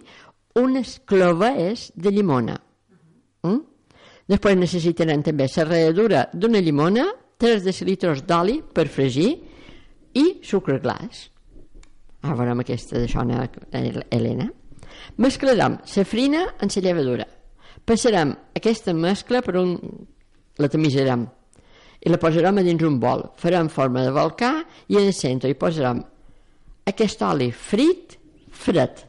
unes 0.58 0.98
cloves 1.06 1.90
de 1.94 2.12
llimona. 2.14 2.58
Mm? 3.44 3.60
Després 4.30 4.56
necessitarem 4.56 5.22
també 5.22 5.46
la 5.52 5.66
ralladura 5.68 6.24
d'una 6.32 6.62
llimona, 6.64 7.04
3 7.38 7.64
decilitros 7.66 8.22
d'oli 8.24 8.60
per 8.62 8.86
fregir 8.88 9.30
i 10.16 10.24
sucre 10.42 10.78
glaç. 10.80 11.28
Ara 12.24 12.36
veurem 12.38 12.62
aquesta 12.62 12.98
de 12.98 13.08
sona 13.10 13.44
Helena. 14.10 14.48
Mesclarem 15.20 15.76
la 15.84 16.04
farina 16.08 16.44
amb 16.56 16.70
la 16.70 16.82
llevadura. 16.86 17.26
Passarem 17.84 18.32
aquesta 18.56 18.94
mescla 18.96 19.42
per 19.44 19.58
un... 19.60 19.76
la 20.56 20.70
tamisarem 20.70 21.26
i 22.04 22.10
la 22.12 22.20
posarem 22.20 22.60
a 22.60 22.64
dins 22.64 22.82
un 22.86 22.96
bol. 23.00 23.26
Farem 23.36 23.68
forma 23.68 24.04
de 24.06 24.12
volcà 24.14 24.54
i 24.88 24.96
en 24.96 25.08
el 25.10 25.16
centre 25.16 25.50
hi 25.50 25.58
posarem 25.58 26.00
aquest 26.88 27.22
oli 27.26 27.50
frit, 27.52 28.16
fred. 28.52 29.02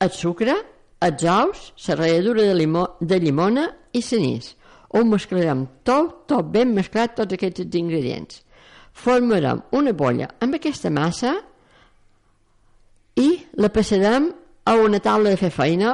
El 0.00 0.10
sucre, 0.14 0.54
els 1.00 1.24
ous, 1.24 1.60
la 1.88 1.96
ralladura 1.96 2.44
de, 2.44 2.54
limó, 2.54 2.84
de 3.00 3.18
llimona 3.20 3.66
i 3.92 4.02
l'anís. 4.04 4.54
Ho 4.90 5.04
mesclarem 5.06 5.66
tot, 5.86 6.26
tot 6.28 6.50
ben 6.52 6.74
mesclat, 6.74 7.14
tots 7.16 7.36
aquests 7.36 7.78
ingredients. 7.78 8.42
Formarem 8.92 9.62
una 9.78 9.94
bolla 9.94 10.28
amb 10.42 10.58
aquesta 10.58 10.90
massa 10.90 11.36
i 13.16 13.28
la 13.62 13.70
passarem 13.70 14.30
a 14.66 14.74
una 14.76 15.00
taula 15.00 15.30
de 15.30 15.38
fer 15.38 15.50
feina 15.54 15.92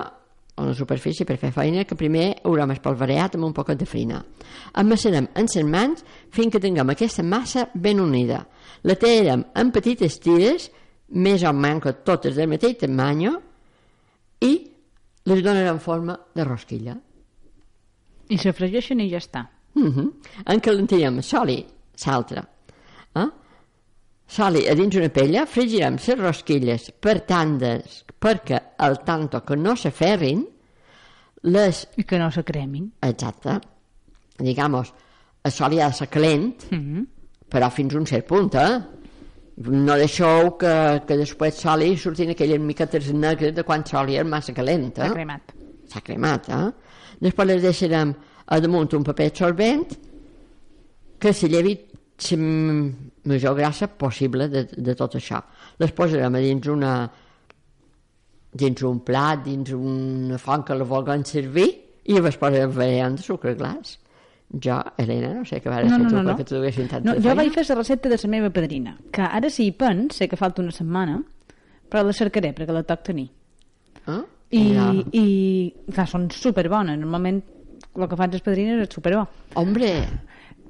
a 0.56 0.62
una 0.64 0.74
superfície 0.74 1.26
per 1.28 1.36
fer 1.36 1.50
feina 1.52 1.84
que 1.84 1.98
primer 1.98 2.30
haurem 2.48 2.72
espolvoreat 2.72 3.36
amb 3.36 3.44
un 3.50 3.52
poquet 3.52 3.78
de 3.78 3.86
farina. 3.86 4.22
Amassarem 4.80 5.28
en 5.36 5.50
les 5.52 5.66
mans 5.68 6.04
fins 6.32 6.52
que 6.52 6.60
tinguem 6.60 6.90
aquesta 6.90 7.22
massa 7.22 7.68
ben 7.74 8.00
unida. 8.00 8.40
La 8.82 8.96
tallarem 8.96 9.44
en 9.54 9.72
petites 9.72 10.16
tires, 10.18 10.70
més 11.12 11.44
o 11.44 11.52
menys 11.52 12.00
totes 12.04 12.34
del 12.34 12.48
mateix 12.48 12.80
tamany, 12.80 13.28
i 14.40 14.54
les 15.26 15.42
donarem 15.42 15.78
forma 15.82 16.16
de 16.34 16.44
rosquilla. 16.44 16.96
I 18.30 18.38
se 18.38 18.52
fregeixen 18.54 19.00
i 19.02 19.10
ja 19.10 19.18
està. 19.18 19.46
Mm 19.74 19.92
-hmm. 19.92 20.12
En 20.46 20.60
calentarem 20.60 21.20
soli, 21.22 21.66
l'altre. 22.06 22.42
Eh? 23.14 23.28
Soli 24.26 24.68
a 24.68 24.74
dins 24.74 24.96
una 24.96 25.08
pella, 25.08 25.46
fregirem 25.46 25.96
les 25.96 26.18
rosquilles 26.18 26.92
per 27.00 27.20
tandes 27.20 28.04
perquè 28.18 28.60
al 28.76 29.04
tanto 29.04 29.44
que 29.44 29.56
no 29.56 29.76
s'aferrin, 29.76 30.46
les 31.42 31.88
I 31.96 32.04
que 32.04 32.18
no 32.18 32.30
se 32.30 32.42
cremin. 32.42 32.92
Exacte. 33.02 33.60
Digamos, 34.38 34.92
el 35.44 35.52
sol 35.52 35.78
ha 35.80 35.88
de 35.88 35.92
ser 35.92 36.08
calent, 36.08 36.54
Mm 36.70 36.78
-hmm. 36.78 37.06
però 37.48 37.70
fins 37.70 37.94
a 37.94 37.98
un 37.98 38.06
cert 38.06 38.26
punt, 38.26 38.54
eh? 38.54 38.80
No 39.56 39.94
deixeu 39.96 40.50
que, 40.60 40.72
que 41.08 41.16
després 41.16 41.56
soli 41.62 41.94
surtin 41.96 42.34
aquelles 42.34 42.60
miquetes 42.60 43.08
negres 43.16 43.54
de 43.56 43.64
quan 43.64 43.84
soli 43.88 44.18
és 44.20 44.26
massa 44.28 44.52
calent, 44.52 44.90
S'ha 44.92 45.06
eh? 45.08 45.14
cremat. 45.14 45.54
S'ha 45.88 46.02
cremat, 46.04 46.50
eh? 46.52 46.66
Després 47.24 47.48
les 47.48 47.62
deixarem 47.64 48.12
a 48.46 48.58
damunt 48.60 48.92
un 48.98 49.06
paper 49.06 49.30
absorbent 49.30 49.86
que 51.18 51.32
se 51.32 51.48
llevi 51.48 51.78
la 52.30 52.36
major 53.24 53.54
grassa 53.56 53.88
possible 53.88 54.48
de, 54.48 54.66
de 54.76 54.94
tot 54.94 55.16
això. 55.16 55.40
Les 55.80 55.92
posarem 55.92 56.34
a 56.36 56.42
dins 56.44 56.68
una 56.68 56.92
dins 58.56 58.82
un 58.88 59.00
plat, 59.04 59.42
dins 59.44 59.72
una 59.76 60.38
font 60.40 60.64
que 60.64 60.76
la 60.76 60.84
vulguem 60.88 61.24
servir 61.28 61.68
i 62.04 62.14
llavors 62.14 62.38
posarem 62.40 62.72
variant 62.72 63.16
de 63.16 63.24
sucre 63.24 63.56
glaç. 63.56 63.96
Jo, 64.52 64.76
Helena, 64.96 65.32
no 65.34 65.44
sé 65.44 65.60
què 65.60 65.68
vas 65.68 65.84
No, 65.84 65.96
fer 65.96 65.98
no, 66.04 66.08
tu 66.08 66.14
no, 66.16 66.22
no. 66.22 66.30
perquè 66.30 66.44
tu 66.46 66.54
duguessin 66.54 66.86
tanta 66.88 67.08
no 67.08 67.14
jo 67.16 67.20
feina. 67.22 67.34
vaig 67.34 67.50
fer 67.52 67.64
la 67.68 67.74
recepta 67.74 68.08
de 68.08 68.16
la 68.22 68.28
meva 68.30 68.50
padrina, 68.50 68.96
que 69.12 69.22
ara 69.22 69.50
sí 69.50 69.66
hi 69.66 69.72
pens, 69.72 70.14
sé 70.16 70.28
que 70.28 70.36
falta 70.36 70.62
una 70.62 70.70
setmana, 70.72 71.22
però 71.90 72.04
la 72.06 72.12
cercaré 72.12 72.52
perquè 72.54 72.72
la 72.72 72.82
toc 72.84 73.02
tenir. 73.02 73.28
Eh? 74.06 74.20
I, 74.50 74.62
Ja. 74.74 74.92
i 75.12 75.74
clar, 75.92 76.06
són 76.08 76.28
superbones. 76.30 76.96
Normalment 76.98 77.42
el 77.96 78.08
que 78.08 78.16
fan 78.16 78.30
les 78.30 78.42
padrines 78.42 78.80
és 78.86 78.94
superbo. 78.94 79.26
Hombre, 79.54 79.90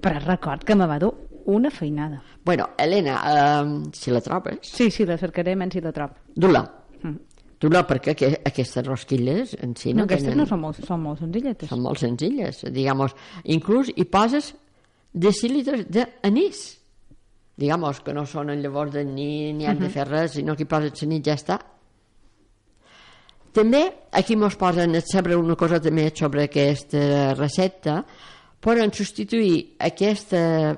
Però 0.01 0.21
record 0.25 0.63
que 0.65 0.75
me 0.77 0.87
va 0.87 0.99
dur 0.99 1.13
una 1.47 1.71
feinada. 1.71 2.23
bueno, 2.45 2.71
Helena, 2.79 3.21
eh, 3.27 3.91
si 3.93 4.11
la 4.11 4.21
trobes, 4.21 4.59
Sí, 4.63 4.91
sí, 4.91 5.05
la 5.05 5.17
cercaré 5.19 5.55
menys 5.57 5.75
si 5.75 5.81
la 5.81 5.93
trobo. 5.93 6.15
du-la. 6.35 6.65
Mm. 7.57 7.63
Du-la 7.65 7.83
perquè 7.89 8.15
que, 8.15 8.29
aquestes 8.45 8.85
rosquilles 8.87 9.55
en 9.65 9.75
si 9.77 9.95
No, 9.95 10.03
no, 10.03 10.05
aquestes 10.05 10.29
tenen... 10.29 10.43
no 10.43 10.47
són 10.47 10.61
molt, 10.61 10.81
són 10.85 11.01
molt 11.03 11.23
senzilletes. 11.23 11.71
Són 11.71 11.81
molt 11.81 12.03
senzilles, 12.03 12.65
digamos, 12.73 13.17
inclús 13.45 13.89
hi 13.97 14.05
poses 14.05 14.53
decílitres 15.17 15.87
d'anís, 15.89 16.67
digamos, 17.57 18.03
que 18.05 18.13
no 18.13 18.27
són 18.29 18.53
en 18.53 18.61
llavors 18.61 18.93
d'anís, 18.93 19.55
ni 19.57 19.65
han 19.65 19.81
de 19.81 19.89
fer 19.89 20.05
res, 20.11 20.37
sinó 20.37 20.57
que 20.57 20.67
hi 20.67 20.69
poses 20.69 21.01
l'anís 21.01 21.25
ja 21.25 21.39
està. 21.41 21.59
També, 23.57 23.87
aquí 24.13 24.37
mos 24.37 24.59
posen 24.61 24.99
saber 25.01 25.39
una 25.41 25.57
cosa 25.57 25.81
també 25.81 26.11
sobre 26.13 26.45
aquesta 26.45 27.33
recepta, 27.39 28.03
poden 28.61 28.93
substituir 28.93 29.79
aquest 29.89 30.37
eh, 30.37 30.75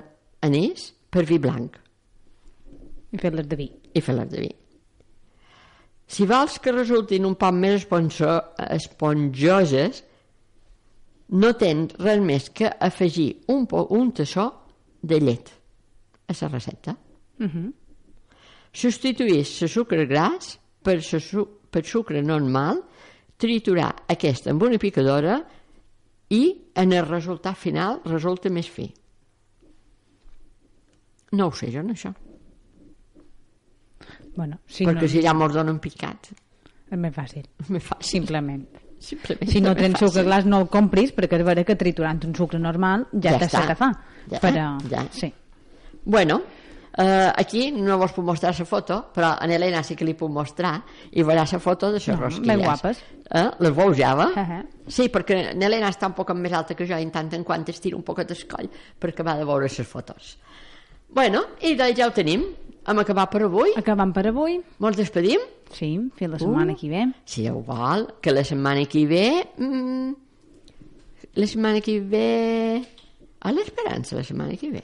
anís 0.47 0.93
per 1.11 1.25
vi 1.27 1.39
blanc 1.41 1.75
I 3.11 3.19
fer-les 3.19 3.47
de 3.49 3.59
vi. 3.59 3.67
i 3.67 4.01
fer-les 4.05 4.31
de 4.31 4.45
vi. 4.45 4.51
Si 6.09 6.25
vols 6.25 6.57
que 6.57 6.73
resultin 6.73 7.27
un 7.27 7.35
poc 7.37 7.53
més 7.53 7.83
esponjo, 7.83 8.31
esponjoses, 8.65 10.01
no 11.29 11.51
tens 11.53 11.93
res 12.01 12.23
més 12.25 12.49
que 12.49 12.71
afegir 12.81 13.29
un, 13.53 13.67
po, 13.69 13.85
un 13.93 14.09
tassó 14.17 14.47
de 15.01 15.19
llet 15.21 15.51
a 16.29 16.33
la 16.41 16.49
recepta. 16.49 16.95
Uh 17.39 17.45
-huh. 17.45 17.73
Substituís 18.73 19.61
el 19.61 19.69
sucre 19.69 20.05
gras 20.05 20.59
per, 20.83 21.01
su 21.01 21.45
per 21.71 21.85
sucre 21.85 22.21
normal, 22.21 22.83
triturar 23.37 23.93
aquesta 24.07 24.51
amb 24.51 24.63
una 24.63 24.77
picadora 24.77 25.43
i 26.29 26.71
en 26.75 26.91
el 26.93 27.05
resultat 27.05 27.55
final 27.57 28.01
resulta 28.05 28.49
més 28.49 28.69
fi. 28.69 28.93
No 31.31 31.47
ho 31.47 31.51
sé 31.51 31.71
jo, 31.71 31.83
no, 31.83 31.93
això. 31.93 32.13
Bueno, 34.39 34.61
si 34.71 34.85
perquè 34.87 35.03
no, 35.07 35.11
si 35.11 35.21
ja 35.25 35.33
mos 35.35 35.51
donen 35.53 35.79
picat. 35.83 36.29
és 36.89 36.97
més 36.97 37.11
fàcil. 37.13 37.43
Me 37.73 37.79
fàcil. 37.83 38.07
Simplement. 38.15 38.63
Simplement. 38.99 39.51
Si 39.51 39.59
no 39.63 39.73
tens 39.75 39.93
fàcil. 39.97 40.07
sucre 40.07 40.23
glaç, 40.27 40.45
no 40.47 40.61
el 40.63 40.69
compris, 40.71 41.11
perquè 41.15 41.37
és 41.39 41.43
vera 41.47 41.63
que 41.67 41.75
triturant 41.79 42.23
un 42.27 42.33
sucre 42.35 42.59
normal 42.59 43.05
ja, 43.13 43.35
Ja 43.37 43.45
està. 43.45 43.65
que 43.67 43.75
fa. 43.79 43.91
Ja, 44.31 44.39
però, 44.43 44.71
ja. 44.91 45.03
Sí. 45.15 45.29
Bueno, 46.03 46.39
eh, 46.97 47.29
aquí 47.37 47.71
no 47.75 47.97
vos 48.01 48.11
puc 48.15 48.25
mostrar 48.25 48.53
la 48.57 48.65
foto, 48.65 48.97
però 49.15 49.33
a 49.39 49.45
Helena 49.47 49.83
sí 49.83 49.95
que 49.95 50.05
li 50.07 50.15
puc 50.19 50.31
mostrar 50.31 50.73
i 51.11 51.23
veurà 51.23 51.45
la 51.51 51.59
foto 51.59 51.91
de 51.91 51.99
les 51.99 52.07
No, 52.09 52.15
rosquilles. 52.17 52.47
ben 52.47 52.63
guapes. 52.63 53.03
Eh? 53.29 53.45
Les 53.59 53.75
veus 53.75 53.97
ja, 53.97 54.13
va? 54.15 54.29
Ahà. 54.35 54.61
Sí, 54.87 55.07
perquè 55.13 55.51
Helena 55.53 55.89
està 55.93 56.07
un 56.09 56.15
poc 56.17 56.31
més 56.35 56.53
alta 56.53 56.73
que 56.75 56.87
jo 56.87 56.97
i 56.97 57.03
en 57.05 57.11
tant 57.11 57.29
en 57.35 57.43
quant 57.43 57.67
estiro 57.69 57.97
un 57.97 58.03
poquet 58.03 58.31
el 58.31 58.47
coll 58.47 58.69
per 58.99 59.11
acabar 59.11 59.37
de 59.37 59.45
veure 59.45 59.67
les 59.69 59.87
fotos. 59.87 60.37
Bueno, 61.09 61.43
i 61.61 61.75
doncs 61.75 61.97
ja 61.97 62.07
ho 62.07 62.11
tenim. 62.15 62.43
Hem 62.87 62.99
acabat 62.99 63.29
per 63.31 63.43
avui. 63.45 63.73
Acabam 63.77 64.13
per 64.13 64.27
avui. 64.31 64.59
Ens 64.79 64.97
despedim. 64.97 65.39
Sí, 65.71 65.91
fins 66.17 66.31
la 66.31 66.39
setmana 66.39 66.73
Uh. 66.73 66.77
que 66.79 66.89
ve. 66.89 67.03
Si 67.25 67.47
ho 67.49 67.59
vol, 67.61 68.07
que 68.21 68.31
la 68.31 68.43
setmana 68.43 68.85
que 68.85 69.05
ve... 69.05 69.25
Mm, 69.57 70.13
la 71.35 71.47
setmana 71.47 71.81
que 71.81 71.99
ve... 72.01 72.81
A 73.41 73.51
l'esperança, 73.53 74.15
la 74.17 74.23
setmana 74.23 74.55
que 74.57 74.71
ve. 74.71 74.81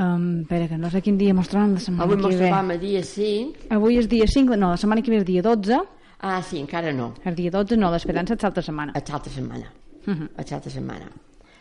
Um, 0.00 0.42
espera, 0.42 0.68
que 0.70 0.78
no 0.78 0.88
sé 0.88 1.02
quin 1.04 1.18
dia 1.18 1.34
mostraran 1.36 1.74
la 1.74 1.80
setmana 1.82 2.04
Avui 2.06 2.16
que 2.22 2.28
ve. 2.36 2.46
trobam 2.46 2.70
a 2.70 2.76
dia 2.80 3.02
5. 3.04 3.66
Avui 3.76 3.98
és 4.00 4.06
dia 4.08 4.24
5, 4.26 4.56
no, 4.56 4.70
la 4.70 4.78
setmana 4.80 5.02
que 5.04 5.10
ve 5.12 5.18
és 5.20 5.26
dia 5.28 5.42
12. 5.44 5.80
Ah, 6.22 6.38
sí, 6.42 6.60
encara 6.60 6.92
no. 6.92 7.10
El 7.24 7.34
dia 7.36 7.50
12 7.50 7.76
no, 7.76 7.90
l'esperança 7.92 8.34
és 8.38 8.42
l'altra 8.46 8.62
setmana. 8.64 8.94
A 8.96 9.02
l'altra 9.02 9.32
setmana. 9.32 9.68
Mhm. 10.06 10.30
A 10.38 10.46
l'altra 10.48 10.70
setmana. 10.72 11.10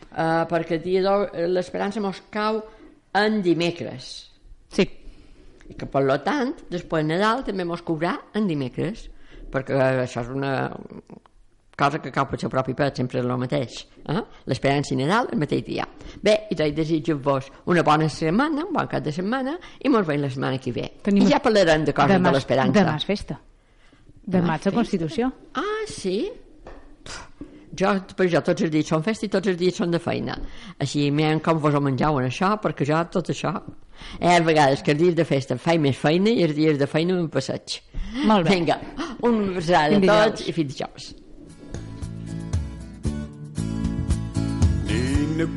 Uh, 0.09 0.45
perquè 0.49 0.77
el 0.77 0.83
dia 0.83 1.17
l'esperança 1.47 1.99
mos 1.99 2.21
cau 2.31 2.61
en 3.19 3.41
dimecres. 3.43 4.29
Sí, 4.71 4.85
I 5.69 5.75
que, 5.77 5.85
per 5.85 6.01
lo 6.03 6.17
tant, 6.25 6.55
després 6.73 7.05
de 7.05 7.13
Nadal 7.13 7.43
també 7.45 7.65
mos 7.65 7.83
courà 7.85 8.15
en 8.33 8.47
dimecres. 8.49 9.07
Perquè 9.49 9.77
això 10.03 10.21
és 10.25 10.29
una 10.33 10.53
cosa 11.79 12.01
que 12.03 12.11
cau 12.11 12.25
per 12.27 12.37
seu 12.41 12.49
propi 12.51 12.73
pet, 12.75 12.97
sempre 12.99 13.21
és 13.21 13.25
el 13.25 13.37
mateix. 13.39 13.77
Eh? 14.11 14.21
L'esperança 14.51 14.91
i 14.93 14.97
Nadal 14.99 15.29
el 15.31 15.39
mateix 15.39 15.63
dia. 15.63 15.85
Bé, 16.21 16.33
i 16.51 16.55
doncs 16.59 16.75
desitjo-vos 16.75 17.47
una 17.71 17.83
bona 17.87 18.09
setmana, 18.11 18.65
un 18.67 18.73
bon 18.75 18.89
cap 18.91 19.05
de 19.05 19.13
setmana, 19.15 19.53
i 19.79 19.89
mos 19.93 20.05
veiem 20.09 20.25
la 20.25 20.29
setmana 20.33 20.59
que 20.59 20.73
ve. 20.75 20.89
Tenim- 21.05 21.23
I 21.23 21.31
ja 21.31 21.39
parlarem 21.39 21.85
de 21.87 21.93
coses 21.93 22.19
de 22.21 22.31
l'esperança. 22.35 22.73
Demà 22.81 22.97
és 22.99 23.05
festa. 23.07 23.39
Demà 24.29 24.57
és 24.59 24.65
la 24.67 24.71
Constitució. 24.75 25.31
Ah, 25.55 25.85
sí? 25.87 26.29
Jo, 27.79 27.93
per 28.15 28.27
jo, 28.27 28.41
tots 28.43 28.65
els 28.65 28.71
dies 28.73 28.89
són 28.91 29.05
festa 29.05 29.27
i 29.27 29.31
tots 29.31 29.47
els 29.47 29.59
dies 29.59 29.77
són 29.79 29.93
de 29.93 30.01
feina. 30.03 30.35
Així, 30.83 31.05
mirem 31.15 31.39
com 31.43 31.61
vos 31.63 31.77
ho 31.77 31.81
mengeu 31.83 32.19
en 32.19 32.27
això, 32.27 32.55
perquè 32.63 32.87
jo 32.89 32.99
tot 33.13 33.31
això... 33.35 33.53
Eh, 34.15 34.31
a 34.31 34.39
vegades 34.39 34.79
que 34.79 34.93
els 34.93 34.99
dies 35.01 35.15
de 35.15 35.25
festa 35.27 35.57
faig 35.59 35.81
més 35.83 35.97
feina 35.99 36.31
i 36.31 36.45
els 36.45 36.55
dies 36.55 36.77
de 36.79 36.87
feina 36.87 37.17
me'n 37.17 37.27
passeig. 37.31 37.81
Molt 38.29 38.47
bé. 38.47 38.55
Vinga, 38.55 38.77
un 39.27 39.41
abraçada 39.49 39.97
a 39.97 39.99
tots 39.99 40.39
dijous. 40.39 40.47
i 40.47 40.55
fins 40.55 40.71
dijous. 40.71 41.09
Nina, 44.87 45.49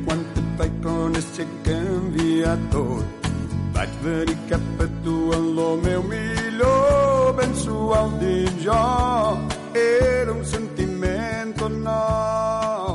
feina 0.59 1.23
sé 1.29 1.47
que 1.63 1.77
ha 1.77 1.85
canviat 1.87 2.67
tot. 2.75 3.31
Vaig 3.73 3.95
venir 4.03 4.37
cap 4.51 4.83
a 4.83 4.91
tu 5.07 5.17
en 5.39 5.49
lo 5.55 5.71
meu 5.87 6.03
millor, 6.11 7.33
ben 7.39 7.55
suau 7.63 8.11
dins 8.19 8.59
jo 8.67 8.81
men 11.03 11.53
con 11.53 11.83
nó 11.83 12.92